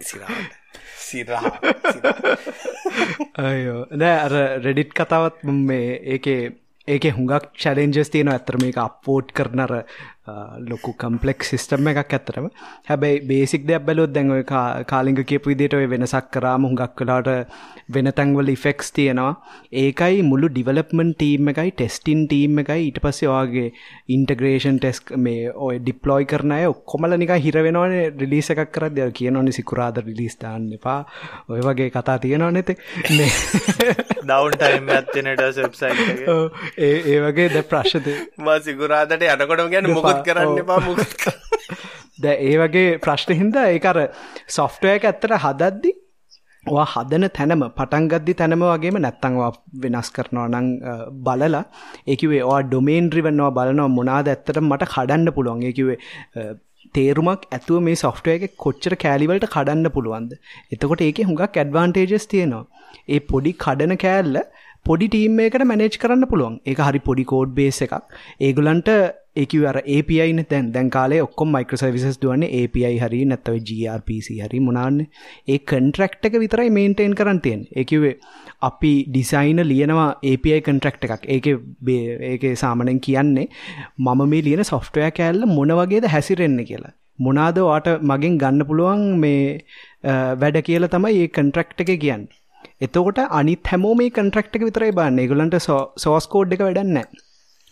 [0.03, 0.66] සිරාට සිරහ
[3.43, 6.41] අයෝ නෑ අර රෙඩිට් කතාවත් මේ ඒකේ
[6.87, 9.73] ඒක හුඟක් චලෙන්ජස් තියෙන ඇතර මේක අප්පෝට් කරනර
[10.69, 12.49] ලොකු කම්පලෙක් සිිස්ටම් එකක් ඇතරම
[12.89, 14.43] හැබැයි බේසික් දෙයක් බැලොත් දැන් ඔය
[14.91, 17.29] කාලිංග කියපු විදිට ඔය වෙනසක් කරාම හුඟක් කලාට
[17.89, 19.33] වෙන තැන්වල ඉෆෙක්ස් තියෙනවා.
[19.73, 23.69] ඒකයි මුළු ඩිවලප්මන් ටීම් එකයි ටෙස්ටින් ටීම් එකයි ඊට පස්සේ ඔයාගේ
[24.09, 29.55] ඉන්ටග්‍රේෂන් ටෙස් මේ ඔය ඩිප්ලොයි කරන අය ඔක්කොමල නික හිරවෙනවන රිලිස එකක් කර දෙය කියනවනි
[29.59, 30.99] සිකුරාද රිලිස්ථාන්න එපා.
[31.49, 32.73] ඔය වගේ කතා තියෙනවා නැත
[34.27, 35.91] දවන්ටයිම් ඇත්තනට සෙබ්සයි
[36.79, 41.11] ඒ වගේ ද ප්‍රශ්ද මා සිකුරාදට යනකොටම ගැන මොකද මුකුත් කරන්න එපා මුකුත්
[42.21, 44.03] ද ඒ වගේ ප්‍රශ්න හින්දා ඒකර
[44.49, 45.93] සොෆ්ටය එක ඇත්තට හදද්දි
[46.65, 49.49] වා හදන තැනම පටන්ගද්දි තැනම වගේම නැත්තංවා
[49.83, 50.67] වෙනස් කරනවා නං
[51.25, 51.63] බලලා.
[52.07, 55.63] ඒකිවේ වා ඩොමේන් රිවන්නවා බලනවා මොනාද ඇත්තට මට කඩන්න පුළුවන්.
[55.63, 55.97] ඒකිවේ
[56.95, 60.31] තේරුමක් ඇතුව මේ සොෆ්ටය එක කොච්චර කෑලිවලට කඩන්න පුළුවන්ද?
[60.73, 62.65] එතකොට ඒක හුඟක් ඇඩ්වාන්ටේජස් තියෙනවා.
[63.13, 64.41] ඒ පොඩි කඩන කෑල්ල
[64.85, 66.59] පොඩි ටීම් එකට මැනේජ් කරන්න පුළුවන්.
[66.65, 67.95] ඒක හරි පොඩි කෝඩ් බේස් එකක්.
[68.41, 68.91] ඒගුලන්ට
[69.41, 75.07] ඒක අර API දැන් දැන් කාලේ ඔක්කොම මයික්‍රෝසර්විසස් දුවන්නේ API හරි නැත්නම් gRPC හරි මොනවාන්නේ
[75.47, 77.71] ඒ කන්ට්‍රැක්ට් එක විතරයි මේන්ටේන් කරන්න තියෙන්නේ.
[77.75, 78.15] ඒ කිව්වේ
[78.61, 81.27] අපි ඩිසයින ලියනවා API කන්ට්‍රක්ට් එකක්.
[81.27, 81.45] ඒක
[82.31, 83.47] ඒක සාමනෙන් කියන්නේ
[83.97, 86.95] මම මේ ලියන සොෆ්ටවෑ කෑල්ල මොන වගේද හැසිරෙන්න කියලා.
[87.19, 89.45] මොනාද වාට මගෙන් ගන්න පුළුවන් මේ
[90.41, 92.27] වැඩ කියලා තමයි ඒ කන්ට්‍රක්ට් එක කියන්න.
[92.81, 95.23] එතකොට අනිත් හැමෝ මේ කන්ට්‍රක්ට් එක විතරයි බන්න.
[95.23, 95.57] ඒගොලන්ට
[96.03, 97.25] සෝස් කෝඩ් එක වැඩන්න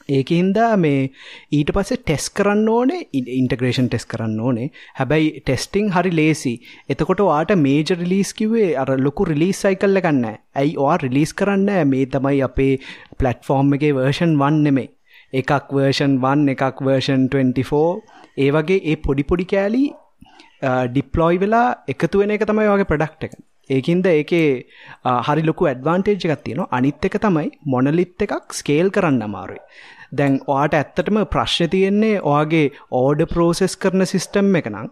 [0.10, 1.01] ඒකහින්දා මේ
[1.51, 4.68] ඊට පස්සේ ටෙස් කරන්න ඕනේ ඉන්ටග්‍රේෂන් ටෙස් කරන්න ඕනේ.
[4.95, 6.53] හැබැයි ටෙස්ටිං හරි ලේසි.
[6.89, 10.26] එතකොට වාට මේජ රිලිස් කිවේ අර ලොකු රිලිස් සයිකල්ල ගන්න
[10.56, 12.74] ඇයි වා රිලිස් කරන්න මේ තමයි අපේ
[13.18, 14.89] පලට්ෆෝර්ම් එකේ වර්ෂන් වන් නෙමේ
[15.34, 17.82] එකක් වර්ෂන් 1 එකක් වර්ෂන් 24
[18.38, 19.84] ඒ වගේ ඒ පොඩිපොඩි කෑලි
[20.89, 23.36] ඩිප්ලොයි වෙලා එකතු වෙන එක තමයි වගේ ප්‍රඩක්් එක.
[23.70, 24.47] ඒකින්ද ඒකේ
[25.28, 26.72] හරි ලොකු ඇඩ්වාන්ටේජ් එකක් තියෙනවා.
[26.72, 29.61] අනිත් එක තමයි මොනලිත් එකක් ස්කේල් කරන්න අමාරුයි.
[30.18, 32.66] දැන් ඔයාට ඇත්තටම ප්‍රශ්න තියෙන්නේ ඔයාගේ
[32.99, 34.89] ඕඩ ප්‍රෝසෙස් කරන සිිස්ටම් එක නම්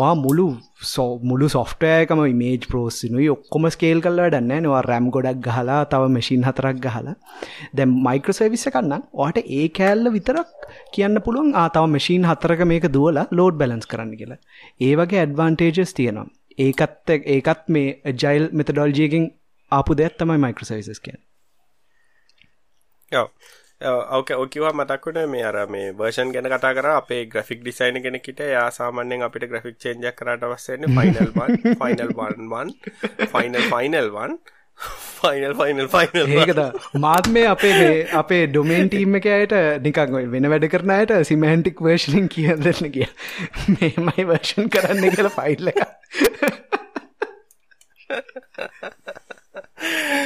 [0.00, 0.46] ඔයා මුළු
[0.92, 6.46] සෝ මුළු සොෆ්ටයකම මේජ් ප්‍රෝසිනුයි ඔක්කොම ස්කේල් කල්ල ඩන්න නවා රැම් ගොඩක් ගහලා තව මැසින්
[6.48, 7.16] හතරක් ගහලා.
[7.76, 10.50] දැම් මයික්‍රසවිස්ස කන්නම් ඔට ඒ කෑල්ල විතරක්
[10.96, 14.42] කියන්න පුළුවන් ආතාව මැසින් හතරක මේක දුවලා ලෝඩ් බැලන්ස් කරන්න කියලා.
[14.86, 16.28] ඒ වගේ ඇඩ්වාන්ටේජස් තියෙනවා.
[16.58, 19.28] ඒකත් ඒකත් මේ ජයිල් මෙතඩොල්ජයකින්
[19.72, 21.20] ආපු දෙයක් තමයි මයික්‍රසවිසස් කියන
[23.80, 26.86] ඕක ඕකිවා මතක්කුට මේ අර මේ වර්ෂන් ගැන කතා කර.
[26.92, 31.32] අපේ ග්‍රෆික් ඩිසයින කෙනෙකිට යා සාමාන්‍යෙන් අපිට ග්‍රෆික් චේන්ජක් කරට වස්සන්නේ final
[31.76, 32.12] final
[32.50, 32.72] one
[33.28, 34.38] final final one
[34.78, 36.60] final final final ඒකද
[36.98, 39.98] මාත් මේ අපේ අපේ ඩොමේන් ටීම් එක අයට නිකක්
[40.28, 43.08] වෙන වැඩ කරනයට සිමහන්ටික් වර්ෂණින් කියදන්න කිය
[43.74, 45.76] මේමයි වර්ෂන් කරන්න කියලා ෆයිල්ල එක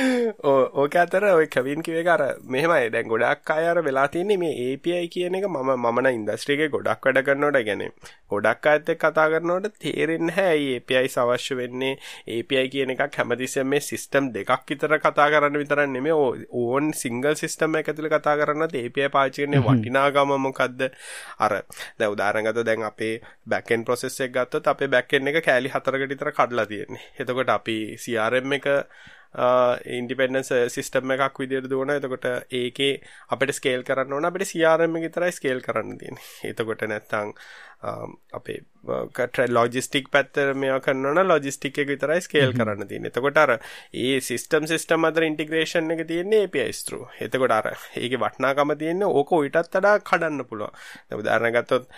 [0.80, 2.90] ඕක අතර ඔය කවින් කිවේ අර මෙහෙමයි.
[2.92, 7.64] දැන් ගොඩක් අයර වෙලා තින්නේ මේ API කියන එක මම මමන ඉන්දස්ට්‍රික ගොඩක් වැඩ කරනවට
[7.68, 7.82] ගැන.
[8.30, 11.98] ගොඩක් අඇත කතා කරනවට තේරෙන් හැ API සවශ්‍ය වෙන්නේ.
[12.28, 16.16] API කියන එකක් හැමතිස්සම මේ සිස්ටම් දෙකක් විතර කතා කරන්න විතරන්න නෙමේ
[16.54, 20.88] ඕන් සිංගල් සිස්ටම් ඇතුළ කතා කරන්න API පාචිකරන්නේ වටිනාගම මොකක්ද
[21.38, 21.58] අර
[21.98, 23.14] දැ උදාරගත දැන් අපේ
[23.46, 27.06] බැකෙන් ප්‍රොසෙස් එක ගත්තොත් අපේ බැක්කෙන් එක කෑලි හතරකට විතර කඩලා තියෙන්නේ.
[27.18, 28.68] එතකොට අපි CRM එක
[29.34, 33.00] ඉන්ඩිපෙන්ඩන්ස් සිිස්ටම් එකක් විදිර දුවන එතකොට ඒකේ
[33.30, 34.24] අපට ස්කේල් කරන්න ඕන.
[34.24, 37.34] අපට සියාරම තරයි ස්කේල් කරන්න තින් එතකොට නැත්තං
[38.32, 38.58] අපේ
[39.12, 43.56] කට ලෝජිස්ටික් පැත්තර මෙයා කරන්න ලොජිස්ටික් එක විතරයි ස්කේල් කරන්න තින් එතකොට අර
[43.94, 49.76] ඒ සිිස්ටම් සිිස්ටම් අතර ඉන්ටිග්‍රේෂන් එක තියන්නේ පියිස්තරු එතකොට අර ඒක වටනාකම තියන්නේ ඕක ඉටත්
[49.76, 51.88] අඩා කඩන්න පුළුව උදාරණගත්තොත්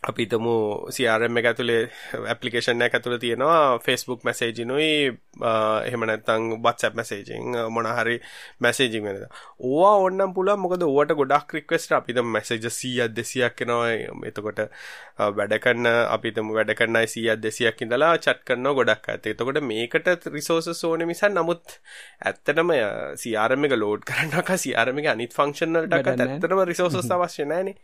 [0.00, 1.80] අපි තමු CRM එක ඇතුලේ
[2.32, 5.12] ඇප්ලිකේෂන් එක ඇතුලේ තියෙනවා Facebook මැසේජිනුයි
[5.84, 8.16] එහෙම නැත්නම් WhatsApp මැසේජින් මොන හරි
[8.58, 9.26] මැසේජින් වෙනද.
[9.60, 14.30] ඕවා ඕන්නම් පුළුවන් මොකද ඕවට ගොඩක් රික්වෙස්ට් අපි තමු මැසේජ් 100ක් 200ක් එනවා.
[14.30, 14.62] එතකොට
[15.36, 19.20] වැඩ කරන අපි තමු වැඩ කරන අය 100ක් 200ක් ඉඳලා chat කරනවා ගොඩක් අය.
[19.34, 21.76] එතකොට මේකට රිසෝසස් ඕනේ මිසක් නමුත්
[22.24, 22.72] ඇත්තටම
[23.20, 27.76] CRM එක ලෝඩ් කරනකොට CRM එක අනිත් ෆන්ක්ෂන් වලට ඇත්තටම රිසෝසස් අවශ්‍ය නැහැනේ.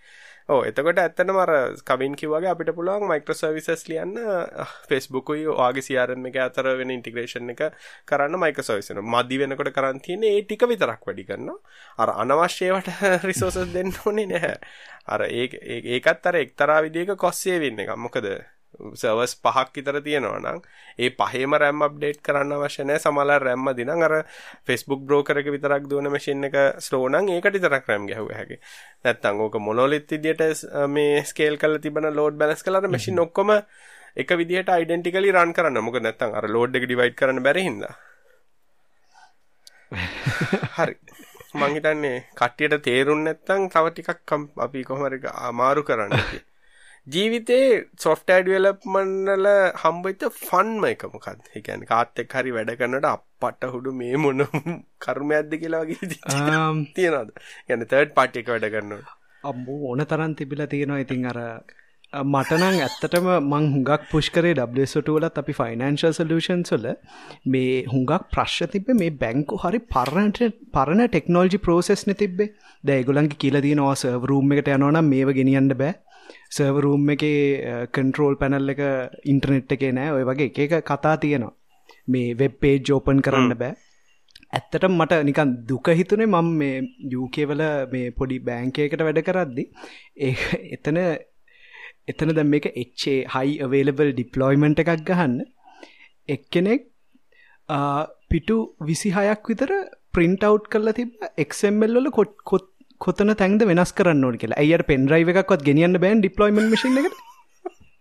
[0.48, 1.50] ඕ එතකොට ඇත්තනම අර
[1.82, 4.12] කවින් කිව්වගේ අපිට පුළුවන් මයික්‍රෝසර්විසස් ලියන්න
[4.88, 7.62] ෆෙස්බුකුයි ඔයාගේ CRM එක අතර වෙන ඉන්ටිග්‍රේෂන් එක
[8.06, 11.58] කරන්න මයික්‍රෝසර්විස් වෙන මදි වෙනකොට කරන් තියෙන්නේ ඒ ටික විතරක් වැඩි කරනවා.
[11.98, 12.92] අර අනවශ්‍යවට
[13.24, 14.54] රිසෝසස් දෙන්න ඕනේ නැහැ.
[15.06, 15.46] අර ඒ
[15.96, 18.30] ඒකත් අර එක්තරා විදිහක කොස් සේවින් එක මොකද
[18.94, 20.58] සර්වස් පහක් විතර තියෙනවා නම්
[20.98, 23.02] ඒ පහේම RAM අප්ඩේට් කරන්න අවශ්‍ය නැහැ.
[23.04, 24.14] සමහරවල් RAM දිනන් අර
[24.68, 28.56] Facebook broker එක විතරක් දුවන මැෂින් එක ස්ලෝ නම් ඒකට විතරක් RAM ගැහුව හැකි.
[29.04, 33.54] නැත්නම් ඕක මොනොලිත් විදියට මේ ස්කේල් කරලා තිබෙන load balance කරලා අර මැෂින් ඔක්කොම
[34.16, 37.94] එක විදිහට identically run කරන්න මොකද නැත්නම් අර load එක divide කරන්න බැරි හින්දා.
[40.76, 40.96] හරි.
[41.54, 45.18] මං හිතන්නේ කට්ටියට තේරුම් නැත්නම් තව ටිකක් අපි කොහොම හරි
[45.48, 46.12] අමාරු කරන්න
[47.06, 47.66] ජීවිතේ
[47.98, 49.46] සොෆ්ටෑ ඩියලප්මන්ල
[49.76, 51.42] හම්බයිත ෆන්ම එක මොකක්ද?
[51.54, 54.46] එකැන කාත් එක් හරි වැඩ කරනට අපට හුඩු මේ මොන
[55.04, 56.10] කර්මයක්ද කියලාගේ
[56.94, 57.32] තියෙනද
[57.68, 59.12] ගැන තර්ඩ් පාට් එක වැඩ කරන්නට
[59.44, 60.98] අම්බූ ඕන තරන් තිබිල තියෙනවා.
[60.98, 61.40] ඉතින් අර
[62.12, 66.84] මටනං ඇත්තටම මං හුඟක් පුෂ්කරේ ඩස්ටුවලත් අපි ෆයිනන්ශල් සලූෂන් සොල
[67.46, 70.42] මේ හුඟක් ප්‍රශ් තිබ මේ බැංකු හරි පරණට
[70.72, 72.50] පරණ ටෙක්නෝජි ප්‍රෝසෙස්න තිබේ
[72.84, 75.94] දැගුලන්ගේ කියලදී නවා සර්වරූම් එකට යනවනම් මේව ගෙනියන්න බෑ
[76.56, 77.24] සර්වරූම් එක
[77.96, 78.82] කන්ට්‍රෝල් පැනල් එක
[79.32, 81.54] ඉන්ටර්නෙට් එකේ නෑ ඔය වගේ එක කතා තියෙනවා.
[82.12, 83.74] මේ වෙබ් පේජ් ඕපන් කරන්න බෑ.
[84.56, 86.76] ඇත්තට මට නිකන් දුක හිතුනේ මම මේ
[87.14, 89.64] යුකේවල මේ පොඩි බෑංකයකට වැඩ කරද්දි.
[90.26, 90.34] ඒ
[90.76, 90.98] එතන
[92.12, 95.36] එතන දැම් මේක එච්චේ හයි අවේලබල් ඩිප්ලොයිමන්ට් එකක් ගහන්න.
[96.34, 96.86] එක්කෙනෙක්
[98.30, 98.56] පිටු
[98.88, 99.72] විසිහයක් විතර
[100.14, 101.10] ප්‍රින්ට් අව් කරලා තිබ
[101.44, 102.10] එක්මල් වල
[102.50, 102.66] කොත්
[103.00, 104.60] කොතන තැන්ද වෙනස් කරන්න ඕන කියලා.
[104.62, 107.18] ඇයට පෙන්රයිව එකක්වත් ගෙනියන්න බෑන් ඩිප්ලොයිමන් මශන එකට?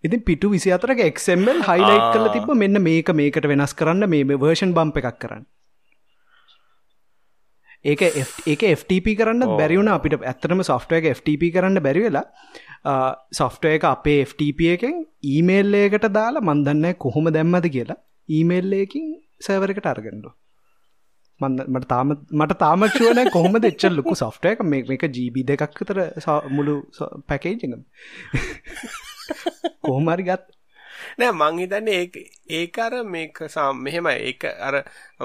[0.03, 4.73] ඉතින් පිටු විසි අතරක එක්මල් හයිලයිට් කල තිබ මෙන්න මේක මේකට වෙනස් කරන්න මේ වර්ෂන්
[4.77, 5.45] බම්ප එකක් කරන්න.
[7.85, 8.01] ඒක
[8.47, 12.25] ඒක FTP කරන්න බැරිවුණ අපිට ඇත්තටම සොෆ්ටය FTP කරන්න බැරිවෙලා
[13.33, 18.01] සොෆ්ටය එක අපේ FTP එකෙන් ඊමේල්ලයකට දාලා මන්දන්න කොහොම දැම්මද කියලා.
[18.29, 19.05] ඊමේල්ලයකින්
[19.41, 20.31] සෑවරකට අරගඩු
[21.39, 24.63] මට තාම මට තාමක්ෂුවන කොහොම දෙච්ච ලොකු සොෆ්ටය එක.
[24.63, 25.99] මේක ජීබි දෙකක් තර
[26.49, 26.75] මුළු
[27.27, 27.81] පැකේජිගම්
[29.83, 30.54] කොහොමරි ගත්
[31.17, 32.15] නෑ මං හිතන්නේ ඒක
[32.51, 33.39] ඒක අර මේක
[33.77, 34.75] මෙහෙම ඒක අර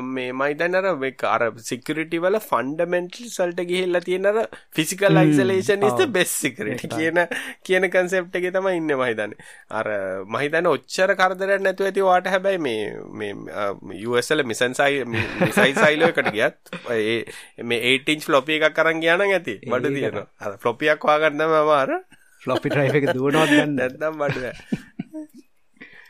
[0.08, 4.36] මේ මයි දැන් අර මේක අර සිකියුරිටි වල ෆන්ඩමෙන්ටල්ස් වලට ගිහිල්ලා තියෙන අර
[4.72, 7.20] physical isolation is the best security කියන
[7.62, 9.48] කියන කන්සෙප්ට් එකේ තමයි ඉන්නේ මම හිතන්නේ.
[9.72, 9.90] අර
[10.24, 15.74] මම හිතන්නේ ඔච්චර කරදරයක් නැතුව ඇති වාට හැබැයි මේ මේ US වල මිසන් සයි මිසයි
[15.74, 17.18] සයිලෝ එකට ගියත් ඒ
[17.64, 19.58] මේ 8 inch floppy එකක් අරන් ගියා නම් ඇති.
[19.66, 20.26] බඩ තියෙනවා.
[20.40, 22.00] අර floppy එකක් හොයාගන්න තමයි අමාරු
[22.42, 24.44] ෆ්ලොපි ඩ්‍රයිව් එක දුවනවත් ගන්න නැත්නම් බඩ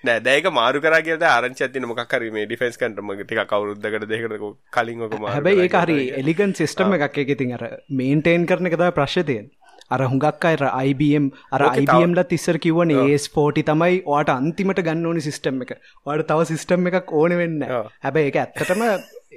[0.04, 4.44] නෑ දැයක මාරු කර කියද ආරංචි ඇතින මොකක් හරි මේ ඩිෆෙන්ස් කන්ටම ටික කවුරුද්දකට දෙකට
[4.76, 7.18] කලින් ඔක හැබැයි ඒ හරි එලිගන් සිස්ටම එකක්.
[7.24, 7.64] එක ඉතින් අර
[8.00, 9.56] මේන්ටේන් කරන එක තමයි ප්‍රශ්නේ තියෙන්නේ.
[9.94, 10.56] අර හුඟක් අය
[10.90, 15.74] IBM අර IBM ලත් ඉස්සර කිව්වනේ AS40 තමයි ඔයාට අන්තිමට ගන්න ඕනි සිස්ටම් එක.
[16.06, 17.90] ඔයාට තව සිස්ටම් එකක් ඕන වෙන්නේ නැහැ.
[18.06, 18.86] හැබැයි ඒක ඇත්තටම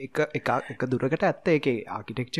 [0.05, 1.51] එක එක එක දුරකට ඇත්ත.
[1.55, 1.83] ඒකේ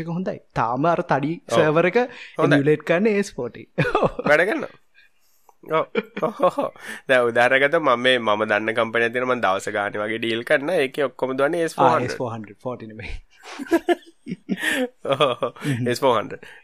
[0.04, 0.38] එක හොඳයි.
[0.60, 2.00] තාම අර තඩි සර්වර් එක
[2.38, 3.68] එමියුලේට් කරන්න AS40.
[7.08, 10.70] දැ උදාරගත මම මම දන්න කම්පන තින ම දවස ගාන වගේ ඩීල් කරන්න.
[10.78, 12.16] එක ඔක්කොම දන්න S400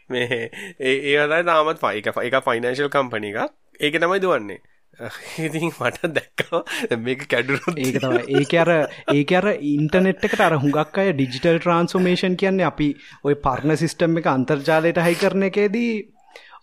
[0.09, 0.49] මේ
[0.81, 3.51] ඒ අදයි තාමත් පයික එක ෆයිනන්ශල් කම්පනි එකක්.
[3.79, 4.61] ඒක තමයි දුවන්නේ.
[5.39, 8.69] ඉතින් මට දැක්කව මේක කැඩුරු ඒක තම ඒක අර
[9.13, 12.89] ඒක අර ඉන්ටනෙට් එකට අර හුඟක් අය ඩිජිටල් ට්‍රන්ස්ෝමේෂන් කියන්නේ අපි
[13.23, 15.93] ඔය පර්ණ සිිස්ටම් එක අන්තර්ජාලයට හයි කරන එකේදී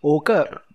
[0.04, 0.30] ඕක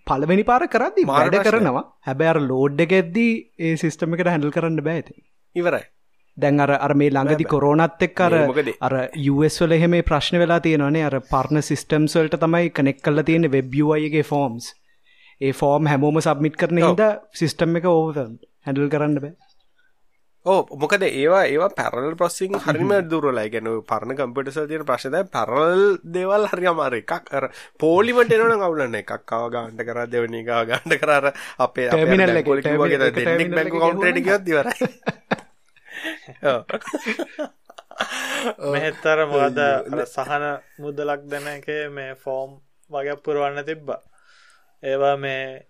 [0.07, 1.83] පළවෙනි පාර කරදදි වැඩ කරනවා.
[2.07, 5.15] හැබැර ලෝඩ් එක ඇද්දී ඒ සිිස්ටම එකට හැඩල් කරන්න බෑති
[5.55, 5.85] ඉවරයි.
[6.37, 8.35] දැන් අර අර මේ ළඟදි කොරෝනත් එක් අර
[8.87, 8.95] අර
[9.33, 11.05] US වල එහෙම ප්‍රශ්න වෙලා තියෙනවානේ.
[11.09, 14.73] අර පර්ණ සිස්ටම්ස් වලට තමයි කනෙක් කරලා තියෙන වෙබ් UIගේ ෆෝම්ස්
[15.41, 18.19] ඒ ෆෝම් හැමෝම සබ්මිට් කරන හින්දා සිස්ටම් එක ඕවර්
[18.67, 19.33] හැඩල් කරන්න බෑ
[20.45, 26.47] ඕ මොකද ඒවා ඒවා පැරල් ප්‍රොසිං හරිම දුරලයි ගැන පරණ කම්පිටසල් තියෙන ප්‍රශ්නද පැරල් දේවල්
[26.47, 27.45] හරි අමාර එකක් අර
[27.79, 31.25] පෝලිමට එනවන කවුලන්න එකක් කව ගාන්ට කර දෙවනි ගා ගාන්ට කරර
[31.59, 32.47] අපේ ටර්මිනල් එක
[33.13, 34.89] දෙන්නෙක් බැංකු කවුන්ටරට ගත් දිවරයි
[38.67, 39.59] මෙහෙත්තර මොකද
[40.07, 40.45] සහන
[40.79, 42.57] මුදලක් දැන එක මේ ෆෝම්
[42.89, 44.01] වගේ පුරුවන්න තිබ්බා.
[44.83, 45.67] ඒවා මේ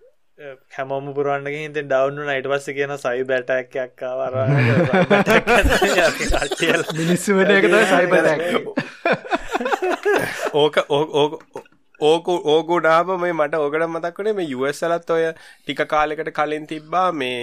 [0.70, 4.34] හැමෝම පුරුවන්ගේ හිත ඩවන්නු නයිට පස්ස කියන සයි බැටක්යක්කාවර
[6.94, 8.14] මිනිස්සුවට එකත සයිබ
[10.56, 11.38] ඕක ඕක
[12.04, 17.40] ඕකු ඕකුඩාම මේ මට ඕකට මතක්වනේ මේ යුවස්සලත් ඔය ටික කාලෙකට කලින් තිබ්බා මේ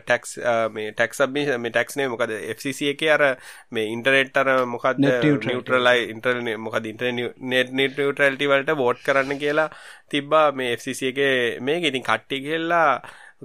[0.00, 0.34] ටැක්ස්
[0.72, 3.24] මේ ටැක්සබි මේ ටැක්ස්නේ මොකද FCC එක අර
[3.70, 9.70] මේ ඉන්ටරෙට් අර මොකක්ද නිියුට්‍රලයි ඉන්ටර්නෙ මොකද ඉන්ටර්නෙට් නෙට් නිියුට්‍රල්ටි වලට වෝට් කරන්න කියලා
[10.08, 11.20] තිබ්බා මේ FCC එක.
[11.60, 12.90] මේ ඉතින් කට්ටි කියලා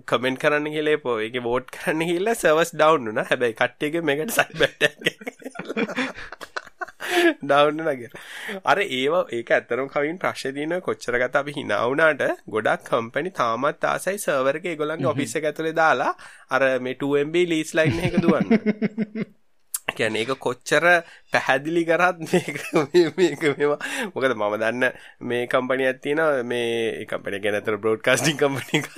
[0.03, 4.59] කමෙන්ට් කරන්න කියලේ පෝ එක වෝට් කරන්න හිල්ල සවස් ඩවන්් න හැබැයි කට්ටියගේ මේකට සයි
[4.59, 4.81] බැට්
[7.41, 8.11] ඩවන්න නගර
[8.65, 15.13] අර ඒවා ඒක ඇත්තරම් කවින් ප්‍රශ්තියන කොච්චරගත අපි හිනාවනාට ගොඩක් කම්පැනි තාමත් ආසයි සර්වරගේ ගොලන්ගේ
[15.13, 16.11] ඔෆිස්ස ඇතුළේ දාලා
[16.49, 19.33] අර මේ 2MB ලීස් ලයින් එක දුවන්න
[19.93, 20.85] කියන ඒක කොච්චර
[21.33, 22.57] පැහැදිලි කරත් මේක
[23.17, 23.79] මේක මේවා.
[24.13, 24.83] මොකද මම දන්න
[25.23, 26.43] මේ කම්පනියක් තියෙනවා.
[26.43, 28.91] මේ කම්පැනි ගැන අතර බ්‍රෝඩ්කාස්ටිං කම්පැනි එකක්.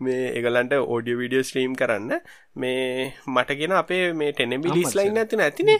[0.00, 2.20] මේ ඒගොල්ලන්ට ඔඩියෝ වීඩියෝ ස්ට්‍රීම් කරන්න.
[2.56, 5.78] මේ මට කියන අපේ මේ 10MB ලීස් ලයින් නැතිනේ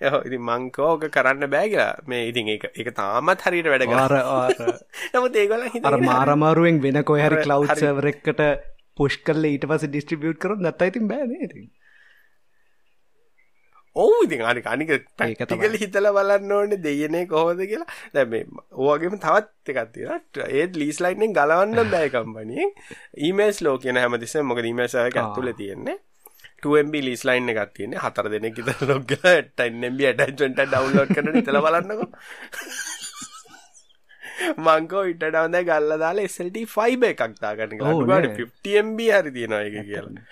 [0.00, 1.94] එහො ඉතින් මං කෝ ඔක කරන්න බෑ කියලා.
[2.06, 4.08] මේ ඉතින් ඒක ඒක තාමත් හරියට වැඩ කරා
[5.14, 8.42] නමුත් ඒගොල්ලන් හිතන්නේ අර මාරමාරුවෙන් වෙන කොයි හරි ක්ලවුඩ් සර්වර් එකකට
[8.98, 11.54] පුෂ් කරලා ඊට පස්සේ ඩිස්ට්‍රිබියුට් කරොත් නැත්නම් ඉතින් බෑ නේද
[13.96, 17.88] ඔවු ඉතින් අනික අනික ප්‍රැක්ටිකලි හිතලා බලන්න ඕනේ දෙයනේ කොහොමද කියලා.
[18.14, 20.46] දැන් මේ ඕවගේම තවත් එකක් තියෙනවා.
[20.58, 22.70] ඒත් ලීස් ලයින් එකෙන් ගලවන්න බෑ කම්පැනියෙන්.
[23.26, 25.98] ඊමේල්ස් ලෝ කියන හැමතිස්සෙම මොකද ඊමේල් සර්වර් එක ඇතුලේ තියෙන්නේ.
[26.62, 28.02] 2MB ලීස් ලයින් එකක් තියෙන්නේ.
[28.04, 32.08] හතර දෙනෙක් විතර ලොග් කරලා 10MB ඇටැච්මන්ට් එක ඩවුන්ලෝඩ් කරන්න හිතලා බලන්නකෝ.
[34.66, 40.24] මංකෝ ඉට ඩවන්ද ගල්ල දාලා SLT ෆයිබ එකක් දාගන්න ගන්න 50MB හරි තියෙනවා එක කියලා.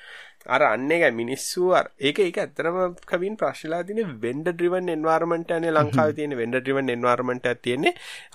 [0.48, 6.14] අර අන්න එක මිනිස්සු ඒක ඒක ඇත්තරම කවින් ප්‍රශ්ලා තින වෙන්ඩ ඩ්‍රිවන් එන්වාර්මට න ලංකාව
[6.16, 7.94] තියෙන වෙන්ඩ ඩ්‍රිවන් එන්වාර්මට තියෙන්නේ.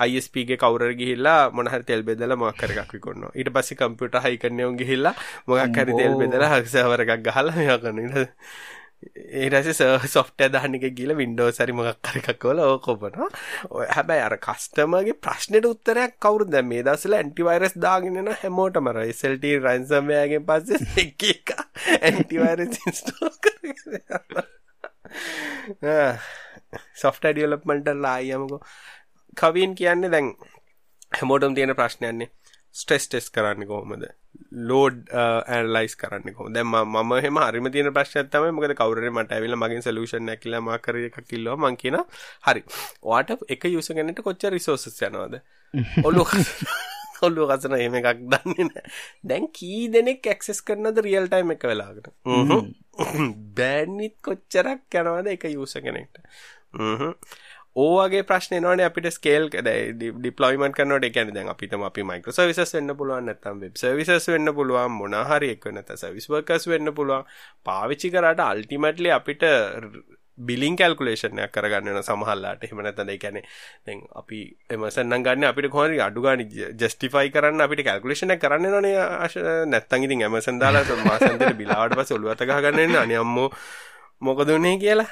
[0.10, 5.16] ISPගේ කවර ගිහිල්ලා මොනහර තෙල් බෙදල මොක්කර එකක් විකොන්න ඊට පස්සේ කම්පියුට හයි කරනයවුන් ගිහිල්ලා
[5.48, 8.00] මොකක් හරි තෙල් බෙදල හක්සවරක් ගහල යකන්න
[9.40, 13.18] ඒරස සොෆ්ට දාන්නක ගිල වින්ඩෝ සරි මොක් කරකක්කොල ඕකොපන
[13.70, 19.48] ඔය හැබැයි අර කස්ටමගේ ප්‍රශ්නයට උත්තරයක් කවරු දැ මේ දසල ඇන්ටිවරස් දාගෙනන හැමෝට මර එසල්ට
[19.66, 21.56] රයින්සමයාගේ පස්ස එක එක
[22.02, 23.32] ඇන්ටිවරස් ඉස්ටෝ
[26.96, 28.62] සොෆ්ට ඩියලප්මටල්ලා අයමකෝ
[29.38, 30.32] කවීන් කියන්නේ දැන්
[31.14, 32.30] හැමෝටම් තියෙන ප්‍රශ්නයන්නේ
[32.74, 34.06] ස්ට්‍රෙස් ටෙස් කරන්න කොහොමද?
[34.64, 39.86] ලෝඩ් ඇන්ලයිස් කරන්න කො දැම ම හෙම හරිම තියන ප්‍රශ්නත්තම මොකද කවර මට ඇවිල මගින්
[39.88, 42.00] සලූෂන් නැකිල මකර එක කිල්ලෝ මං කියන
[42.48, 42.66] හරි.
[43.04, 45.40] වාට එක යුස ගැනට කොච්ච රිසෝසස් යනවාද?
[46.04, 46.26] ඔල්ලු
[47.22, 48.84] ඔල්ලු කසන එහෙම එකක් දන්නේ නෑ
[49.24, 52.10] දැන් කී දෙනෙක් ඇක්සෙස් කරනද රියල් ටයිම් එක වෙලාගෙන
[53.58, 56.22] බෑනිත් කොච්චරක් යනවාද එක යුස කෙනෙක්ට
[57.76, 63.26] ඕගේ ප්‍රශ්න නවන අපිට ස්කේල් ඩිපලොයිමන් කනට එකන දැන් අපිතම අපි මයික සවිසස් වෙන්න පුළුවන්
[63.26, 67.26] නැතම් වෙබ් සවිසස් වෙන්න පුළුවන් මොනහරි එක් නැත සවිස්වර්කස් වෙන්න පුළුවන්.
[67.66, 69.46] පාවිච්චි කරට අල්ටිමටලි අපිට
[70.38, 76.46] බිලින් කල්කුලේෂනයක් කරගන්න සමහල්ලාට එහෙම නැතද එකැන දැන් අපි එමසන්න ගන්න අපිට කොහරි අඩුගානි
[76.76, 82.58] ජස්ටිෆයි කරන්න අපිට කල්කුලේෂන කරන්න නොනේ ආශ නැත්තන් ඉතින් ඇමසන් දාලා මාසන්තට බිලාට පස ඔලුවතක
[82.62, 83.50] ගන්න අනියම්මෝ
[84.22, 85.10] මොකදුන්නේ කියලා?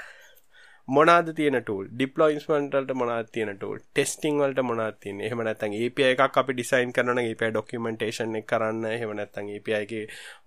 [0.87, 6.37] මොනාද තියෙන ටූල් ඩිප්ලොයිස්මන්ටල්ට මොනාද තියෙන ටූල් ටෙස්ටිං වලට මොනාද තියෙන එහෙම නැත්නම් API එකක්
[6.37, 10.03] අපි ඩිසයින් කරනවා නම් API ડોකියුමන්ටේෂන් එක කරන්න එහෙම නැත්නම් API එකේ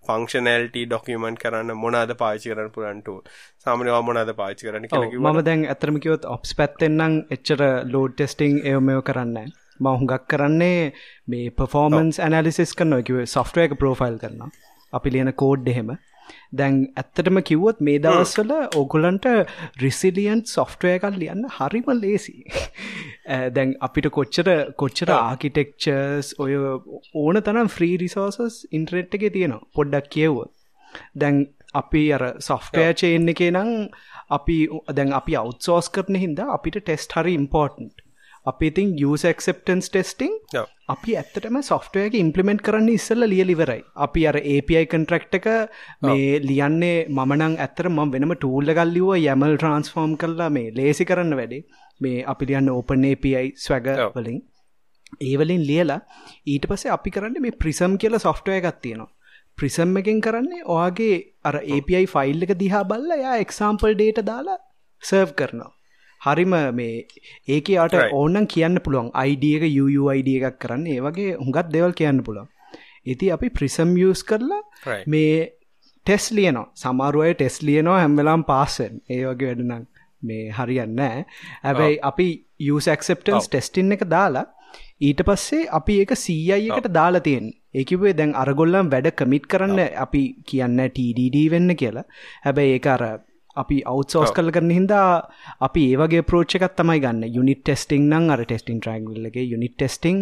[0.07, 3.21] ෆන්ක්ෂනැලිටි ඩොකියුමන්ට් කරන්න මොනවාද පාවිච්චි කරන්න පුළුවන් ටූල්
[3.59, 7.63] සාමාන්‍යව මොනවාද පාවිච්චි කරන්න කියලා කිව්වා මම දැන් ඇත්තටම කිව්වොත් ඔප්ස් පැත්තෙන් නම් එච්චර
[7.93, 9.47] ලෝඩ් ටෙස්ටිං ඒව මේව කරන්නේ
[9.79, 10.81] මම හුඟක් කරන්නේ
[11.27, 13.03] මේ පර්ෆෝමන්ස් ඇනාලිසිස් කරනවා.
[13.03, 14.51] කිව්වේ සොෆ්ට්වෙයාර් එක ප්‍රොෆයිල් කරනවා.
[14.93, 15.89] අපි ලියන කෝඩ් එහෙම
[16.53, 19.27] දැන් ඇත්තටම කිව්වොත් මේ දවස්වල ඕගොලන්ට
[19.81, 22.35] රිසිලියන්් සොෆ්ටය එකල් ලියන්න හරිම ලේසි
[23.55, 26.55] දැන් අපිට කොච්චර කොච්චර ආකිටෙක්චර්ස් ඔය
[27.15, 30.41] ඕන තනම් ෆ්‍රී රිසෝසස් ඉන්ට්‍රෙට් එක තියෙනවා පොඩ්ඩක් කියව්ව
[31.15, 31.43] දැන්
[31.75, 33.71] අපි අර සොෆ්ටය චේන්න එකේ නම්
[34.31, 34.57] අපි
[34.93, 38.04] දැන් අපි අවත්සෝස් කරන හින්දා අපිට ටෙස්ට හරි ඉම්පෝර්ටන්ට්
[38.45, 40.33] අපි ඉතින් යස් එක්සෙප්ටන්ස් ටෙස්ටිං
[40.87, 45.47] අපි ඇත්තටම සොෆ්ටයක ඉම්පලිමෙන්ට් කරන්න ඉස්සල්ල ලියලිවරයි අපි අර API කන්ට්‍රක්් එක
[46.01, 51.63] මේ ලියන්නේ මමනං ඇත්තර ම වෙනම ටූල්ල ගල්ලිව යමල් ට්‍රන්ස්ෆෝර්ම් කරලා මේ ලේසි කරන්න වැඩේ.
[52.01, 54.39] මේ අපි ලියන්න ඕපන් API ස්වැග වලින්.
[55.23, 56.01] ඒවලින් ලියලා
[56.47, 59.11] ඊට පසේ අපි කරන්න මේ ප්‍රිසම් කියලා සොෆ්ටය එකක් තියෙනවා.
[59.57, 64.59] ප්‍රිසම් එකෙන් කරන්නේ ඔයාගේ අර API ෆයිල් එක දිහා බල්ල යා එක්සාම්පල් ඩේට දාලා
[65.03, 65.74] සර්ව් කරනවා
[66.25, 66.95] හරිම මේ
[67.47, 69.11] ඒක යාට ඕන්නන් කියන්න පුළුවන්.
[69.15, 70.87] අයිඩිය එක UUID එකක් කරන්න.
[70.87, 72.49] ඒ වගේ හුඟත් දෙවල් කියන්න පුළුවන්.
[73.05, 74.61] ඉති අපි ප්‍රිසම් යස් කරලා
[75.07, 75.35] මේ
[76.05, 76.71] ටෙස් ලියනවා.
[76.75, 79.85] සමාරුවය ටෙස් ලියනවා හැම්වෙලාම් පාසෙන් ඒ වගේ වැඩනම්
[80.21, 80.99] මේ හරියන්න
[81.63, 82.27] හැබැයි අපි
[82.67, 84.45] යසක්සෙප්ටන්ස් ටෙස්ටින් එක දාලා
[85.01, 90.79] ඊට පස්සේ අපි එක සීයයිකට දාලා තියෙන් ඒකිවේ දැන් අරගොල්ලම් වැඩ කමිට් කරන්න අපි කියන්න
[90.89, 92.05] TDD වෙන්න කියලා.
[92.45, 93.03] හැබැයි ඒ අර
[93.55, 95.07] අපි අවත්සෝස් කල කරන හින්දා
[95.61, 97.23] අපි ඒවගේ ප්‍රෝච්ච එකත් තමයි ගන්න.
[97.35, 100.21] යුනිට ටෙස්ටිං නං අර ටෙස්ටිං ට්‍රයිගල්ලගේ යුනිට ටෙස්ටිං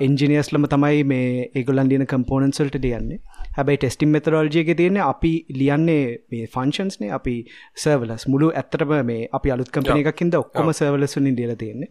[0.00, 3.20] එන්ජිනියස්ලම තමයි මේ ඒගොලන් ලියන කම්පෝනන්සල්ට ලියන්නේ.
[3.56, 7.36] හැබයි ටෙස්ටිම් මෙතරෝල්ජයක තියෙන අපි ලියන්නේ මේ ෆංශන්ස්නේ අපි
[7.76, 11.90] සර්වලස් මුළු ඇත්තටම මේ අපි අලුත් කම්පන එකක්කින්ද ඔක්කොම සර්වලසුනින් දිල තියෙන්නේ.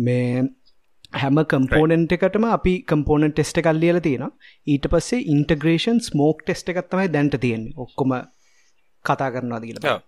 [0.00, 0.44] මේ
[1.14, 4.24] හැම කම්පෝනන්ට එකටම අපි කම්පෝනන් ටෙස්ට කල් ලියල තියෙන
[4.66, 7.76] ඊට පස්සේ ඉන්ටග්‍රේෂන් ස්මෝක් ටෙස්ට එකත්තමයි දැන්ට තියෙන්නේ.
[7.76, 8.14] ඔක්කොම
[9.04, 10.00] කතා කරනවාද කියලා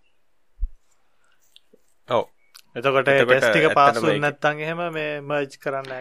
[2.09, 2.24] ඔව.
[2.76, 5.92] එතකොට ටෙස්ටික පාසු නැත්තන් එහෙම මේ මර්ජ් කරන්න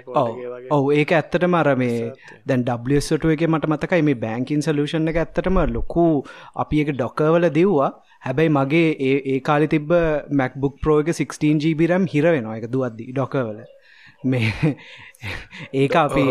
[0.72, 0.90] ඔව.
[0.94, 2.10] ඒක ඇත්තටම අර මේ
[2.46, 6.08] දැන් ඩස්ට එක මට මතකයි මේ බෑංකින් සලූෂන් එක ඇත්තටම ලොකු
[6.56, 7.92] අපි එක ඩොකවල දෙව්වා.
[8.26, 9.96] හැබැයි මගේ ඒ ඒ කාලි තිබ
[10.42, 12.60] මැක්බුක් ප්‍රෝග 16ජීබිරම් හිර වෙනවා.
[12.60, 13.64] එක දුවද්දි ඩොකවල
[14.24, 14.76] මේ
[15.74, 16.24] ඒක අපි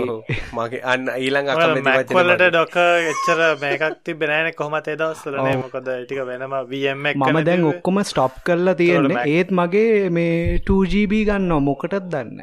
[0.53, 1.51] මගේ අන්න ඊළඟ
[1.82, 2.76] මැක්වලට ඩොක
[3.11, 9.26] එච්චර මේකක් තිබෙනෑන කොහමත දවස්සලන මොකද ටික වෙනම වම මම දැන් ඔක්කොම ස්ටොප් කරලා තියෙන්නේ.
[9.26, 12.41] ඒත් මගේ මේ 2GB ගන්න මොකටත් දන්න?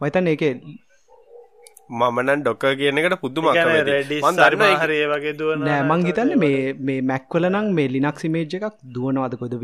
[0.00, 0.42] වයිතන් ඒක
[1.90, 7.72] මමනන් ඩොක කියන එකට පුදුම හරේ වගේ දුව නෑ මං හිතන්න මේ මේ මැක්වල නම්
[7.74, 9.54] මේ ලිනක් සිමේජ් එකක් දුවනවාදකොද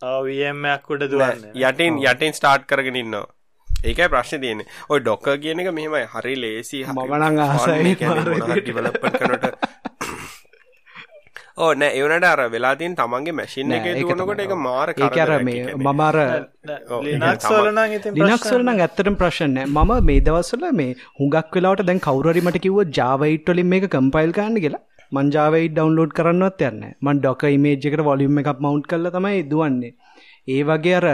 [0.00, 1.44] වින්ඩෝසලගේ වමක්කුට දුවන්න.
[1.56, 3.26] යටින් යටින් ස්ටාර්ට් කරගෙන ඉන්නවා.
[3.84, 6.06] ඒකයි ප්‍රශ්න තියෙන ඔය ඩොක්ක කියන එක මෙහෙමයි.
[6.14, 9.52] හරි ලේසි මමනං ආසයි කනට
[11.58, 16.18] ඕ නෑ ඒවනට අර වෙලාතින් තමන්ගේ මැසින් එක දුවනකොට එක මාර කර මේ මමර
[18.20, 24.32] ලිනක්සලන ඇත්තටම ප්‍රශ්නය මම මේ දවස්සල මේ හුඟක් වෙලාට දැන් කවරරිමට කිව්ව ජාවයිට්වලින් මේ කම්පයිල්
[24.32, 24.82] කාන්න කියලා
[25.12, 29.94] මංජාවයි ඩවන්ලෝඩ් කරන්නත් යන්න මන් ඩොක ඉමේජ්කට වොලියම් එකක් මවන්් කල තමයි දුවන්නේ.
[30.48, 31.06] ඒ වගේ අර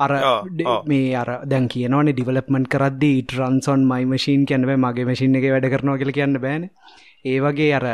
[0.00, 0.12] අර
[0.86, 5.98] මේ අර දැන් කියනවන ඩිවලප්මන්් කරද්දි ටරන්සොන් මයි මශීන් කියැනව මගේ මශීන් එක වැඩ කරනවා
[5.98, 6.68] කියල කියන්න බෑන.
[7.24, 7.86] ඒ වගේ අර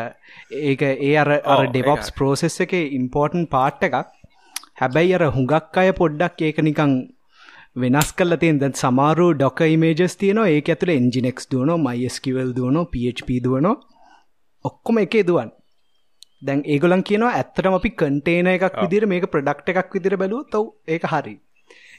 [0.63, 3.99] ඒක ඒ අර අර ඩෙවොප්ස් ප්‍රෝසෙස් එක ඉම්පෝර්ටන් පාට් එකක්.
[4.81, 6.95] හැබැයි අර හුඟක් අය පොඩ්ඩක් ඒක නිකං
[7.77, 13.39] වෙනස් කල තියෙන් දැත් සමාරු ඩොක ඉමේජස් තියනවා ඒක ඇතුළ එන්ජිනෙක්ස් දුවනෝ මයිස්කිවල් දුවනෝ PHP
[13.45, 13.77] දුවනෝ
[14.65, 15.51] ඔක්කොම එකේ දුවන්
[16.43, 21.05] දැන් ඒගොලන් කියනවා ඇත්තටම අපි කන්ටේන එකක් විදිර මේක ප්‍රඩක්් එකක් විදිර බැලූ තව් ඒක
[21.07, 21.35] හරි.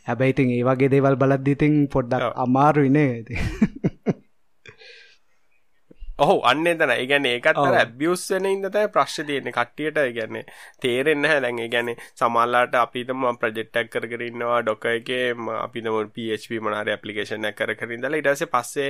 [0.08, 3.12] හැබැයිතින් ඒ වගේ දේවල් බලද්දිතින් පොඩ්ඩක් අමාරුයිනේ
[6.16, 10.38] ඔහු අන්න තන ඒගැන ඒකත් ඇබියස් වෙන ඉදතයි ප්‍රශ්්‍ය තියෙන කට්ටියට ගැන්න
[10.80, 15.24] තේරෙන්න හැදැන් ගැන සමල්ලාට අපිතම ප්‍රජෙක්්ටක් කරගරන්නවා ඩොක එකේ
[15.56, 18.90] අපිතම පHP මනාර පපලිකේෂන කර කරින්දල ඉටස පස්සේ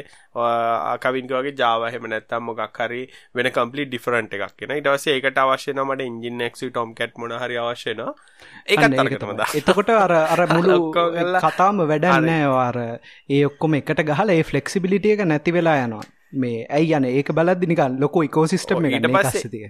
[1.00, 3.04] කවින්කවගේ ජාවහෙම නැත්තම් මොකක් හරි
[3.34, 8.04] වෙන කම්පලි ඩිෆරන්ට එකක් කියෙන ඉටවස ඒකට අවශ්‍යන මට ඉංජිනෙක්සි ටොම් කැට් මොන හරි අවශ්‍යන
[8.04, 10.92] ඒකත් තරකටමද එතකොට අර අර මුළු
[11.40, 16.04] කතාම වැඩන්නෑ වාර ඒ ඔක්කොම එකට ගහල ඒ ෆලෙක්සිබිලිටිය එක නැති වෙලා යනවා
[16.36, 19.68] මේ ඇයි යන ඒක බලද්දි නිකන් ලොකු ඉකෝසිස්ටම් එක පස්සේ තිය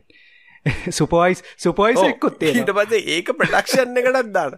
[0.92, 4.58] සුපෝයිස් සුපෝයිස් එක්කුත් ඊට පස්සේ ඒක ප්‍රඩක්ෂන් එකටත් දාන.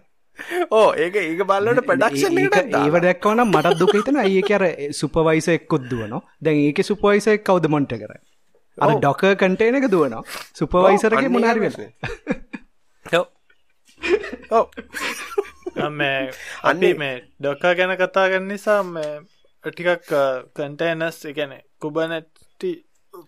[0.70, 6.22] ඕ ඒක ඒක බල්ලට ප්‍රඩක්ෂන් ඒව දැක්වන මටත් දුක හිතන ඒ අර සුපවයිස එක්කොත් දුවනවා?
[6.40, 8.12] දැන් ඒක සුපෝයිස එක් කවද මොන්ට කර
[8.78, 10.22] අර ඩොක කටේන එක දුවනවා.
[10.54, 11.72] සුපවයිසරගේ මොනාරි වෙන
[15.92, 16.30] මේ
[16.62, 18.82] අන්නේ මේ ඩොකා ගැන කතාගන්න නිසා
[19.64, 20.12] ටිකක්
[20.56, 22.72] කන්ටේනස් එකන කුබනැට්ටි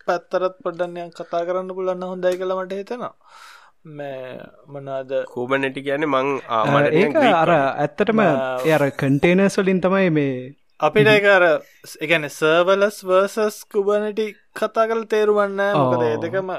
[0.06, 3.14] පැත්තරත් පොඩ්ඩන්නයක් කතා කරන්න පුලන්න හොඳයි කළමට හිතෙනවා.
[3.98, 6.28] මේ මොනාද කූබනැටි කියන මං
[7.00, 8.20] ඒක අර ඇත්තටම
[8.74, 10.34] එර කන්ටේනස් වලින් තමයි මේ
[10.86, 11.44] අපිට එකර
[12.06, 14.26] එකන සර්වලස් වර්සස් කුබනටි
[14.60, 16.52] කතා කල තේරුවන්න මොකද දෙකම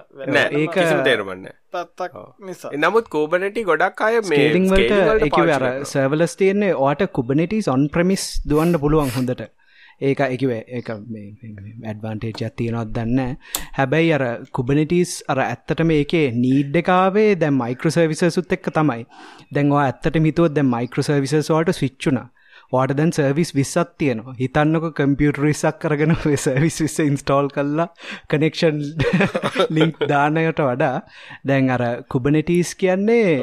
[0.64, 1.46] ඒක තේරුවන්න
[1.76, 2.72] පත්තක් නිසා.
[2.84, 9.16] නමුත් කෝබනටි ගොඩක් අය මේලිංවලට එක අර සර්වලස් තියන්නේ ඕට කුබනටි ඔන් ප්‍රමිස් දුවන්න පුළුවන්
[9.18, 9.48] හොඳට
[10.02, 13.38] ඒක එකව එක ඇඩ්වන්ටේජයක් තියෙනවත් දන්න
[13.78, 19.06] හැබැයි අර කුබනිටස් අර ඇත්තට මේකේ නීඩ්ඩකාවේ දැ මයික්‍රසර්විසසුත් එක්ක තමයි.
[19.54, 22.22] දැන්වා ඇත්තට මිතුව දැ මයික්‍රසර්විසස්වාට ස්විච්චුන
[22.74, 24.36] වාට දැන් සර්විස් විස්සත් තියෙනවා.
[24.40, 27.88] හිතන්නක කම්පියුටර් විස්සක් කරගෙන සර්විස් විස්ස ඉන්ස්ටෝල් කල්ලා
[28.30, 28.80] කනෙක්ෂන්
[29.70, 30.96] ලිංක් දානයට වඩා.
[31.46, 33.42] දැන් අර කුබනෙටස් කියන්නේ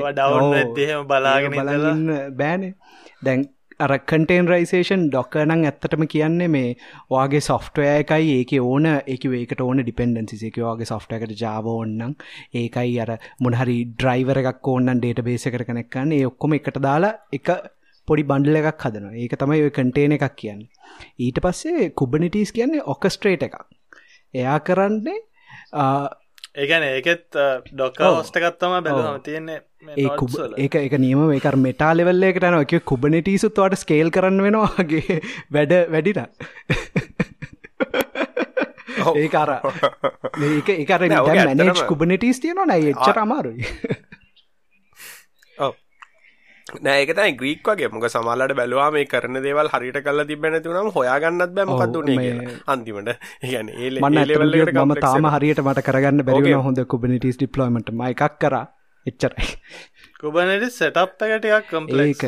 [1.04, 2.08] බලාගෙන බලන්න
[2.40, 2.74] බෑනේ.
[3.22, 3.44] දැන්
[3.80, 6.68] අර කටේන්රයිසේෂන් ඩොක්කනං ඇත්තටම කියන්නේ මේ
[7.10, 8.36] වාගේ සොෆ්ටය එකයි.
[8.36, 12.14] ඒක ඕන එක ඒකට ඕන ඩිපෙන්ඩන්සි එක වගේ සොෆ්ටකට ජාව ඔන්නම්
[12.54, 17.52] ඒකයි අර මොනහරි ඩ්‍රයිවර එකක් ඕන්නන් ඩේට බේස කර කනෙක්කන්න ඒ ඔක්කොම එකට දාලා එක
[18.08, 19.14] පොඩි බන්ඩල එකක් හදනවා.
[19.14, 20.70] ඒක තමයි ඔය කටේන එකක් කියන්නේ.
[21.20, 23.58] ඊට පස්සේ කුබනිටස් කියන්නේ ඔකස්ට්‍රේට එකක්.
[24.34, 25.20] එයා කරන්නේ
[26.56, 27.24] ඒගැන ඒකෙත්
[27.70, 29.58] ඩොක්ක ඔස්ටකත්තම බැලම තියන්නේ
[30.58, 35.20] ඒක ඒක නියම ඒක මෙටා ලෙවල්ලේකට යන එක කුබනිටීසුත් වාට ස්කේල් කරන්න වෙනවාගේ
[35.52, 36.20] වැඩ වැඩිට.
[39.14, 39.50] ඒ අර.
[40.42, 43.64] ඒක එකර මැනේජ් කුබනිටස් තියනවා නෑ එච්චර අමාරුයි
[46.86, 47.90] නෑකතයි ග්‍රීක් වගේ.
[47.94, 52.32] මොක සමල්ලට බැලවා මේ කරන දේවල් හරිට කල තිබෙන තුනම් හොයාගන්නත් බැම කත්තුනේ
[52.74, 53.12] අන්තිමට.
[53.52, 58.56] ගැන ඒ මන්න ම තාම හරියට මට කරගන්න බැරි හොඳ කුබනිටස් ඩිප්ලොමට ම එකක් කර.
[59.06, 59.50] එච්චරයි.
[60.20, 62.24] කුබනට සෙටප් එකටයක් කම්පලේක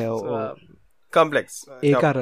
[1.12, 1.56] කම්පලෙක්ස්
[1.90, 2.18] ඒකර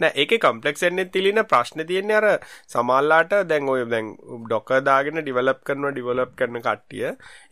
[0.00, 2.26] නෑ ඒක කම්පලෙක්ස් එන්නේ තිලින ප්‍රශ්න තියෙන්නේ අර
[2.72, 4.10] සමහරලාට දැන් ඔය දැන්
[4.44, 7.06] ඩොකර් දාගෙන ඩිවෙලොප් කරනවා ඩිවෙලොප් කරන කට්ටිය.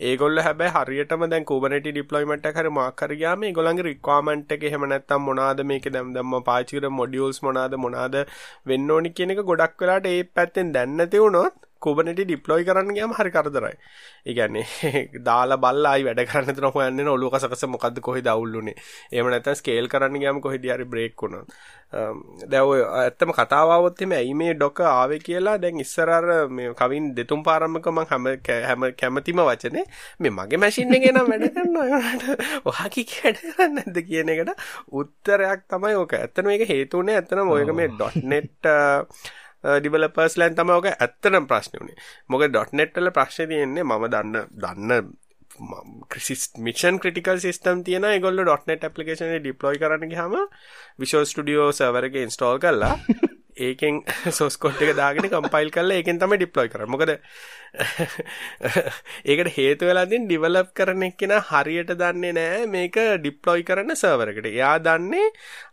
[0.08, 4.88] ඒගොල්ලෝ හැබැයි හරියටම දැන් Kubernetes deployment එක හරි මාක් කර ගියාම ඒගොල්ලන්ගේ requirement එක එහෙම
[4.92, 8.20] නැත්නම් මොනවාද මේක දැන් දැම්ම පාවිච්චි කරන modules මොනවාද මොනවාද
[8.72, 13.14] වෙන්න ඕනි කියන එක ගොඩක් වෙලාට ඒ පැත්තෙන් දැන් නැති වුණොත් Kubernetes deploy කරන්න ගියාම
[13.18, 13.76] හරි කරදරයි.
[14.26, 18.76] ඒ කියන්නේ දාලා බල්ලා ආයි වැඩ කරන්න තන හොයන්නේ ඔලුව කසකස මොකද්ද කොහෙද අවුල්ුනේ.
[19.12, 21.44] එහෙම නැත්නම් ස්කේල් කරන්න ගියාම කොහෙද හරි බ්‍රේක් වුණා.
[22.50, 26.72] දැන් ඔය ඇත්තම කතාව આવොත් එimhe ඇයි මේ ඩොක ආවේ කියලා දැන් ඉස්සර අර මේ
[26.80, 28.26] කවින් දෙතුන් පාරම්මක මම හැම
[28.68, 29.84] හැම කැමැතිම වචනේ
[30.20, 34.66] මේ මගේ මැෂින් එකේ නම් වැඩ කරනවා ඒකට ඔහාකි වැඩ කරන්නේ නැද්ද කියන එකට
[35.00, 36.18] උත්තරයක් තමයි ඕක.
[36.18, 37.90] ඇත්තම මේක හේතුුනේ ඇත්තම ඔයක මේ
[38.24, 38.72] .net
[39.64, 45.12] Uh, ඩිවලපර්ස් ලෑන් තම ඕක ඇත්තනම් ප්‍රශ්න වනේ මොක ඩොට්නෙට්ටල ප්‍රශ්න තියෙන්නේ මම දන්න දන්න
[46.10, 50.34] ක්‍රසිස් මිෂන් ක්‍රටිකල් සිස්ටම් තියෙන ගොල්ල ඩොට්නෙට් පපලිකේෂන ඩිප්ලොයි කරන හම
[50.98, 52.96] විශෝ ස්ටඩියෝ සවරක ඉන්ස්ටෝල් කරලා
[53.56, 54.00] ඒකෙන්
[54.38, 56.90] සෝස්කොට් එක දාගෙන කම්පයිල් කරලා ඒකෙන් තමයි ඩිප්ලොයි කරන්නේ.
[56.90, 57.12] මොකද
[59.30, 64.48] ඒකට හේතු වෙලා තියෙන ඩිවෙලොප් කරන එක්කෙනා හරියට දන්නේ නැහැ මේක ඩිප්ලොයි කරන සර්වර් එකට.
[64.50, 65.28] එයා දන්නේ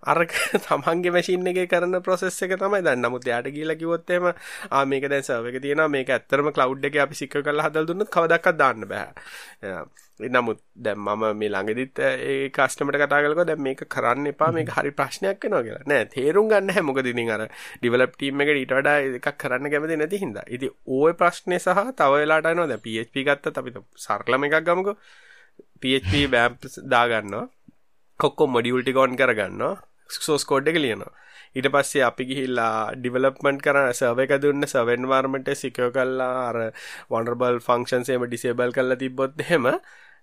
[0.05, 0.25] අර
[0.67, 3.01] තමන්ගේ මැෂින් එකේ කරන process එක තමයි දන්නේ.
[3.01, 4.29] නමුත් එයාට ගිහිල්ලා කිව්වොත් එහෙම
[4.69, 8.13] ආ මේක දැන් සර්වර් එකේ තියෙනවා මේක ඇත්තටම cloud එකේ අපි සික්ක කරලා හදලා දුන්නොත්
[8.13, 9.09] කවදාවත් දාන්න බෑ.
[10.29, 14.91] නමුත් දැන් මම මේ ළඟදිත් ඒ කස්ටමර්ට කතා කරලා දැන් මේක කරන්න එපා මේක හරි
[14.91, 15.83] ප්‍රශ්නයක් වෙනවා කියලා.
[15.85, 17.45] නෑ තේරුම් ගන්න නැහැ මොකද ඉතින් අර
[17.81, 20.45] ඩෙවලොප් ටීම් එකට ඊට වඩා එකක් කරන්න කැමති නැති හින්දා.
[20.47, 24.97] ඉතින් ওই ප්‍රශ්නේ සහ තව වෙලාවට එනවා දැන් PHP ගත්තත් අපි සරලම එකක් ගමුකෝ.
[25.81, 27.47] PHP බෑම්ප් දාගන්නවා.
[28.19, 29.75] ඔක්කොම මොඩියුල් ටික ඔන් කරගන්නවා.
[30.19, 31.13] සෝස් කෝඩ් එක ලියනවා.
[31.55, 36.59] ඊට පස්සේ අපි ගිහිල්ලා ඩිවලොප්මන්ට් කරන සර්වර් එක දුන්න සර්වර් එන්වයරන්මන්ට් එක සිකියුර් කරලා අර
[37.11, 39.67] වල්නරබල් ෆන්ක්ෂන්ස් එහෙම ඩිසේබල් කරලා තිබ්බොත් එහෙම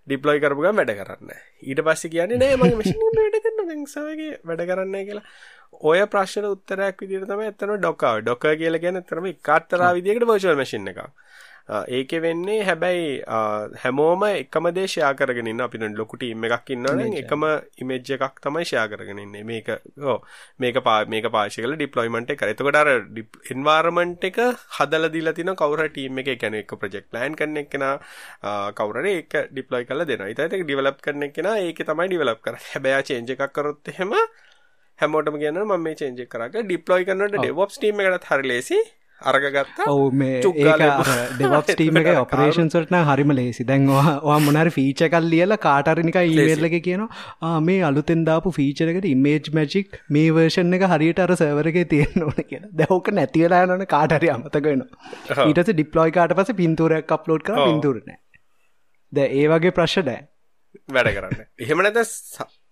[0.06, 3.66] ඩිප්ලොයි කරපු ගමන් වැඩ කරන්නේ ඊට පස්සේ කියන්නේ නෑ මගේ මැෂින් එක වැඩ කරනවා.
[3.70, 5.24] දැන් සර්වර්ගේ වැඩ කරන්නේ කියලා.
[5.90, 10.88] ඔය ප්‍රශ්න උත්තරයක් විදිහට තමයි ඇත්තම ඩොකර් ඩොකර් කියලා කියන්නේ ඇත්තම එකාත්තරා විදිහකට වර්චුවල් මැෂින්
[10.92, 11.02] එකක්.
[11.68, 13.08] ඒක වෙන්නේ හැබැයි
[13.82, 15.60] හැමෝම එකම දේ ෂෙයා කරගෙන ඉන්න.
[15.66, 17.44] අපි දැන් ලොකු ටීම් එකක් ඉන්නවනම් එකම
[17.84, 19.44] ඉමේජ් එකක් තමයි ෂෙයා කරගෙන ඉන්නේ.
[19.50, 19.68] මේක
[20.12, 20.24] ඔව්.
[20.64, 20.80] මේක
[21.14, 22.40] මේක පාවිච්චි කරලා ඩිප්ලොයිමන්ට් එක.
[22.40, 22.54] කරා.
[22.56, 22.88] එතකොට අර
[23.54, 24.40] එන්වයරන්මන්ට් එක
[24.78, 26.36] හදලා දීලා තිනවා කවුරු ටීම් එකේ.
[26.42, 27.94] කියන්නේ එක ප්‍රොජෙක්ට් ප්ලෑන් කරන එක්කෙනා
[28.80, 30.32] කවුරු හරි ඒක ඩිප්ලොයි කරලා දෙනවා.
[30.32, 32.68] ඊට ඒක ඩෙවලොප් කරන එක්කෙනා ඒකේ තමයි ඩෙවලොප් කරන්නේ.
[32.74, 34.14] හැබැයි චේන්ජ් එකක් කරොත් එහෙම
[34.98, 36.68] හැමෝටම කියනවා මම මේ චේන්ජ් එක කරා කියලා.
[36.70, 38.80] ඩිප්ලොයි කරනකොට DevOps ටීම් එකටත් හරි
[39.18, 45.26] ලේසි අරග ගත්තා ඔවු මේ ඩෙවස් ටීම එක ඔපරේෂන්සටන හරිම ලේසි දැන්වා මොනර ෆීච කල්
[45.26, 51.20] ලියල කාටරනික ඊමේල්ල එක කියනවා මේ අලුතෙන් දාපු ෆීචරකට ඉමේජ් මැජික් මේ වර්ෂන් එක හරියට
[51.20, 54.86] අර සවරගේ තියෙන ඕන කියෙන දැවක නැතිවලා යනන කාටරි අමතකෙන
[55.40, 58.16] ඊටස ඩිප්ලෝයි කාට පස පින්තුරයක් අප්ලෝඩ් කර පින්තුරන
[59.12, 60.20] ද ඒ වගේ ප්‍රශ්නෑ
[60.90, 61.44] වැඩ කරන්න.
[61.58, 62.00] එහෙම නැත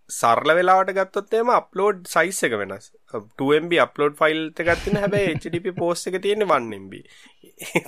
[0.08, 2.92] සරල වෙලාවට ගත්තොත් එම අප්ලෝඩ් සයිස් එක වෙනස්.
[3.12, 7.00] 2MB අප්ලෝඩ් ෆයිල් එකක් තියෙන හැබැයි HTTP පෝස්ට් එක තියෙන්නේ 1MB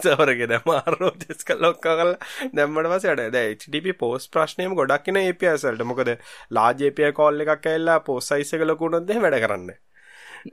[0.02, 2.16] සවරගේ දැන් ආරෝජස් කළා ඔක්කොම කරලා
[2.58, 5.86] දැම්මට පස්සේ අර දැන් HTTP පෝස්ට් ප්‍රශ්නේම ගොඩක් ඉන APIs වලට.
[5.90, 6.10] මොකද
[6.58, 9.78] large API call එකක් ඇවිල්ලා පෝස්ට් සයිස් එක ලොකු වුණොත් එහෙම වැඩ කරන්නේ.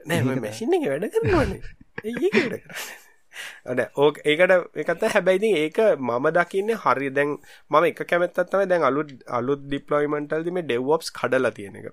[0.06, 1.74] නෑ මේ මැෂින් එකේ වැඩ කරනවනේ.
[2.04, 2.94] ඒක වැඩ කරන්නේ.
[2.94, 3.05] අන
[4.04, 4.52] ඕක ඒකට
[4.84, 7.32] එකත හැබැයිති ඒක මම දකින්නේ හරි දැන්
[7.70, 11.90] මම එක කැමැත්තත් තමයි දැන් අලුත් අලුත් ඩිප්ලොයිමන්ටල්දි මේ ඩෙව්වොප්ස් කඩලා තියෙන එක.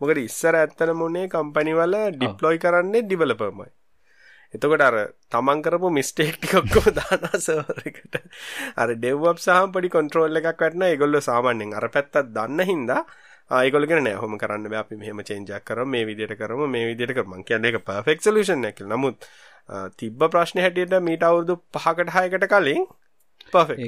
[0.00, 3.72] මොකද ඉස්සර ඇත්තන මොනේ කම්පැනි වල ඩිප්ලොයි කරන්නේ ඩිවලොපර්මයි
[4.54, 4.96] එතකොට අර
[5.32, 8.16] තමන් කරපු මිස්ටේක් ටික ඔක්කොම දානවා සර්වර් එකට.
[8.76, 13.02] අර ඩෙව්වොප් සහ පොඩි කන්ට්‍රෝල් එකක් වටන ඒගොල්ලෝ සාමාන්‍යයෙන් අර පැත්තත් දන්න හින්දා
[13.50, 17.40] කියන නෑ ඔහොම කරන්න අපි මෙහෙම චේන්ජ් එකක් කරමු මේ විදිහට කරමු මේ විදිහට කරමු.
[17.44, 18.96] කියන්නේ ඒක පර්ෆෙක්ට් සොලියුෂන් එකක් කියලා.
[18.96, 19.28] නමුත්
[19.96, 22.86] තිබ්බ ප්‍රශ්න හැටියට මීට අවුරුදු පහකට හයකට කලින්
[23.48, 23.78] පෆෙක්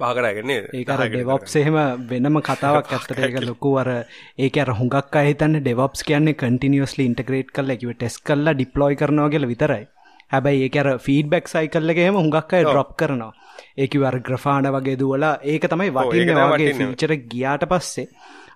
[0.00, 1.78] පාකරගෙන ඒකර ඩෙවොප්ස් එහෙම
[2.08, 3.90] වෙනම කතාවක් ඇත්තට ඒක ලොකු අර
[4.38, 9.46] ඒක අර හුඟක් අහිතන්න ඩෙවොප්ස් කියන්නේ කටිනිියස්ලි ඉන්ටග්‍රේට් කරලා කිව ටෙස් කල්ලා ඩිප්ලොයි කරනවා කියල
[9.46, 9.84] විතරයි.
[10.32, 13.32] හැබැයි ඒක අර ෆීඩබැක් සයිකල්ල එහෙම හුඟක් අය ඩ්‍රොප් කරනවා.
[13.76, 18.08] ඒක වර ග්‍රෆාඩ වගේ දුවලා ඒක තමයි වටින්න වගේ ෆීචර ගියාට පස්සේ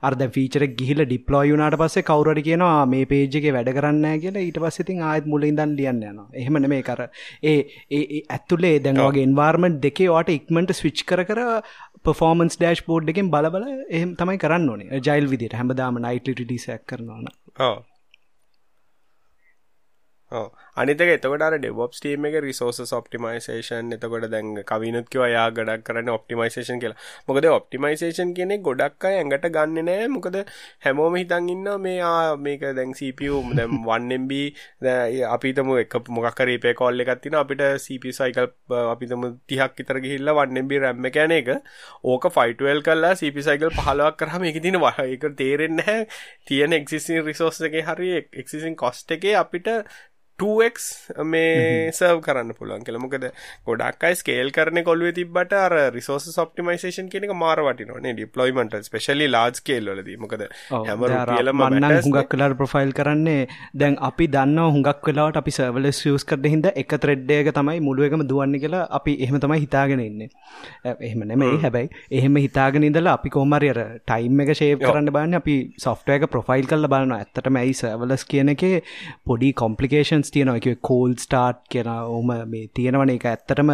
[0.09, 4.61] අර්ද ෆීචර ගිහිල ඩිප්ලොයි වුනාට පස්සේ කවුරට කියනවා මේ පේජ් එකේ වැඩ කරන්න කියලා ඊට
[4.65, 6.29] පස්සේ ඉතින් ආයෙත් මුලින් ඉඳන් ලියන්න යනවා.
[6.41, 7.03] එහෙම නෙමෙයි කර
[7.53, 7.57] ඒ
[7.99, 11.41] ඒ ඇතුලේ දැන් වගේ එන්වයරන්මන්ට් දෙකේ ඔයාට ඉක්මනට ස්විච් කර කර
[12.05, 15.01] පර්ෆෝමන්ස් ඩෑෂ්බෝඩ් එකෙන් බල බල එහෙම තමයි කරන්න ඕනේ.
[15.09, 17.35] ජයිල් විදියට හැමදාම නයිට්ලි රිලීස් එකක් කරනවා නම්.
[17.69, 17.79] ඔව්.
[20.31, 20.49] ඔව්.
[20.77, 26.15] අනිතක එතකොට අර ඩෙවොප්ස් ටීම් එක රිසෝසස් ඔප්ටිමයිසේෂන් එතකොට දැන් කවිනුත් කිව්වා යා ගොඩක් කරන්නේ
[26.15, 26.99] ඔප්ටිමයිසේෂන් කියලා.
[27.29, 30.09] මොකද ඔප්ටිමයිසේෂන් කියන්නේ ගොඩක් අය ඇඟට ගන්නෙ නෑ.
[30.17, 30.39] මොකද
[30.87, 34.33] හැමෝම හිතන් ඉන්නවා මේ ආ මේක දැන් CPU දැන් 1MB
[35.31, 38.49] අපි හිතමු එක මොකක් හරි API call එකක් තියෙනවා අපිට CPU cycle
[38.95, 41.53] අපි හිතමු 30ක් විතර ගිහිල්ලා 1MB RAM එක යන එක
[42.03, 46.07] ඕක 512 කරලා CPU cycle 15ක් කරාම මේකේ තියෙන ඒක තේරෙන්නේ නැහැ.
[46.47, 48.11] තියෙන existing resource එකේ හරි
[48.43, 49.71] existing cost එකේ අපිට
[50.43, 50.87] 2x
[51.33, 53.03] මේ සර්ව් කරන්න පුළුවන් කියලා.
[53.05, 53.27] මොකද
[53.69, 58.75] ගොඩක් අය ස්කේල් කරන කොළුවේ තිබ්බට අර රිසෝසස් ඔප්ටිමයිසේෂන් කියන එක මාර වටිනවා නේ ඩිප්ලොයිමන්ට්
[58.89, 60.17] ස්පෙෂලි ලාර්ජ් ස්කේල් වලදී.
[60.25, 63.47] මොකද හැම මන්නම් හුඟක් වෙලාවට ප්‍රොෆයිල් කරන්නේ.
[63.83, 68.09] දැන් අපි දන්නවා හුඟක් වෙලාවට අපි සර්වර්ලස් යූස් කරන හින්දා එක ත්‍රෙඩ් එක තමයි මුළු
[68.09, 70.29] එකම දුවන්නේ කියලා අපි එහෙම තමයි හිතාගෙන ඉන්නේ.
[71.09, 71.61] එහෙම නෙමෙයි.
[71.67, 71.89] හැබැයි
[72.21, 73.35] එහෙම හිතාගෙන ඉඳලා අපි
[73.71, 73.81] අර
[74.11, 75.43] ටයිම් එක ෂේව් කරන්න බලන්නේ.
[75.45, 75.57] අපි
[75.87, 77.23] සොෆ්ට්වෙයාර් එක ප්‍රොෆයිල් කරලා බලනවා.
[77.23, 78.75] ඇත්තටම ඇයි සර්වර්ලස් කියන එකේ
[79.31, 80.57] පොඩි කොම්ප්ලිකේෂන් ඔප්ෂන්ස් තියෙනවා.
[80.57, 83.11] එක කෝල් ස්ටාර්ට් කියෙන ඕම මේ තියෙනවන.
[83.11, 83.71] එක ඇත්තටම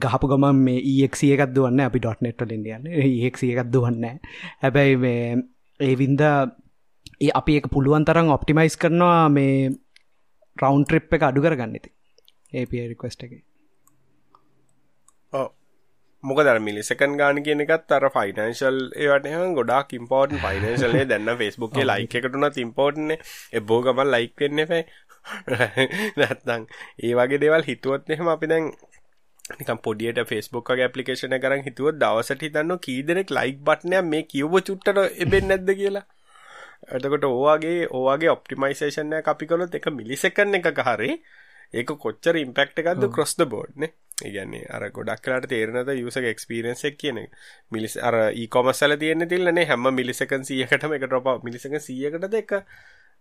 [0.00, 2.86] ගහපු ගම මේ ඒක්සිය එකක් දුවන්න අපි ඩොට් නෙට්වල ඉඩියන්න
[3.22, 4.20] ඒක්සිය එකක් දුවන්න
[4.62, 5.42] හැබැයි මේ
[5.80, 9.74] ඒ වින්ද ඒ අපි එක පුළුවන් තරම් ඔප්ටිමයිස් කරනවා මේ
[10.56, 11.94] රවන්් ට්‍රිප් එක අඩු කරගන්න ඇති
[12.54, 13.42] ඒප රික්වස්ට එක.
[16.24, 19.26] මොකද මිලිසකන් ගාන කියන එකත් අර ෆයිනන්ශල් ඒවට
[19.58, 23.14] ගොඩක් ඉම්පෝර්ටන් ෆයිනන්ශලේ දැන්න ෆෙස්බුක්ේ ලයික එකටුනත් ඉම්පෝර්ට්න
[23.52, 24.86] එබෝ ගමන් ලයික් වෙන්න පැයි
[26.18, 26.66] නැත්නම්
[27.00, 28.68] ඒ වගේ දේවල් හිතුවත් එහෙම අපි දැන්
[29.52, 34.54] නිකම් පොඩියට ෆෙස්බුක් වගේ ඇප්ලිකේෂන කරන් හිතුවත් දවසට හිතන්න කී දෙනෙක් ලයික් බට්නයක් මේ කිව්ව
[34.60, 36.06] චුට්ටට එබෙන් නැද්ද කියලා.
[36.90, 41.12] එතකොට ඕවාගේ ඕවාගේ ඔප්ටිමයිසේෂන්ය අපි කළොත් එක මිලිසකන්න එක හරි
[41.74, 47.18] ඒක කොච්චර ඉම්පෙක්ට එකක්ද ක්‍රොස් ද බෝඩ්නේ ඉගන්නේ අර ගොඩක් කලාට තේරනද යුසක එක්ස්පිරන්සක් කියන
[47.70, 52.54] මිලිස් අර ඒකොමස්සල තියෙන තිල්ලනේ හැම මිලිසකන් සියකටම එක ටොප මිලිසක සියකට දෙක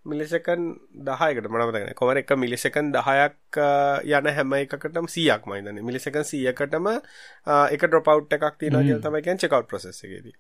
[0.06, 0.68] මිලිසකන්
[1.02, 3.60] දහයකට මනමතගෙන කොමර එක මිලිසකන් දහයක්
[4.12, 6.92] යන හැම එකකටම සියක් මයිදන මිලිසකන් සියකටම
[7.70, 10.36] එක ඩොපව් එකක් තින තමයිකන් චකව් ප්‍රසෙසගේදී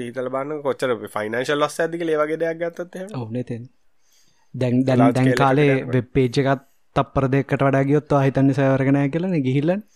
[0.00, 3.68] ඊතල බන්න කොච්චර ෆයිනන්ශල් ලොස් ඇතික ලේවගේ දෙයක් ගත්තත් ඕනෙතෙන්
[4.54, 9.86] දැන් දැන් දැන් කාලේ වෙබ් පේජ් එකත් තප්පර දෙකට වඩා ගියොත් හිතන්න සෑවරගෙන කියලන ගිහිල්ලන්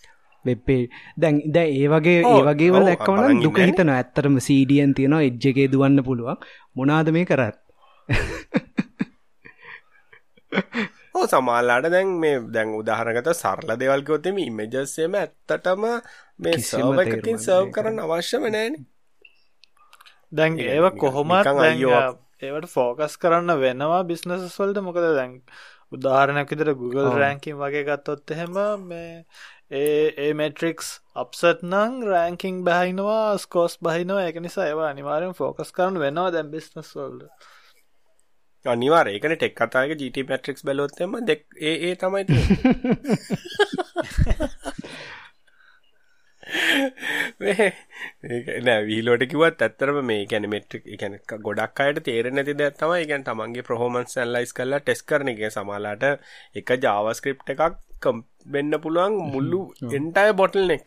[0.45, 0.81] වෙබ්පේ
[1.17, 6.03] දැන් ද ඒ වගේ ඒ වගේ වල එක්කවන දුක හිතන ඇත්තරම සීඩියන් තියෙනවා එජ්ජගේ දුවන්න
[6.03, 6.37] පුළුවන්.
[6.75, 7.57] මොනාද මේ කරත්
[11.15, 15.85] ඕ සමාල්ලාට දැන් මේ දැන් උදාහරගත සරල දෙවල්කවතම ඉමජස්සේම ඇත්තටම
[16.37, 18.79] මේ සව එකකින් සර්ව් කරන්න අවශ්‍යම නෑන
[20.31, 21.53] දැන් ඒව කොහොමත්
[22.41, 24.81] ඒවට ෆෝකස් කරන්න වෙනවා බිස්නසස් වලට.
[24.81, 25.33] මොකද දැන්
[25.91, 29.25] උදාහරණයක් විදිහට Google රෑන්කින් වගේ ගත්තොත් එහෙම මේ
[29.71, 34.25] ඒ ඒ මෙට්‍රික්ස් අප්සට් නං රෑන්කින් බහිනවා ස්කෝස් බහිනවා.
[34.25, 37.49] ඒක නිසා ඒවා අනිවාර්යෙන් ෆෝකස් කරන්න වෙනවා දැන් බිස්නස් වලට
[38.65, 42.25] අනිවාර ඒකන ටෙක් කතාක ජීට පැට්‍රික්ස් බලොත්තම දෙක් ඒ ඒ තමයි
[48.65, 53.23] නෑ වීලෝට කිවත් ඇත්තරම මේ ගැන මෙට්‍රික් ගැන ගොඩක් අයට තේර නැති දැ තමයි ගැන්
[53.23, 55.43] තමන්ගේ ප්‍රහෝමන්ස් ඇල්ලයිස් කරලා ටෙස් කරන එක.
[55.49, 56.03] සමාලාට
[56.55, 57.61] එක ජාවස්ක්‍රප් එකක්
[58.47, 60.83] වෙන්න පුළුවන් මුල්ලු එන්ටය බොටල් එක්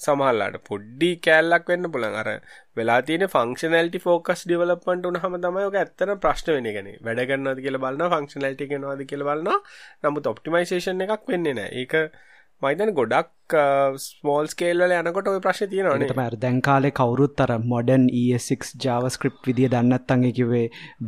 [0.00, 2.28] එක සමහල්ලාට පොඩ්ඩි කෑල්ලක් වෙන්න පුළන් අර
[2.76, 7.78] වෙලා තියෙන ෆංක්ෂනල්ටි ෆෝකස් ඩිවලප්මන්ට උනහම තමයි ඔක ඇත්තන ප්‍රශ්න වෙන ගැන වැඩ කරන්නද කියල
[7.78, 9.60] බලන්න ෆංක්ෂනල්ටි කෙනවාද කියල බලන්න
[10.04, 11.96] නමුත් ඔප්ටිමයිසේෂන් එකක් වෙන්නේ නෑ ඒක
[12.62, 13.54] මයිතන ගොඩක්
[14.02, 20.60] ස්මෝල් ස්කේල්වල යනකොට ප්‍රශ් තියෙනවාට දැන්කාලේ කවරුත් අර මොඩන් E6 ජාවස්ක්‍රප් විදිිය දන්නත් අගේ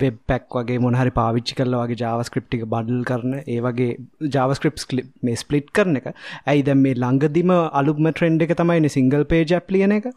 [0.03, 3.91] වෙබ් පැක් වගේ මොහරි පාවිච්චි කරල වගේ ජාවස්ක්‍රප්ටික බඩල් කරන ඒ වගේ
[4.37, 6.09] ජාවස්ක්‍රප් ලිප් මේ ස්පලිට් කරන එක.
[6.47, 10.09] ඇයි දැම් මේ ළඟදිම අලුම ට්‍රෙන්ඩ් එක තමයින සිංගල් පේජ් ඇප්ලියන එක?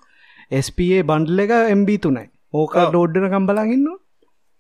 [0.62, 4.00] ස්පA බන්ඩල් එක එම්බී තුනයි ඕක ඩෝඩ්ඩන කම්බලගන්නවා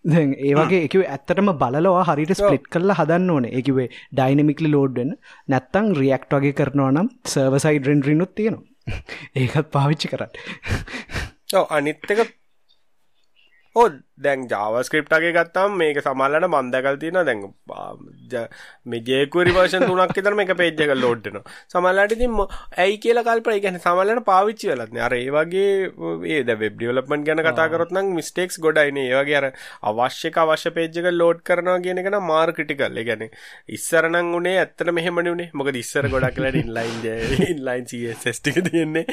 [0.05, 3.45] දැන් ඒවගේ එක ඇත්තටම බලවා හරිට ස්පලිට් කරල හදන්න ඕන.
[3.59, 5.13] එකවේ ඩයිනමිකලි ලෝඩ්ෙන්
[5.47, 8.65] නැත්තං රියක්ට වගේ කරනවා නම් සර්වසයිඩ රෙන්ඩරිනුත් තියෙනවා.
[9.41, 10.33] ඒකත් පාවිච්චි කරන්න.
[11.69, 12.25] අනිත්තක
[13.75, 13.87] ඕ
[14.17, 17.41] දැන් ජාවස්ක්‍රප්ටගේ ගත්තම් මේක සමල්ලට මන්දකල් තියෙන දැන්
[18.85, 21.39] මෙජේකුරි වර්ෂන් තුනක් තරම එක පේජ්ජක ලෝඩ්න
[21.73, 22.37] සමල්ලට තිම
[22.77, 25.65] ඇයි කියල කල්ප ගැන සමල්ලට පාවිච්චි වෙලත්න අර ඒ වගේ
[26.35, 29.49] ඒ වෙබ් ඩියවලපන් ගැන කතාකරත්නම් මිස්ටේක්ස් ගොඩයින ඒවගේ අර
[29.91, 33.27] අවශ්‍යක අවශ්‍ය පේජ්ජක ලෝඩ් කරනවා කියනකෙන මාර් ක්‍රටිකල් ගැන
[33.69, 37.85] ඉස්සරනං උනේ ඇත්තන මෙහෙමන වනේ මොක ඉස්සර ගොඩක් ලට ඉන්ලයින් ඉන්ලයින්
[38.35, 39.05] ස්ටික තියෙන්නේ.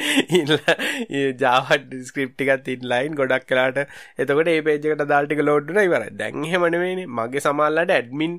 [1.39, 3.83] ජාවට ඩිස්ක්‍රප්ටිකත් ඉන්ලයින් ගොඩක් කලාට
[4.17, 8.35] එතකොට ඒ පේජක එකට දාල්ටික ලෝඩ්න ඉවර දැන්හෙමනවෙන මගේ සමල්ලට ඇඩ්මින්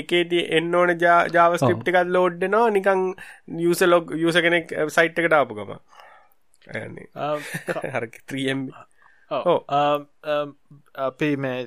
[0.00, 3.04] එකේති එන්න ඕන ජාවස්ක්‍රප්ටිකත් ලෝඩ්නවා නිකං
[3.68, 5.72] යස ලොග් යස කෙනෙක් සයිට් එකට ආපුගම
[7.92, 8.66] හර ත්‍රියම්
[11.06, 11.62] අපි මේ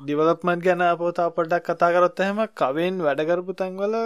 [0.00, 3.96] ඩිවලප්මන්් ගැන පෝතා පොඩක් කතා කරොත් එහෙම කවෙන් වැඩකරපු තැන්වල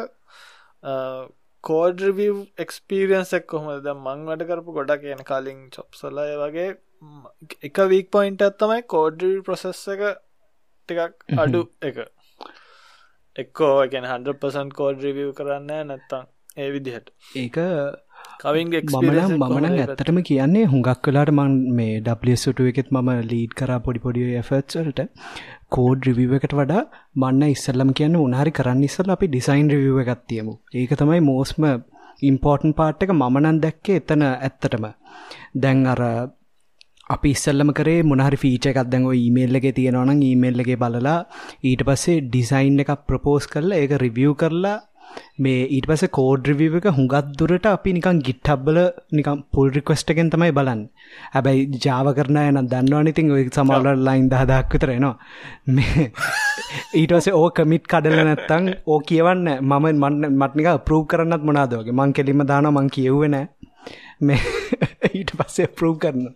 [1.65, 2.21] කෝඩ්‍රවව්
[2.59, 3.87] එක්ස්පිරියන්ස් එක් කොහොමද?
[3.97, 6.67] මං වැඩ කරපු ගොඩක් කියන කලින් චොප්සලය වගේ
[7.63, 10.05] එක වීක් පොයින්ට ඇත්තමයි කෝඩ්ඩ ප්‍රසෙස් එක
[10.89, 11.99] ටිකක් අඩු එක.
[13.37, 16.27] එක්කෝ එකන 100% කෝඩ් රිවිය් කරන්න නැත්තං
[16.57, 17.09] ඒ විදිහට.
[17.35, 17.57] ඒක
[18.43, 24.37] මමන මමන ඇත්තටම කියන්නේ හුඟක් කලාට මන් මේ ඩස්ට එකෙත් මම ලීඩ් කර පොඩි පොඩිය
[24.43, 25.03] එෆත්වලට
[25.71, 26.85] කෝඩ් රිවිව එකට වඩා
[27.17, 31.67] මන්න ඉස්සල්ලම කියන්න උනාරි කරන්න ඉස්සල් අපි ඩිසයින් රිවිව එකත්තියමු ඒක තමයි මෝස්ම
[32.23, 33.13] ඉම්පෝර්ටන් පාට් එක.
[33.13, 34.87] මමනන් දැක්කේ එතන ඇත්තටම.
[35.57, 36.01] දැන් අර
[37.11, 41.19] අපි ඉස්සල්ලම කරේ මොනහරි ෆීච එකක් දැන්ව ඊමේල් එක තියෙනවනම් ඊමේල් එක බලලා
[41.63, 44.77] ඊට පස්සේ ඩිසයින් එකක් ප්‍රපෝස් කරලා ඒක රිවියව් කරලා
[45.39, 48.79] මේ ඊට පස කෝඩ් රිවිව එක හුඟත් දුරට අපි නිකන් ගිට්හබ්බල
[49.13, 50.83] නිකම් පුල් රික්වස්ටගෙන් තමයි බලන්න.
[51.35, 55.15] හැබැයි ජාව කරන යන දන්නවන ඉතින් ඔය සමල්ල ලයින් දහදක් විතර එනවා.
[55.69, 56.07] මේ
[56.95, 62.47] ඊටස ඕ කමිට් කඩල නැත්තං ඕ කියවන්න මම මන්න මටනික ප්‍රූ් කරන්නත් මොනාදවගේ මං කෙලිම
[62.47, 63.39] දාන මං කියව්වෙන
[64.21, 64.41] මේ
[65.15, 66.27] ඊට පස්සේ ප්‍රූ කරන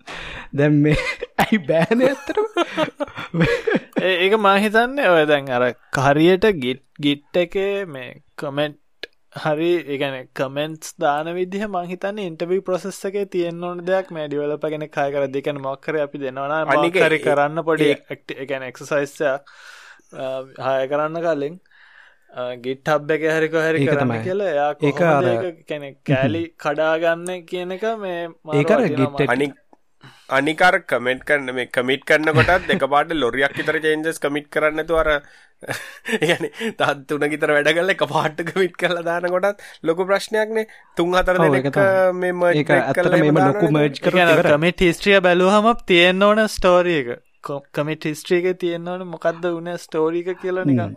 [0.53, 0.97] දැම් මේ
[1.39, 2.37] ඇයි බෑන ඇතර
[4.07, 7.57] ඒක මහිතන්න ඔය දැන් අර කාරියට ගිට් ගිට් එක
[7.89, 8.79] මේ කමෙන්ට්
[9.37, 14.11] හරි ඒගැන කමෙන්ට්ස් දාන විදිහ මහිතන්න ඉන්ටවී ප්‍රසෙස් එක තියෙන් ඕන දෙයක්.
[14.11, 17.91] මේ ඩිවලප ගෙන කය කර දෙකන මොක්කර අපි දෙනවා අනිකරි කරන්න පොඩි
[18.37, 19.55] එකන එක්සසයිස්යක්
[20.61, 21.61] හය කරන්න කලින්
[22.59, 24.93] ගිට් හබ් එක හරික හරි කරන්න කියලා එයා ඒ
[25.65, 28.21] කැනෙ කෑලි කඩාගන්න කියන එක මේ
[28.55, 29.57] ඒකර ගිට් අනික්
[30.31, 35.11] අනිකාර කමෙන්ට් කරන්න මේ කමිට් කරන්න කොටත් එක පාට ලොරියක් විතර චේන්ජස් කමිට් කරන්න තුවර
[36.23, 36.45] ගැන
[36.77, 41.41] තත් තුන ගිතර වැඩ කල්ල එක පාට්ට කමිට් කරලා දාන කොටත් ලොකු ප්‍රශ්නයක්නේ තුන් හතර
[41.45, 41.81] දෙනෙක්
[42.17, 47.11] මෙම ඒක ඇත්තට මෙම ලොකු මර්ජ් කර කමිට හිස්ට්‍රිය බැලූහම තියෙන්න්න ඕන ස්ටෝරිය එක.
[47.73, 50.95] කමිට හිස්ට්‍රියක තියෙන්න්න ඕන මොකක්ද වුණ ස්ටෝරික කියලා නිකම්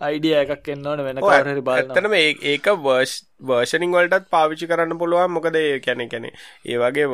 [0.00, 5.30] අයිඩිය එකක් එන්නවන වෙන කාරහරි බලතනම ඒක වර්ෂ් වර්ෂනිං වලටත් පාවිච්චි කරන්න පුළුවන්.
[5.30, 6.30] මොකද කැන කැනෙ
[6.66, 7.06] ඒවගේ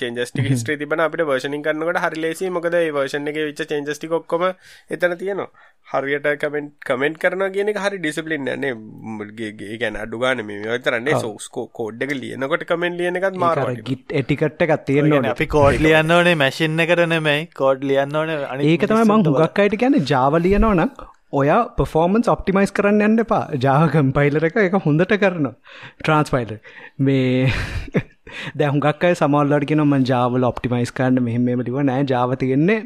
[0.00, 4.46] චේන්ජස්ටි ස්ට්‍රේ තිබන අපිට වර්ෂනින් කරන්නකට හරි ලේසි මොකද වර්ෂණ එක විච චේන්ජස්ටි ඔක්කොම
[4.90, 5.48] එතන තියෙනවා.
[5.88, 12.68] හරියට කමෙන්ට් කමෙන්ට් කරන කියන හරි ඩිසිපලින් න්නේ ගැන අඩුගාන මේ තරන්නේ සෝස්කෝ කෝඩ්ඩක ලියනකොට
[12.70, 17.90] කමෙන්ට ලියන එකත් මාර ගිට් එටිකට් එකක් තියෙන අපි කෝඩ් ලියන්න ඕනේ මැසින්න කරනෙමයි කෝඩ්
[17.90, 18.32] ලියන්න ඕන
[18.64, 20.96] ඒක තමයි මං හුගක් අයට ගැන ජාව ලියනවනම්
[21.32, 23.44] ඔයා පෆෝර්මන්ස් ඔප්ටිමයිස් කරන්න යන්න එපා.
[23.58, 25.54] ජාව කම්පයිලර එක එක හොඳට කරනවා.
[26.00, 26.52] ට්‍රන්ස්පයිල
[26.98, 27.50] මේ
[28.60, 32.78] දැහුගක් අය සමල්ලට කියෙන ම ජාවල ඔප්ටිමයිස් කරන්න මෙහෙම ලිව නෑ ජාව තියෙන්නේ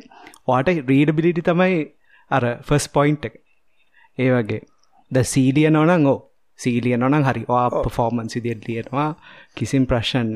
[0.48, 1.78] වාට රීඩ බිලිටි තමයි
[2.30, 3.36] අර ෆස් පොයින්් එක.
[4.18, 4.60] ඒ වගේ.
[5.10, 6.18] ද සීලිය නොනං ඕ.
[6.62, 9.08] සීලිය නොනම් හරි වා පෆෝර්මන්ස් ඉදිරියට ලියනවා.
[9.56, 10.30] කිසිම් ප්‍රශ්න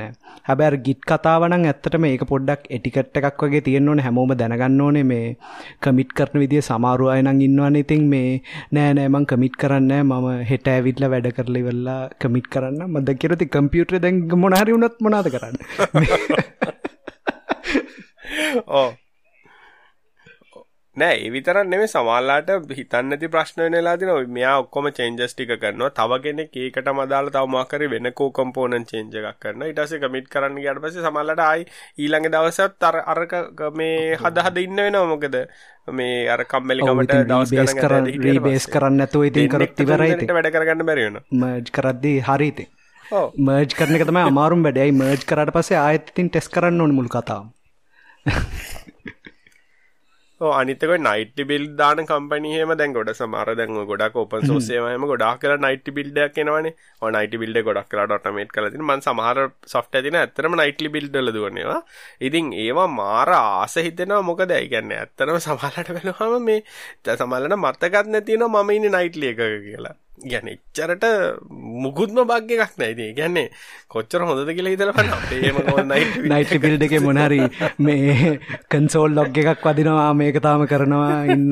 [0.48, 4.02] හැබැ ගිට් කතාවන ඇත්තට මේක පොඩ්ඩක් එටිකට් එකක් වගේ තියෙන්න ඕන.
[4.06, 5.36] හැමෝම දැනගන්න ඕනේ මේ
[5.80, 7.76] කමිට් කරන විදිිය සමාරු අයනං ඉන්නවන.
[7.82, 12.82] ඉතින් මේ නෑ නෑමං කමිට් කරන්න මම හෙට ඇවිල්ල වැඩ කරලි වෙල්ලා කමිට් කරන්න.
[12.88, 15.56] මද කිරති කම්පියුටර දැන් මොනහරි වුණත් මොනාද කරන්න?
[18.66, 18.90] ඕ
[20.96, 24.26] නෑ ඒ විතරක් නෙමෙයි සමහරලාට හිතන්න නැති ප්‍රශ්න වෙනලා දිනවා.
[24.36, 25.90] මෙයා ඔක්කොම චේන්ජස් ටික කරනවා.
[25.90, 29.70] තව කෙනෙක් ඒකටම අදාළ තව මොකක් හරි වෙන කෝ කම්පෝනන්ට් චේන්ජ් එකක් කරනවා.
[29.70, 31.66] ඊට පස්සේ කමිට් කරන්න ගියාට පස්සේ සමහරලාට ආයි
[31.98, 33.34] ඊළඟ දවසත් අර අරක
[33.74, 35.10] මේ හද හද ඉන්න වෙනවා.
[35.14, 35.36] මොකද
[35.92, 40.88] මේ අර කම්මැලිකමට දවස් ගණන් කරන්න රීබේස් කරන්න නැතුව ඉතින් කරත් ඉවරයි ඉතින් වැඩ කරගන්න
[40.92, 41.26] බැරි වෙනවා.
[41.42, 42.72] මර්ජ් කරද්දී හරි ඉතින්.
[43.42, 44.96] මර්ජ් කරන එක තමයි අමාරුම වැඩයි.
[45.02, 47.52] මර්ජ් කරාට පස්සේ ආයෙත් ඉතින් ටෙස්ට් කරන්න ඕනේ මුල් කතාව.
[50.52, 55.88] අනිතක නයිට බිල් දාන කම්පනීහම දැන් ගොඩ සමාර දැන් ගොඩක් ඔපන් සෝසේවයම ගොඩක් කලා නයිට
[55.98, 56.74] බිල්ඩක් එනවනේ.
[57.16, 61.80] නයිට බිල්ඩ ගොඩක් කලා ඩොටමේට් කලති මන් සමහර සොෆ්ට ඇතින ඇත්තරම නයිටලි බිල්ඩල දුවනවා
[62.20, 64.50] ඉතින් ඒවා මාර ආස හිතෙනවා මොකද?
[64.50, 71.04] ඇයිගන්න ඇත්තනම සමහලට වෙනවාම මේ සමල්ලන මත්තකත් නැතින මම ඉන්න නයිට්ලිය එක කියලා ගැන එච්චරට
[71.78, 73.48] මුකුත්ම භාග්‍ය එකක් නැයිති ගැන්නේ
[73.88, 75.56] කොච්චර හොඳද කියලා හිතලපන්න අපේම
[76.28, 77.40] නයිට පිල්ඩ එක මොනහරි
[77.80, 78.38] මේ
[78.70, 81.50] කන්සෝල් ලොග් එකක් වදිනවා මේක තාම කරනවා ඉන්න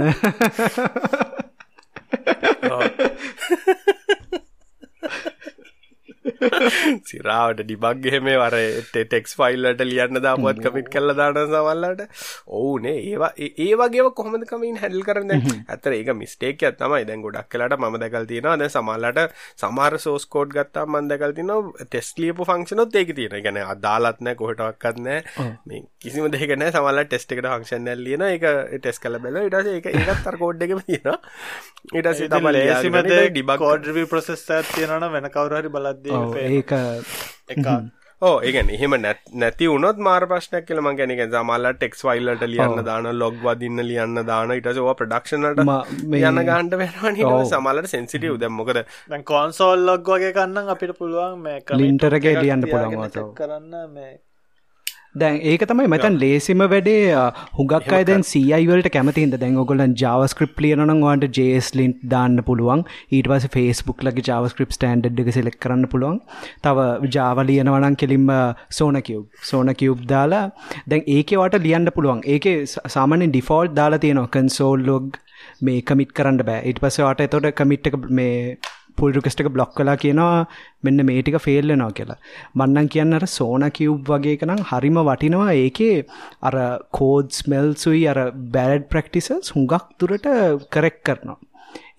[7.10, 8.56] සිරාවට ඩිබක්ගෙ මේ වර
[8.88, 12.02] ටෙක්ස් ෆයිල්ලට ලියන්න දාපුවත් කමිට් කල්ල දාන සමල්ලට
[12.58, 15.46] ඕනේ ඒවා ඒ වගේ කොහොමද කමින් හැල් කරන්න?
[15.66, 17.02] ඇතර ඒක මිස්ටේක් තමයි.
[17.04, 18.56] දැන් ගොඩක් කලට ම දැකල් තියෙනවා.
[18.56, 24.32] ද සමල්ලට සමාර සෝස්කෝඩ් ගත්තා මන් දැකල් තින ටෙස් ලියපු ෆංක්ෂනොත් ඒක තියෙන ගැන අදාලත්න
[24.36, 29.88] කොහටක්කත්නෑ මේ කිසිම දෙකන සමල්ල ටෙස්ට එකට ෆංක්ෂන් ලියන එක ටෙස් කල බැල ඉට එක
[29.92, 31.18] ඒත් තර කෝඩ් එකම තියෙන
[31.92, 36.72] ඉට සිතම ලේසිමට ඩිබක් කෝඩ්‍රවි ප්‍රසෙස් තියෙනන වෙන කවරහරි බලද්දී ඒක
[37.48, 37.66] එක
[38.22, 38.94] ඕ ඒගැන එහෙම
[39.34, 44.22] නැති වුණොත් මාර ප්‍රශ්නයක් කියල මං ගැනක සමල්ල ටෙක්ස් වයිල්ලට ලියන්න දාන ලොග් වදින්න ලියන්න
[44.24, 45.62] දාන ඉට ප්‍රඩක්ෂනට
[46.20, 48.82] යන්න ගාන්ඩ වෙන සමලට සෙන්සිටිය් දැම්මොකද
[49.26, 54.12] කොන්සෝල් ලොග් වගේ කන්න අපිට පුළුවන් මේ ලින්ටරගේ ලියන්න පුළුවන් කරන්න මේ
[55.14, 57.00] දැන් ඒක තමයි මෙතන් ලේසිම වැඩේ
[57.56, 62.84] හුගක් අය දැන් සයිවලට කැමතින්ද දැන් ඔගොලන් ජාවස්ක්‍රප් ලියනනම් වාට ජේස් ලින්ට් දාන්න පුළුවන්.
[63.12, 66.20] ඊට පස ෆේස්බුක් ලගේ ජාවස්ක්‍රප් ස්ටන්ඩ් එක සෙලෙක් කරන්න පුළුවන්.
[66.64, 68.30] තව ජාවලියනවනන් කෙලින්ම
[68.78, 70.44] සෝන කිව් සෝන කිව් දාලා
[70.86, 72.24] දැන් ඒකවට ලියන්න පුළුවන්.
[72.26, 72.48] ඒක
[72.96, 75.20] සාමානෙන් ඩිෆෝල්් දාලා තියෙනවා කන්සෝල් ලොග්
[75.60, 76.62] මේ කමිට් කරන්න බෑ.
[76.70, 78.56] ඉට පසවාට එතොට කමිට් මේ
[78.98, 80.46] පුල් රිකස්ටක බ්ලොක් කලා කියනවා
[80.82, 82.18] මෙන්න මේටික ෆෙල්ලනවා කියලා.
[82.54, 85.52] මන්නන් කියන්න අර සෝන කිව් වගේ කනම් හරිම වටිනවා.
[85.54, 85.96] ඒකේ
[86.42, 86.56] අර
[86.92, 88.20] කෝඩ් ස්මෙල්සුයි අර
[88.54, 90.28] බැඩ් ප්‍රක්ටිසස් හුඟක් තුරට
[90.70, 91.38] කරෙක් කරනවා.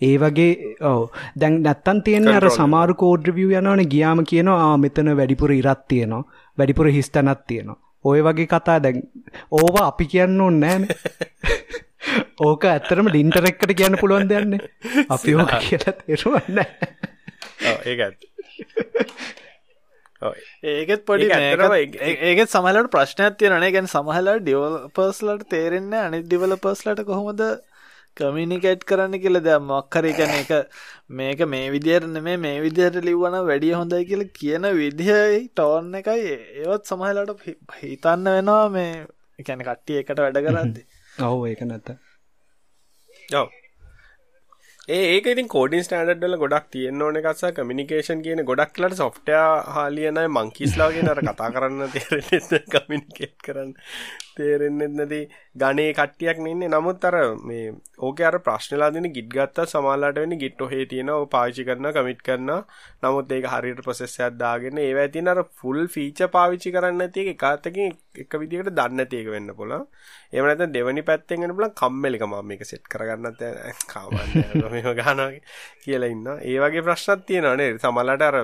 [0.01, 0.51] ඒ වගේ
[0.83, 1.01] ඕ
[1.35, 6.23] දැන් නැත්තන් තියෙන අර සමාරු කෝඩ්‍රවිය් යනවන ගියාම කියනවා මෙතන වැඩිපුර ඉරත් තියෙනවා.
[6.57, 7.79] වැඩිපුර හිස්තනත් තියෙනවා.
[8.05, 9.01] ඔය වගේ කතා දැන්
[9.51, 10.87] ඕවා අපි කියන්න ඕන්න නෑන
[12.39, 14.59] ඕක ඇත්තරම ලින්ටරෙක්කට කියන්න පුළුවන් දෙන්න
[15.15, 18.21] අපි ඕක කියලා තේරුවන්න ඒත්
[20.63, 21.01] ඒකෙත්.
[21.07, 27.41] පොඩි ඒකත් සමහලට ප්‍රශ්නයක් තියෙනනේ ගැන සමහල ඩිවල් පර්ස්ලට තේරෙන්න අනි ඩිවල පර්ස්ලට කොහොමද
[28.17, 30.51] කමිනිකේට් කරන්න කියල ද මක්කර එකන එක
[31.19, 36.37] මේක මේ විදිරන මේ මේ විදිහට ලිව්වන වැඩිය හොඳයි කියල කියන විදිහයි ටෝන්න එකයි.
[36.61, 37.45] ඒවත් සමහලට
[37.81, 38.91] හිතන්න වෙනවා මේ
[39.39, 40.81] එකැන කට්ටිය එකට වැඩ කරද්දි.
[41.29, 41.95] ඔව් ඒක නැත
[43.31, 43.49] ඔව්.
[44.89, 49.37] ඒක ඉතින් කෝඩින් ස්ටන්ඩ්ල ගොඩක් තියන්න ඕන එකස කමිනිකේෂන් කියන ගොඩක්ලට සොෆ්ටය
[49.75, 53.71] හාලියනයි මංකිස්ලාගෙන අර කතා කරන්න තේරෙන්න කමිනිකේට් කරන්න.
[54.35, 55.21] තේරෙන්නෙත් නැති
[55.55, 59.67] ගනේ කට්ටියක් නන්නේ නමුත් අර මේ ඕක අර ප්‍රශ්නලාදින ගිට ගත්ත.
[59.67, 62.51] සමාලාට වෙන ගිට් ඔහේ තියෙන පාචි කරන කමිට් කරන්න
[63.03, 68.33] නමුත් ඒක හරියට ප්‍රසෙස්සයක් දාගෙන ඒ ඇතින අර ෆුල් ෆීච පාවිච්චි කරන්න තිය එකතකින් එක
[68.35, 69.71] විදිකට දන්න තියක වෙන්න පුල
[70.33, 73.41] එමනත දෙවනි පැත්තෙන්ගෙන පුල කම්මලිකම මේක සෙට් කරගන්නත්
[73.87, 75.41] කාමන්න මෙම ගානගේ
[75.83, 78.37] කියලා ඉන්න ඒ වගේ ප්‍රශ්නත් තියෙනනේ සමල්ලට අර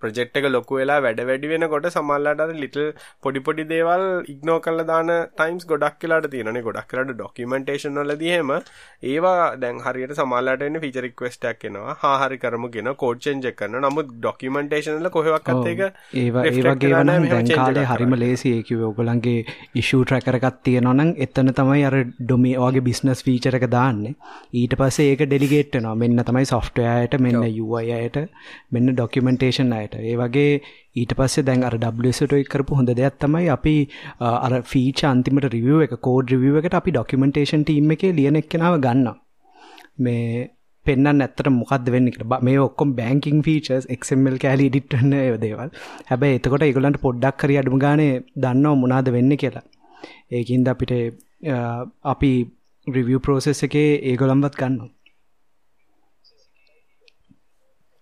[0.00, 2.84] ප්‍රජෙක්්ක ලොකු වෙලා වැඩ වැඩි වෙනකොට සමල්ලට අර ලිටල්
[3.22, 8.52] පොඩිපොඩි දේවල් ඉක්නෝ කල්ල දාන ටයිම්ස් ගොඩක් කියලාට තියෙනනේ ගොඩක් කරට ඩොකිමෙන්ටේෂන් වලදීහෙම
[9.12, 11.96] ඒවා දැන් හරියට සමාල්ලටන්න ෆිච රික්වස්ටක් එනවා.
[12.02, 15.82] හාහරි කරමගෙන කෝඩ්චෙන්ජ කරන නමුත් ඩොකිමෙන්ටේෂන්ල කොහවක්ත් එක
[16.22, 19.44] ඒවා ඒවගේ වන දැන්කාලේ හරිම ලේසි ඒකිව ඔගලන්ගේ
[19.82, 24.02] ඉෂූ ට්‍රැකරකත් තියෙනවනම් එතන තමයි අර ඩොමි වගේ බිස්නස් ෆීචරක දාන්න.
[24.60, 25.94] ඊට පස්සේ ඒක ඩෙලිගේට් වෙනවා.
[26.02, 28.18] මෙන්න තමයි සොෆ්ට්වයායට මෙන්න යුවයට
[28.72, 29.94] මෙන්න ඩොකිමෙන්ටේෂන් අයට.
[30.00, 30.60] ඒ වගේ
[30.96, 33.76] ඊට පස්සේ දැන් අර ඩස්ට කරපු හොඳ දෙයක් තමයි අපි
[34.20, 39.08] අර ෆීච අන්තිමට රිවිය එක කෝඩ් රිවිය එකට අපි ඩොකිමෙන්ටේෂන් ටීම් එක ලියන එක්කෙනාව ගන්න
[39.98, 40.50] මේ
[40.86, 42.10] පෙන්න්න ඇත්තට මොකක්ද වෙන්න
[42.40, 45.14] මේ ඔක්කොම් බැංකින් ෆීචස් එක්මල් කෑලි ඩිට්න්න
[45.44, 45.70] දේවල්.
[46.10, 49.64] හැබැයි එතකොට එකගලන්ට පොඩ්ඩක් කර අඩුම ගානේ දන්නවා මොනාද වෙන්න කියලා.
[50.32, 50.92] ඒකින්ද අපිට
[52.06, 52.32] අපි
[52.86, 54.95] රිවිය පෝසෙස් එකේ ඒගොළම්වත් ගන්නවා.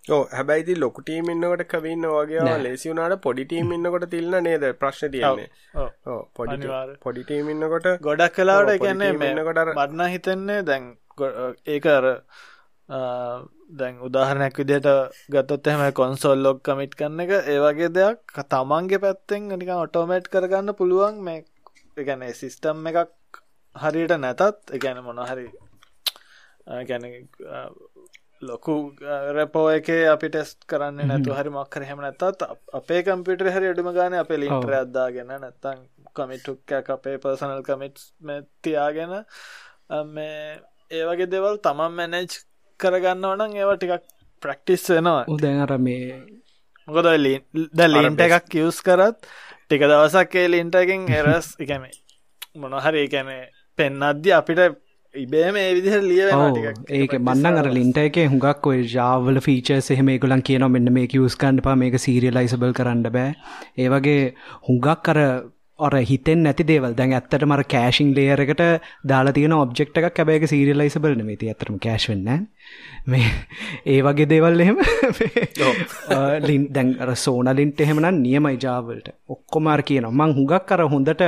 [0.04, 4.64] ඕ හැබැයිති ලොකු ටීම් ඉන්නකොට කවන්න වගේ ලේසි වුනාට පොඩි ටීම් ඉන්නකොට තිල්න්න නේද?
[4.74, 5.48] ප්‍රශ්න තියන්නේ.
[6.34, 6.68] පොඩි
[7.00, 10.90] පොඩි ටීම් ඉන්නකොට ගොඩක් කලාවට එකන්නේ මෙන්නකොට මටන හිතන්නේ දැන්
[11.66, 12.08] ඒක අර
[13.72, 14.90] දැන් උදාහරණයක් විදියට
[15.30, 20.74] ගත්තොත් එහෙම කොන්සෝල් ලොග් කමිට් කරන එක ඒ වගේ දෙයක් තමන්ගේ පැත්තෙන් නිකන් ඔටෝමේට් කරගන්න
[20.74, 21.44] පුළුවන් මේ
[21.96, 23.40] එකන සිස්ටම් එකක්
[23.76, 25.48] හරියට නැතත් එකන මොනහරි
[26.84, 27.04] ගැන
[28.42, 28.74] ලොකු
[29.36, 34.14] රැපෝ එක අපි ටෙස්ට් කරන්න නැතු හරි මක්කර හෙම නැතත් අපේ කම්පිටර හරි අඩුම ගාන
[34.14, 35.84] අපේ ලින්ටර අද්දාගෙන නැත්තං
[36.14, 38.04] කමිටුක්ක අපේ පර්සනල් කමිට්
[38.62, 39.14] තියාගෙන
[40.08, 42.38] මේ ඒ වගේ දෙවල් තමන් මැනෙජ්
[42.80, 44.04] කරගන්න ඕනන් ඒවා ටිකක්
[44.42, 45.24] ප්‍රක්ටිස් වෙනවා.
[45.28, 46.20] උදැනර මේ
[46.88, 47.06] මොකද
[47.74, 49.28] ද ලින්ට එකක් කිවස් කරත්
[49.64, 51.86] ටික දවසක්කේ ලින්ටකින් එරස් එකම
[52.56, 53.44] මොනහරි එකැනේ
[53.78, 54.83] පෙන්නද්දි අපිට
[55.14, 56.22] ඉබේම ඒ විදිහ ලිය
[56.92, 61.62] ඒක මන්නන් අර ලින්ට එක හුඟක් ඔය ජාවල ෆීචර්ස් එහෙම ඒගොලන් කියනවා මෙන්න මේ කිවස්කන්ඩ
[61.62, 63.34] පා මේක සීරියලයිසබල් කරන්න බෑ.
[63.78, 64.22] ඒ වගේ
[64.68, 65.20] හුඟක් අර
[65.78, 66.94] ඔර හිතෙන් නැති දේවල්.
[66.94, 68.62] දැන් ඇත්තට මර කෑශිං ලේයරකට
[69.04, 72.48] දාලා තියෙන ඔබ්ජෙක්් එකක් කැබෑක සීරියලයිසබල් නෙමති ඇතරම කෑශ්වෙන්න
[73.06, 73.28] මේ
[73.86, 74.80] ඒ වගේ දේවල් එහෙම.
[76.48, 81.24] ලින් දැන් අර සෝනලින්ට එහෙමනම් නියමයි ජාවල්ට ඔක්කොමාර් කියන මං හුඟක් කර හොඳට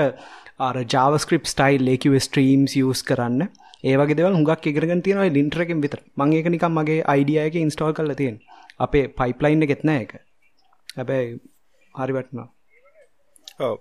[0.60, 3.46] අර ජාවස්ක්‍රප් ස්ටයිල් ලේකිව ස්ට්‍රීම්ස් යස් කරන්න
[3.84, 5.34] ඒවගේ දෙවල් හුඟක් ඉගරගෙන තියෙනවා.
[5.36, 6.00] ලින්ටරකින් විතර.
[6.16, 8.38] මං ඒක නිකම් මගේ අයිඩිය එක ඉන්ස්ටෝල් කරලා තියෙන
[8.78, 10.12] අපේ පයිප්ලයින් එකෙත් නෑ එක
[10.96, 11.38] හැබැයි
[11.94, 12.48] හරි වටනවා
[13.60, 13.76] ඔව්.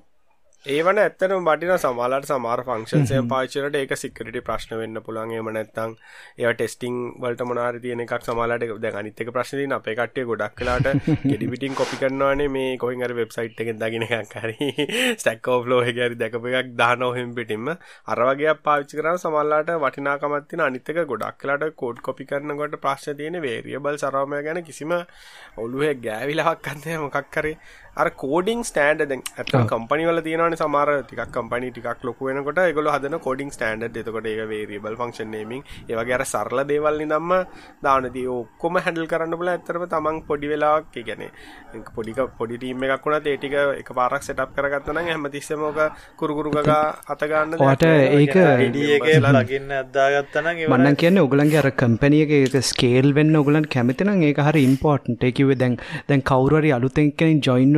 [0.65, 5.91] ඒවන ඇත්තන බටින සමාලට සමාර ෆංක්ෂන්සය පාචරට ඒක සිකරට ප්‍රශ්න වෙන්න පුළන් ඒම නැත්තං
[6.39, 10.89] ඒ ටෙස්ටිං වලට මොනාර තියන එකක් සමාලට ද අනිතක ප්‍රශ්නතින අපේ කට්ටේ ගොඩක් කලාට
[11.23, 14.71] ගෙඩිපිටින් කොපි කරනවානේ මේ කොහින් අර වෙබ්සයිට් එක දගෙන එකක් හරි.
[15.13, 17.69] ස්ටැක්කෝ ෆ්ලෝ හැරි දැකප එකක් දානොහෙම පිටින්ම.
[18.07, 24.41] අරවගේ පාච්චි කරන සමල්ලාට වටිනාකමත්තින අනිතක ගොඩක් කලාට කෝඩ් කොපි කරනකොට ප්‍රශ්න තියෙන වේරියබල් සරමය
[24.43, 24.97] ගැන කිසිම
[25.59, 27.55] ඔලුහ ගෑවිලහක් අන්තය මොකක් කරේ
[27.95, 32.95] අර කෝඩිං ස්ටෑන්ඩ් දැන් ඇත්තම කම්පැනි වල තියෙනවානේ සමහර ටිකක් කම්පැනි ටිකක් ලොකු වෙනකොට ඒගොල්ලෝ
[32.95, 37.31] හදන කෝඩිං ස්ටෑන්ඩඩ් එතකොට ඒක වේරියබල් ෆන්ක්ෂන් නේමින් ඒ වගේ අර සරල දේවල් නිදම්ම
[37.81, 43.07] දානදී ඔක්කොම හැන්ඩල් කරන්න පුළුවන් ඇත්තටම තමන් පොඩි වෙලාවක් ඒ කියන්නේ පොඩි පොඩි ටීම් එකක්
[43.07, 45.79] වුණත් ඒ ටික එකපාරක් සෙටප් කරගත්තා නම් හැමතිස්සෙම ඔක
[46.17, 48.35] කුරුකුරු ගගා අත ගන්න ඔයාට ඒක
[48.97, 54.05] එකේ ලගින්න අද්දාගත්තා නම් මම කියන්නේ ඔයගලන්ගේ අර කම්පැනි එකේ ඒක ස්කේල් වෙන්න ඔයගලන් කැමති
[54.05, 57.11] නම් ඒක හරි ඉම්පෝටන්ට් ඒ කිව්වේ දැන් දැන් කවුරු හරි අලුතෙන්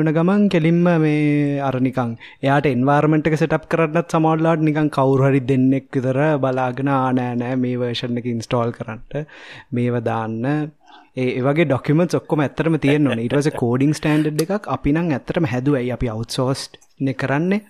[0.07, 4.89] කෙනෙක් ජොයින් වුණ ගමන් කෙලින්ම මේ අර නිකන් එයාට එන්වර්මන්ට් එක සෙටප් කරන්නත් සමහරලාට නිකන්
[4.89, 9.25] කවුරු හරි දෙන්නෙක් විතර බලාගෙන ආ නෑ නෑ මේ වර්ෂන් එක ඉන්ස්ටෝල් කරන්න.
[9.71, 10.71] මේව දාන්න.
[11.15, 13.23] ඒ වගේ ඩොක්කමෙන්ට්ස් ඔක්කොම ඇත්තටම තියෙන්න ඕනේ.
[13.23, 15.91] ඊට පස්සේ කෝඩින් ස්ටෑන්ඩඩ් එකක් අපි නම් ඇත්තටම හැදුවයි.
[15.91, 17.61] අපි අවුට්සෝස්ඩ් නේ කරන්නේ.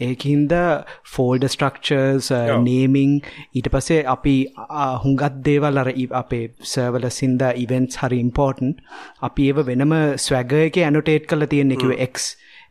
[0.00, 0.52] ඒකින්ද
[1.14, 2.28] ෆෝල්ඩ ස්ට්‍රක්චර්ස්
[2.66, 3.14] නේමිං
[3.54, 4.34] ඊට පස්සේ අපි
[5.04, 5.90] හුඟත් දේවල් අර
[6.20, 8.76] අපේ සර්වල සින්ද ඉවෙන්ට්ස් හරි ඉම්පෝර්ටන්
[9.28, 9.96] අපි ඒව වෙනම
[10.26, 12.22] ස්වැග එක ඇනොටේට් කල තියෙන එකව එක්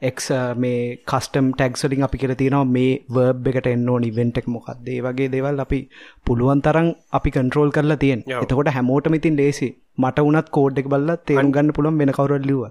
[0.01, 0.21] එක්
[0.57, 2.71] මේ කස්ටම් ටැක්ස්ලින් අපි කියල තියෙනවා.
[2.75, 4.89] මේ වර්බ් එකට එන්න ඕන ඉවෙන්ටක් මොකක්ද?
[5.05, 5.79] වගේ දේවල් අපි
[6.25, 11.15] පුළුවන් තරම් අපි කන්ට්‍රෝල් කරලා තියෙන් එතකොට හැමෝටම ඉතින් ලේසි මට වනත් කෝඩ් එක බල්ල
[11.27, 12.61] තේරුම් ගන්න පුළුවන් වෙන කවරල්ලිව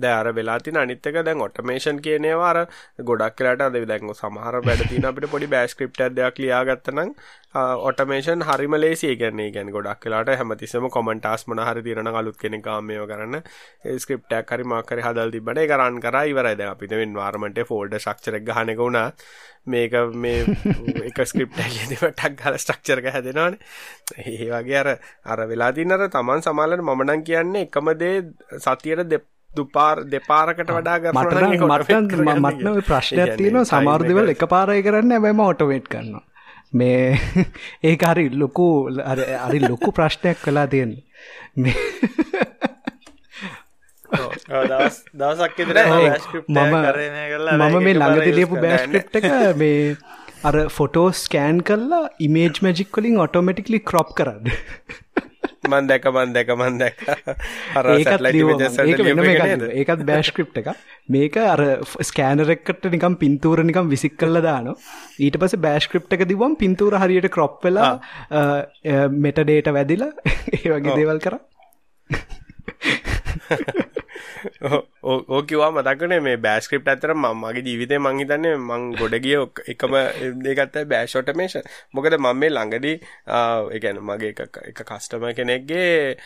[0.00, 2.60] දැන් අර වෙලා තියෙන අනිත් එක දැන් ඔටෝමේෂන් කියන ඒවා අර
[3.04, 7.14] ගොඩක් වෙලාට අද දැන් සමහර වැඩ තියෙන අපිට පොඩි බෑෂ් ස්ක්‍රිප්ට් එකක් දෙයක් ලියාගත්තා නම්
[7.54, 9.46] ඔටෝමේෂන් හරිම ලේසි ඒ කියන්නේ.
[9.46, 13.06] ඒ කියන්නේ ගොඩක් වෙලාට හැමතිස්සෙම කොමන්ට් ටාස් මොන හරි තියෙනවා නම් අලුත් කෙනෙක් ආව මේව
[13.06, 16.24] කරන්න ඒ ස්ක්‍රිප්ට් එකක් හරි මාක් හරි හදලා තිබ්බට ඒක රන් කරා.
[16.24, 16.56] ඉවරයි.
[16.56, 19.08] දැන් අපිට එන්වයරන්මන්ට් එකේ ෆෝල්ඩර් ස්ට්‍රක්චර් එක ගහන එක උනා
[19.66, 20.44] මේක මේ
[21.08, 23.58] එක ස්ක්‍රිප්ට් එකේ දෙවටක් ගාලා ස්ට්‍රක්චර් එක හැදෙනවනේ.
[24.26, 24.92] ඒ වගේ අර
[25.26, 28.16] අර වෙලා තියෙන අර Taman සමාලන මම නම් කියන්නේ එකම දේ
[28.60, 29.18] සතියට
[29.54, 31.42] දුපාර දෙපාරකට වඩා මට
[32.38, 33.64] මටන ප්‍රශ්නයක් තියෙනවා.
[33.66, 34.44] සමාර්ධවල් එක.
[34.48, 36.24] පාරය කරන්න ඇබැම ඔටෝවේට් කරනවා.
[36.72, 37.18] මේ
[37.84, 38.68] ඒ හරි ලොකු
[39.40, 40.92] අරි ලොකු ප්‍රශ්නයක් කලා තියෙන
[41.56, 41.74] මේ
[45.14, 45.58] දවසක්
[46.48, 46.76] මම
[47.56, 48.56] මම මේ ළඟති ලියපු
[49.14, 49.96] එක මේ
[50.44, 54.52] අර ෆොටෝ ස්කෑන් කල්ලා ඉමේජ් මැජික් වලින් ඔටෝමටික්ලි ක්‍රොප් කරන්න
[55.68, 57.02] මන් දැක මන් දැක මන් දැක.
[59.74, 60.70] ඒකත් බෑස්ක්‍රිප් එක
[61.08, 61.62] මේක අර
[62.02, 64.72] ස්කෑනරෙක්කට නිකම් පින්තූර නිකම් විසික් කල්ල දාන
[65.18, 67.92] ඊට පස බෑස්ක්‍රිප් එක දිවම් පින්තූර හරියට ක්‍රොප් වෙලා
[69.18, 70.12] මෙට ඩේට වැදිලා
[70.56, 71.38] ඒ වගේ දේවල් කර
[75.02, 79.36] ඕකිවා මතකනේ මේ බෑස්ක්‍රිප් ඇතර මගේ ජීවිතය මංහිතන්නේ මං ගොඩ ගිය
[79.72, 79.94] එකම
[80.46, 82.96] දෙගත්ත බෑෂෝටමේෂන් මොකද මං මේ ළඟදී
[83.78, 84.32] එකන මගේ
[84.70, 86.16] එක කස්ටම කෙනෙක්ගේ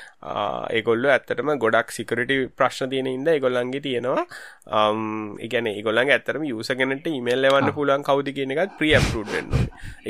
[0.78, 4.26] ඒගොල්ල ඇත්තටම ගොඩක් සිකරට ප්‍රශ්න තියෙන ඉද ඒගොල්ලන්ගේ තියෙනවා.
[5.46, 9.50] ඉගැන ඒගොල්ලන් ඇතරම යුසගෙනට ඉමල් ලවන්න පුලන් කවද කියන එකත් ප්‍රියම්පරුඩ්න්න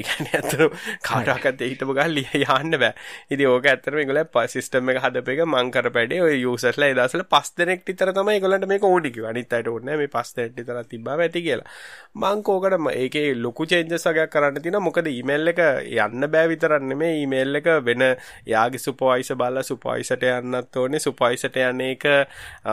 [0.02, 0.66] එකන ඇතර
[1.09, 2.94] කාටකත් හිටම ගල් ලිය යන්න බෑ.
[3.32, 7.85] ඉදි ඕක ඇතරම ගොල පසිස්ටම එක හදප එක මංකර පැඩේ ඔය යුසස්ල දසල පස් දෙනෙක්
[7.87, 9.31] විතර තමයි ඒගොල්ලන්ට මේක ඕනි කිව්වා.
[9.31, 11.67] අනිත් අයට ඕනේ මේ පස් දෙනෙක් විතර තිබ්බම ඇති කියලා.
[12.15, 14.83] මං කෝකට ඒකේ ලොකු චේන්ජස් වගේක් කරන්න තියෙනවා.
[14.83, 15.61] මොකද ඊමේල් එක
[16.07, 18.05] යන්න බෑ විතරක් නෙමෙයි ඊමේල් එක වෙන
[18.47, 21.01] යාගේ සුපර්වයිසර් බලලා සුපර්වයිසර්ට යන්නත් ඕනේ.
[21.01, 22.07] සුපර්වයිසර්ට යන එක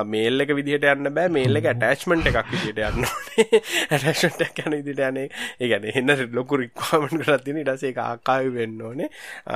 [0.05, 1.29] මේල් එක විදිහට යන්න බෑ.
[1.29, 3.61] මේල් එක ඇටැච්මන්ට් එකක් විදිහට යන්න ඕනේ.
[3.91, 5.27] ඇටැච්මන්ට් එකක් යන විදිහට යන්නේ.
[5.59, 9.09] ඒ කියන්නේ එන්න ලොකු රික්වයර්මන්ට් එකක් තියෙන ඊට පස්සේ ඒක ආකාවි වෙන්න ඕනේ.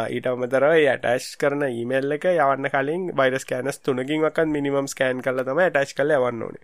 [0.10, 5.23] ඊට අමතරව ඒ ඇටැච් කරන ඊමේල් එක යවන්න කලින් වෛරස් ස්කෑනර්ස් තුනකින් වක්වත් මිනිමම් ස්කෑන්
[5.25, 6.63] කරලා තමයි ඇටච් කරලා යවන්න ඕනේ.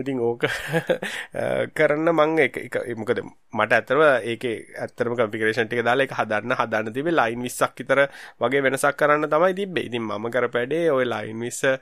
[0.00, 0.46] ඉතින් ඕක
[1.76, 2.54] කරන්න මං එක
[3.00, 4.02] මොකද මට ඇතරව
[4.32, 4.44] ඒක
[4.84, 8.00] ඇත්තරම කම්පිකරේෂන් ටික දාලා ඒක හදන්න හදන්න තිබේ ලයින් 20ක් විතර
[8.42, 9.86] වගේ වෙනසක් කරන්න තමයි තිබ්බේ.
[9.90, 11.78] ඉතින් මම කරපැඩේ ওই ලයින් 20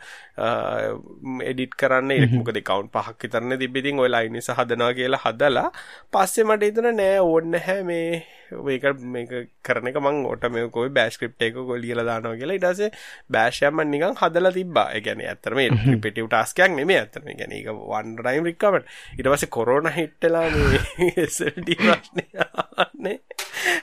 [1.51, 3.85] එඩිට් කරන්න ඒක මොකද account පහක් විතරනේ තිබ්බේ.
[3.87, 5.69] ඉතින් ওই ලයින් 20 හදනවා කියලා හදලා
[6.13, 9.32] පස්සේ මට හිතුණා නෑ ඕනේ නැහැ මේ මේක මේක
[9.64, 12.92] කරන එක මං ඔටෝමේටික් බෑෂ් ස්ක්‍රිප්ට් එක කො ලියලා දානවා කියලා ඊට පස්සේ
[13.32, 14.88] බෑෂ් යම නිකන් හදලා තිබ්බා.
[14.92, 15.62] ඒ කියන්නේ ඇත්තටම
[15.92, 17.28] රිපිටිව් ටාස්ක් එකක් නෙමෙයි ඇත්තටම.
[17.28, 18.18] ඒ කියන්නේ ඒක වන්
[18.50, 18.86] රිකවර්ඩ්.
[19.18, 23.20] ඊට පස්සේ කොරෝනා හිට් වෙලා මේ SLD ප්‍රශ්නේ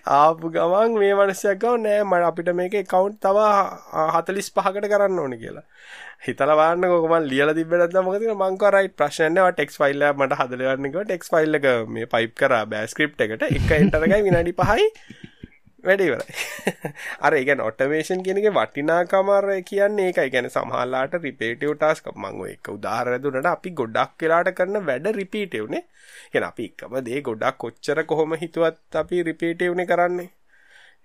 [0.07, 3.39] ආපු ගමන් මේ මනුස්සයා ගාව නෑ මම අපිට මේක account තව
[4.17, 5.67] 45කට කරන්න ඕනේ කියලා.
[6.25, 9.81] හිතලා බලන්න කොහොම මම ලියලා තිබ්බේ නැත්නම් මොකද කියලා මං කව රයිට් ප්‍රශ්නයක් නෑ ටෙක්ස්ට්
[9.81, 13.47] ෆයිල් එක මට හදලා ගන්න කිව්වා ටෙක්ස්ට් ෆයිල් එක මේ පයිප් කරා බෑ ස්ක්‍රිප්ට් එකට
[13.49, 14.87] එක එන්ටර් එකයි විනාඩි 5යි
[15.85, 16.35] වැඩ ඉවරයි.
[17.25, 20.31] අර ඒ කියන්නේ ඔටෝමේෂන් කියන එකේ වටිනාකම අර කියන්නේ ඒකයි.
[20.31, 25.69] කියන්නේ සමහරලාට රිපීටිව් ටාස්ක් මම ඔය එක උදාහරණ දුන්නාට අපි ගොඩක් වෙලාට කරන වැඩ රිපීටිව්
[25.75, 25.85] නේ.
[26.31, 30.31] කියන්නේ අපි එකම දේ ගොඩක් කොච්චර කොහොම හිතුවත් අපි රිපීටිව් නේ කරන්නේ.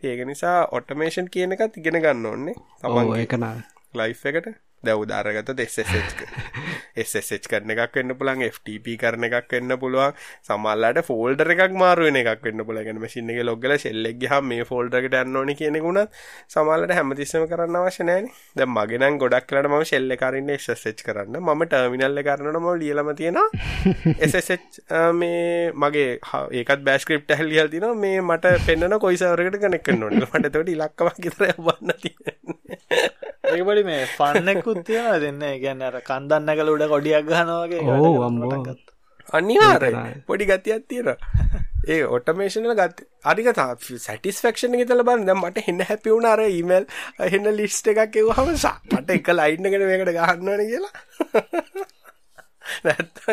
[0.03, 2.57] ඒක නිසා ඔටෝමේෂන් කියන එකත් ඉගෙන ගන්න ඕනේ.
[2.81, 3.53] තමන්ගේ ඒක නා
[3.93, 4.49] ලයිෆ් එකට
[4.83, 6.23] දැව උදාරගත SSH
[6.97, 10.15] SSH කරන එකක් වෙන්න පුළන් FTP කරන එකක් වෙන්න පුළුවන්.
[10.41, 15.53] සමල්ලට ෆෝල්ඩර එකක් මාරුවෙන එකක් වෙන්න පුළගෙන මසින්න එක ලොගල ශෙල්ලෙක් හම මේ ෆෝල්ඩරකට යන්නඕන
[15.55, 21.39] කියනෙකුුණත් සමල්ලට හැමතිස්සම කරන්න අවශ්‍යනෑන ද මගෙනන් ගොඩක් කලට ම ශෙල්ල කරන්න SSH කරන්න.
[21.39, 23.41] ම ටර්මිනල්ල කරන්නට ම ලියලම තියෙන
[24.29, 24.81] SSH
[25.19, 26.19] මේ මගේ
[26.51, 31.95] ඒකත් බෑස්ක්‍රප් හැල්ලියල් තින මේ මට පෙන්න්න කොයිසවරකට කනෙක් නොට මට තොට ඉලක්කමක් තර වන්න
[32.03, 33.09] තියන්නේ
[33.49, 35.43] ඒබලි මේ ෆන්නෙකුත් තියෙන දෙන්න.
[35.61, 38.77] ගැන්න අර කන්දන්න කළ උඩ කොඩියක් ගනවාගේ ඕ අම්මෝ.
[39.29, 39.85] අනිවාර
[40.27, 41.09] පොඩි ගතියක් තියෙන
[41.87, 43.51] ඒ ඔටමේෂනල ගත් අරික
[43.99, 46.89] සැටිස්ෆක්ෂන් තල බන් දැම් මට හෙන්න හැපිවුණ අර ඊමල්
[47.27, 51.87] හෙන්න ලිස්ට එකක් එව හමසා මට එක ලයින්නගෙන මේකට ගහන්නවන කියලා.
[52.83, 53.23] නැත්ත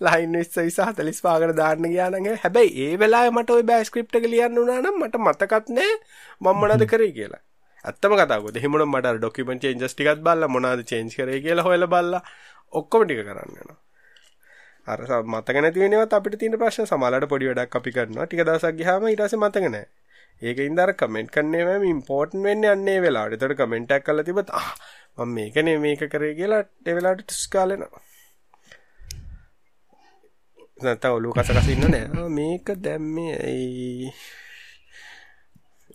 [0.00, 5.00] ලයින් විස්ස විසා තලිස් පාකට දාන්න ගයානගේ හැබැයි ඒ වෙලා මට ඔය බෑස්ක්‍රප්ට ලියන්න වනානම්
[5.00, 5.96] මට මතකත් නෑ
[6.40, 7.42] මම්මනද කරේ කියලා
[7.84, 12.22] ඇත්තම කතාවද හිමට මට ඩොකිමෙන්ට් චේන්ජස් ටිකක් බලලා මොනවද චේන්ජ් කරේ කියලා හොයලා බලලා
[12.72, 13.80] ඔක්කොම ටික කරන්න යනවා
[14.86, 19.10] අර මතක නැති වෙනවත් අපිට තියෙන ප්‍රශ්න සමහරවිට පොඩි වැඩක් අපි කරනවා ටික දවසක් ගියාම
[19.10, 20.04] ඊට පස්සේ මතක නැහැ
[20.42, 23.34] ඒකින්ද අර කමෙන්ට් කරන්නේ මම ඉම්පෝටන්ට් වෙන්නේ අන්නේ වෙලාවට.
[23.34, 24.70] ඒතකොට කමෙන්ට් එකක් කරලා තිබ්බත් ආ
[25.18, 28.02] මම මේකනේ මේක කරේ කියලා ඒ වෙලාවට ටිස් කාලේනවා.
[30.82, 32.28] නැත්නම් ඔලුව කස කස ඉන්න නෑ.
[32.30, 34.10] මේක දැම්මේ ඇයි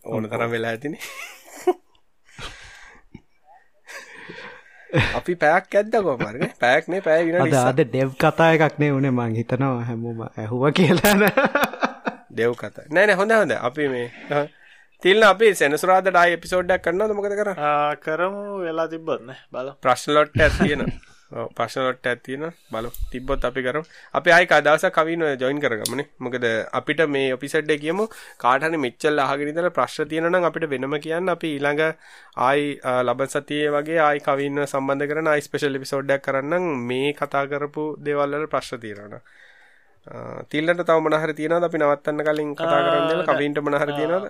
[0.06, 1.04] ඕන තරම් වෙලා ඇතිනේ.
[5.16, 9.36] අපි පැයක් ඇද්දකෝ මර්ග පැයක්නේ පැය අද විනාඩි අද ඩෙව් කතා එකක් නේ උනේ මං
[9.36, 11.22] හිතනවා හැමෝම ඇහුව කියලාන
[12.32, 12.86] දෙව් කතා.
[12.90, 13.52] නෑ නෑ හොඳ හොඳ.
[13.62, 14.08] අපි මේ
[15.04, 20.84] තිල්න අපි සෙනසුරාද ඩයි එපිසෝඩ්ඩක් කරන්න මොකද කර ආ, කරමු වෙලා තිබ්බත්න බල ප්‍රශ්නලොට්ට ඇතියෙන
[21.32, 23.82] ප්‍රශ්නලොට්ට ඇතියෙන බලු තිබ්බොත් අපි කරු
[24.14, 26.02] අපි අයි අදස කවින ජොයින් කරගමන.
[26.20, 28.06] මොකද අපිට මේ ඔපිසට්ඩ කියමු
[28.38, 31.30] කාටන මෙච්චල් අහගෙනතල ප්‍රශ්න තියෙනනම් අපිට වෙනම කියන්න.
[31.30, 31.84] අපි ඊළඟ
[32.38, 37.86] ආයි ලබ සතිය වගේ ආයි කවින්න සම්බන්ධ කරන අයි ස්පෙශල් පිසෝඩ්ඩක් කරන්න මේ කතා කරපු
[38.00, 39.22] දෙවල්ලට ප්‍රශ්න තියෙනන
[40.50, 44.26] තිල්ලට තව මනහර තියෙනද අපි නවත්තන්න කලින් කතා කරන්න කවින්ට මනහර තියෙනද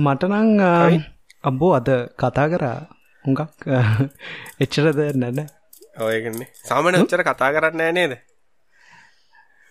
[0.00, 0.50] මටනං
[1.44, 2.80] අම්බෝ අද කතා කරා
[3.24, 3.40] හුඟක්
[4.60, 5.40] එච්චරද නැන
[5.98, 6.48] ඔයගන්නේ.
[6.64, 8.12] සාමන උච්චර කතා කරන්න නේද?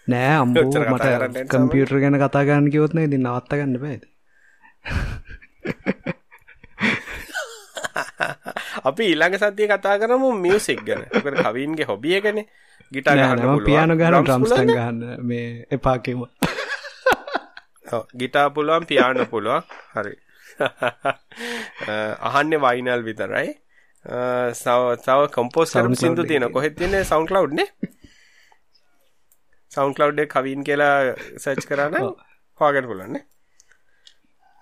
[0.07, 4.03] නෑ අම්බෝ මට කම්පියුටර් ගැන කතා ගන්න කිවත්න ඉදි නවත්ත ගන්න බෑද
[8.83, 11.05] අපි ඊළඟ සතිය කතා කරමු මියසික් ගැන.
[11.05, 12.39] කට කවින්ගේ හොබියගන
[12.91, 16.25] ගිටා නෑනම පියාන ගන ්‍රම්ස්ටන් ගන්න මේ එපාකිම
[18.15, 19.63] ගිටා පුළුවන් පියාන පුළුවන්.
[19.93, 20.13] හරි
[22.29, 23.49] අහන්න වයිනල් විතරයි.
[24.55, 26.53] සව සව කම්පෝස් SoundCloud සිින්දු තියෙන එකේ.
[26.53, 27.67] කොහෙත් තියන්නේ සවන්් කලව්නේ
[29.71, 30.95] සවන්් කලව් කවින් කියලා
[31.37, 32.07] සච් කරන්න
[32.59, 33.23] හවාගෙන පුලන්නේ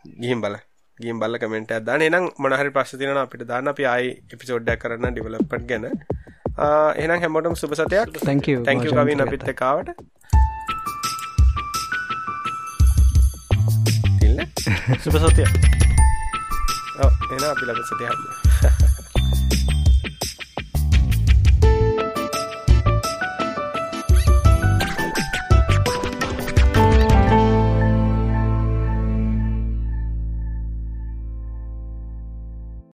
[0.06, 0.56] ගිහිම් බල
[0.98, 2.02] ගිම් බල්ල කමෙන්ට දන්න.
[2.04, 3.68] එනම් මනහරි ප්‍රශ් තියන අපිට දාන්න.
[3.68, 5.86] අපි ආයි එපිසෝඩ්ඩක් කරන්න ඩිවලප්පට් ගැන.
[6.98, 9.22] එනම් හැමෝටම සුපසතයක් Thank you, තැංක වාචන කවින්.
[9.22, 9.96] අපිත් එකාවට
[14.20, 14.44] තිල්ල
[15.06, 15.89] සුපසතිය
[17.02, 18.49] එන අපි ලබ සතියහන්න